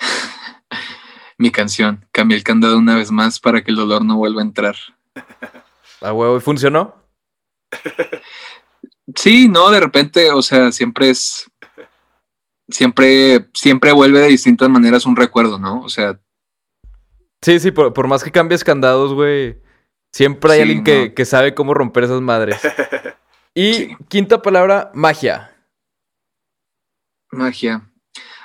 Mi 1.38 1.52
canción, 1.52 2.04
cambié 2.10 2.36
el 2.36 2.42
candado 2.42 2.76
una 2.76 2.96
vez 2.96 3.12
más 3.12 3.38
para 3.38 3.62
que 3.62 3.70
el 3.70 3.76
dolor 3.76 4.04
no 4.04 4.16
vuelva 4.16 4.42
a 4.42 4.46
entrar. 4.46 4.74
A 6.00 6.12
huevo. 6.12 6.38
¿Y 6.38 6.40
funcionó? 6.40 6.96
Sí, 9.14 9.48
no, 9.48 9.70
de 9.70 9.78
repente, 9.78 10.32
o 10.32 10.42
sea, 10.42 10.72
siempre 10.72 11.10
es, 11.10 11.48
siempre, 12.70 13.48
siempre 13.54 13.92
vuelve 13.92 14.20
de 14.20 14.28
distintas 14.28 14.68
maneras 14.68 15.06
un 15.06 15.16
recuerdo, 15.16 15.58
¿no? 15.58 15.80
O 15.82 15.88
sea, 15.88 16.18
Sí, 17.42 17.60
sí, 17.60 17.70
por, 17.70 17.92
por 17.92 18.08
más 18.08 18.24
que 18.24 18.32
cambies 18.32 18.64
candados, 18.64 19.14
güey. 19.14 19.60
Siempre 20.12 20.50
hay 20.52 20.58
Sí, 20.58 20.62
alguien 20.62 20.82
que, 20.84 21.08
no. 21.10 21.14
que 21.14 21.24
sabe 21.24 21.54
cómo 21.54 21.72
romper 21.74 22.04
esas 22.04 22.20
madres. 22.20 22.60
Y 23.54 23.72
Sí. 23.74 23.96
quinta 24.08 24.40
palabra, 24.40 24.90
magia. 24.94 25.50
magia. 27.32 27.90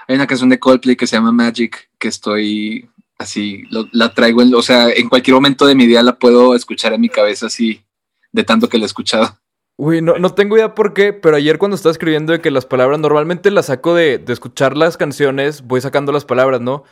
Hay 0.07 0.15
una 0.15 0.27
canción 0.27 0.49
de 0.49 0.59
Coldplay 0.59 0.95
que 0.95 1.07
se 1.07 1.15
llama 1.15 1.31
Magic, 1.31 1.89
que 1.99 2.07
estoy 2.07 2.89
así, 3.17 3.63
lo- 3.69 3.87
la 3.91 4.13
traigo, 4.13 4.41
en, 4.41 4.53
o 4.55 4.61
sea, 4.61 4.89
en 4.89 5.07
cualquier 5.09 5.35
momento 5.35 5.65
de 5.65 5.75
mi 5.75 5.85
día 5.85 6.01
la 6.03 6.17
puedo 6.17 6.55
escuchar 6.55 6.93
en 6.93 7.01
mi 7.01 7.09
cabeza 7.09 7.45
así, 7.47 7.83
de 8.31 8.43
tanto 8.43 8.67
que 8.67 8.77
la 8.77 8.85
he 8.85 8.87
escuchado. 8.87 9.37
Uy, 9.77 10.01
no, 10.01 10.17
no 10.17 10.33
tengo 10.33 10.55
idea 10.55 10.75
por 10.75 10.93
qué, 10.93 11.13
pero 11.13 11.35
ayer 11.35 11.57
cuando 11.57 11.75
estaba 11.75 11.91
escribiendo 11.91 12.31
de 12.31 12.41
que 12.41 12.51
las 12.51 12.65
palabras 12.65 12.99
normalmente 12.99 13.49
las 13.51 13.67
saco 13.67 13.95
de, 13.95 14.19
de 14.19 14.33
escuchar 14.33 14.77
las 14.77 14.97
canciones, 14.97 15.63
voy 15.63 15.81
sacando 15.81 16.11
las 16.11 16.25
palabras, 16.25 16.61
¿no? 16.61 16.83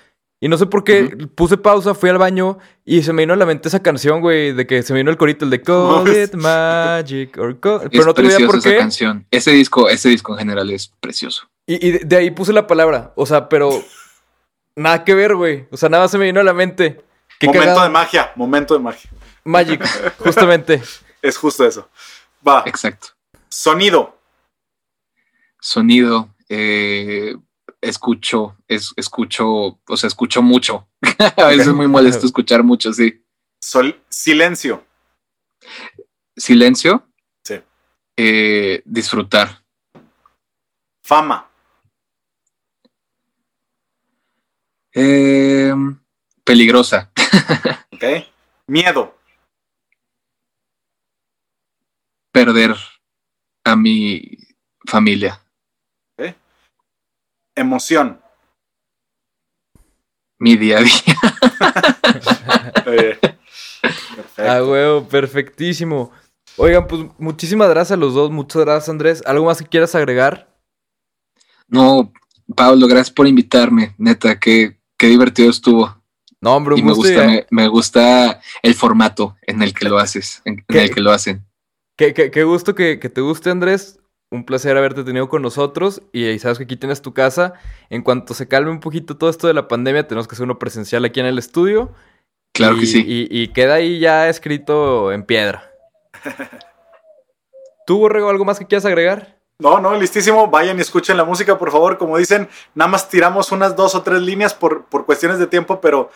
Y 0.44 0.48
no 0.48 0.58
sé 0.58 0.66
por 0.66 0.84
qué, 0.84 1.28
puse 1.36 1.56
pausa, 1.56 1.94
fui 1.94 2.10
al 2.10 2.18
baño 2.18 2.58
y 2.84 3.04
se 3.04 3.14
me 3.14 3.22
vino 3.22 3.34
a 3.34 3.38
la 3.38 3.46
mente 3.46 3.68
esa 3.68 3.84
canción, 3.84 4.22
güey, 4.22 4.54
de 4.54 4.66
que 4.66 4.82
se 4.82 4.92
me 4.92 5.02
vino 5.02 5.12
el 5.12 5.18
corito, 5.18 5.46
el 5.46 5.52
de 5.52 5.62
Call 5.62 6.08
it 6.18 6.34
magic 6.34 7.38
or 7.38 7.60
call... 7.60 7.88
Pero 7.92 8.06
no 8.06 8.14
tengo 8.16 8.30
idea 8.30 8.48
por 8.48 8.58
esa 8.58 8.72
qué. 8.72 8.78
canción. 8.78 9.28
Ese 9.30 9.52
disco, 9.52 9.88
ese 9.88 10.10
disco 10.10 10.34
en 10.34 10.40
general 10.40 10.72
es 10.72 10.92
precioso. 11.00 11.48
Y, 11.68 11.88
y 11.88 11.92
de, 11.92 12.00
de 12.00 12.16
ahí 12.16 12.32
puse 12.32 12.54
la 12.54 12.66
palabra, 12.66 13.14
o 13.16 13.28
sea, 13.28 13.50
pero 13.50 13.84
nada 14.76 15.04
que 15.04 15.14
ver, 15.14 15.36
güey. 15.36 15.68
O 15.70 15.78
sea, 15.78 15.90
nada 15.90 16.08
se 16.08 16.18
me 16.18 16.26
vino 16.26 16.40
a 16.40 16.44
la 16.44 16.54
mente. 16.54 17.04
Qué 17.40 17.46
momento 17.46 17.68
cagado. 17.68 17.84
de 17.84 17.90
magia, 17.90 18.32
momento 18.36 18.74
de 18.74 18.80
magia. 18.80 19.12
Magic, 19.44 19.84
justamente. 20.18 20.82
Es 21.22 21.38
justo 21.38 21.66
eso. 21.66 21.88
Va. 22.48 22.64
Exacto. 22.66 23.10
Sonido. 23.50 24.18
Sonido, 25.60 26.34
eh, 26.50 27.36
escucho, 27.82 28.58
es, 28.68 28.94
escucho, 28.98 29.80
o 29.88 29.98
sea, 29.98 30.08
escucho 30.08 30.42
mucho. 30.42 30.88
a 31.38 31.46
veces 31.48 31.68
es 31.68 31.74
muy 31.74 31.88
molesto 31.88 32.26
escuchar 32.26 32.64
mucho, 32.64 32.92
sí. 32.94 33.24
Sol- 33.62 34.02
silencio. 34.10 34.84
Silencio. 36.36 37.08
Sí. 37.44 37.62
Eh, 38.18 38.82
disfrutar. 38.86 39.64
Fama. 41.04 41.48
Eh, 44.94 45.74
peligrosa. 46.44 47.12
¿Ok? 47.92 48.04
Miedo. 48.68 49.16
Perder 52.32 52.76
a 53.66 53.76
mi 53.76 54.38
familia. 54.88 55.42
Emoción. 57.56 58.22
Mi 60.40 60.56
día 60.56 60.78
a 60.78 60.82
día. 60.82 60.94
Eh, 62.88 63.18
perfecto. 63.22 64.42
Ah, 64.52 64.64
huevo, 64.64 65.08
perfectísimo. 65.08 66.12
Oigan, 66.58 66.88
pues 66.88 67.04
muchísimas 67.20 67.70
gracias 67.70 67.92
a 67.96 68.00
los 68.00 68.14
dos, 68.14 68.32
muchas 68.32 68.64
gracias 68.64 68.90
Andrés. 68.90 69.24
¿Algo 69.26 69.46
más 69.46 69.60
que 69.60 69.68
quieras 69.68 69.94
agregar? 69.96 70.50
No, 71.68 72.12
Pablo, 72.56 72.88
gracias 72.88 73.12
por 73.12 73.28
invitarme. 73.28 73.94
Neta, 73.98 74.40
qué, 74.40 74.80
qué 74.98 75.08
divertido 75.08 75.50
estuvo. 75.50 76.02
No, 76.42 76.56
hombre, 76.56 76.76
Y 76.78 76.82
un 76.82 76.88
me 76.88 76.94
gusto. 76.94 77.14
gusta, 77.14 77.26
y- 77.26 77.28
me, 77.30 77.46
me 77.52 77.68
gusta 77.68 78.42
el 78.64 78.74
formato 78.76 79.38
en 79.44 79.62
el 79.62 79.74
que 79.74 79.88
lo 79.88 79.98
haces, 80.00 80.42
en, 80.46 80.66
el 80.68 80.92
que 80.94 81.02
lo 81.02 81.12
hacen. 81.12 81.46
Qué, 82.02 82.16
qué- 82.16 82.32
qué 82.32 82.44
gusto 82.46 82.74
que, 82.74 83.00
que 83.00 83.10
te 83.10 83.22
guste, 83.22 83.52
Andrés. 83.52 84.00
Un 84.32 84.44
placer 84.44 84.76
haberte 84.76 85.04
tenido 85.04 85.30
con 85.30 85.44
nosotros. 85.44 86.02
Y, 86.12 86.26
ahí 86.26 86.40
sabes 86.40 86.58
que 86.58 86.64
aquí 86.64 86.76
tienes 86.76 87.04
tu 87.04 87.14
casa. 87.14 87.54
En 87.92 88.02
cuanto 88.02 88.34
se 88.34 88.48
calme 88.48 88.72
un 88.72 88.80
poquito 88.80 89.18
todo 89.18 89.30
esto 89.30 89.46
de 89.46 89.54
la 89.54 89.68
pandemia, 89.68 90.08
tenemos 90.08 90.28
que 90.28 90.34
hacer 90.34 90.46
uno 90.46 90.58
presencial 90.58 91.06
aquí 91.06 91.20
en 91.20 91.28
el 91.28 91.38
estudio. 91.38 91.92
Claro 92.56 92.78
Y- 92.78 92.80
que 92.80 92.86
sí. 92.88 93.06
Y, 93.08 93.28
y 93.30 93.50
queda 93.50 93.76
ahí 93.76 94.00
ya 94.00 94.30
escrito 94.30 95.12
en 95.12 95.22
piedra. 95.26 95.72
¿Tú, 97.86 98.00
Borrego, 98.00 98.30
algo 98.30 98.46
más 98.46 98.58
que 98.58 98.66
quieras 98.66 98.86
agregar? 98.86 99.38
No, 99.60 99.80
no, 99.80 99.96
listísimo. 99.96 100.48
Vayan 100.48 100.80
y 100.80 100.82
escuchen 100.82 101.18
la 101.18 101.24
música, 101.24 101.60
por 101.60 101.70
favor. 101.72 102.00
Como 102.00 102.18
dicen, 102.18 102.50
nada 102.74 102.90
más 102.90 103.10
tiramos 103.10 103.52
unas 103.52 103.76
dos 103.76 103.94
o 103.94 104.02
tres 104.02 104.24
líneas 104.24 104.56
por, 104.56 104.86
por 104.86 105.06
cuestiones 105.06 105.38
de 105.38 105.46
tiempo, 105.46 105.80
pero 105.80 106.10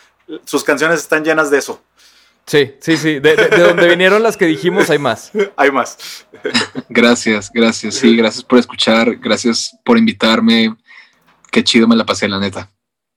sus 0.45 0.63
canciones 0.63 0.99
están 0.99 1.23
llenas 1.23 1.51
de 1.51 1.59
eso. 1.59 1.79
Sí, 2.47 2.73
sí, 2.79 2.95
sí. 2.97 3.19
De, 3.19 3.35
de- 3.35 3.47
de 3.49 3.59
donde 3.63 3.87
vinieron 3.87 4.21
las 4.21 4.37
que 4.37 4.45
dijimos, 4.45 4.89
hay 4.89 4.99
más. 4.99 5.31
Hay 5.57 5.71
más. 5.71 6.25
Gracias, 6.89 7.49
gracias. 7.51 7.95
Sí, 7.95 8.15
gracias 8.15 8.43
por 8.43 8.59
escuchar. 8.59 9.15
Gracias 9.15 9.75
por 9.83 9.97
invitarme. 9.97 10.75
Qué 11.51 11.63
chido 11.63 11.87
me 11.87 11.95
la 11.95 12.05
pasé, 12.05 12.27
la 12.27 12.39
neta. 12.39 12.69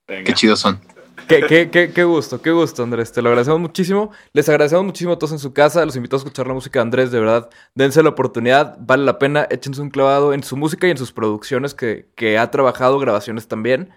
Venga. 0.07 0.25
Qué 0.25 0.33
chidos 0.33 0.61
son. 0.61 0.81
Qué, 1.29 1.43
qué, 1.47 1.69
qué, 1.69 1.93
qué 1.93 2.05
gusto, 2.05 2.41
qué 2.41 2.51
gusto, 2.53 2.83
Andrés. 2.83 3.13
Te 3.13 3.21
lo 3.21 3.29
agradecemos 3.29 3.61
muchísimo. 3.61 4.13
Les 4.33 4.49
agradecemos 4.49 4.87
muchísimo 4.87 5.13
a 5.13 5.19
todos 5.19 5.33
en 5.33 5.39
su 5.39 5.53
casa. 5.53 5.85
Los 5.85 5.95
invito 5.97 6.17
a 6.17 6.21
escuchar 6.21 6.47
la 6.47 6.55
música 6.55 6.79
de 6.79 6.83
Andrés, 6.85 7.11
de 7.11 7.21
verdad. 7.21 7.51
Dense 7.75 8.03
la 8.03 8.09
oportunidad, 8.09 8.79
vale 8.81 9.05
la 9.05 9.19
pena. 9.19 9.47
Échense 9.51 9.83
un 9.83 9.91
clavado 9.91 10.33
en 10.33 10.43
su 10.43 10.57
música 10.57 10.87
y 10.87 10.93
en 10.93 10.97
sus 10.97 11.13
producciones 11.13 11.75
que, 11.75 12.09
que 12.17 12.39
ha 12.39 12.51
trabajado, 12.51 12.99
grabaciones 12.99 13.47
también. 13.47 13.91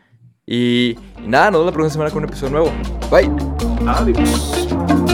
Y, 0.45 0.97
y 1.23 1.27
nada, 1.27 1.51
nos 1.51 1.61
vemos 1.61 1.65
la 1.67 1.71
próxima 1.71 1.93
semana 1.93 2.11
con 2.11 2.23
un 2.23 2.29
episodio 2.29 2.51
nuevo. 2.51 2.73
Bye. 3.09 3.31
Adiós. 3.87 5.10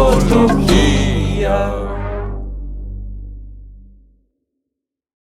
Musicología. 0.00 1.99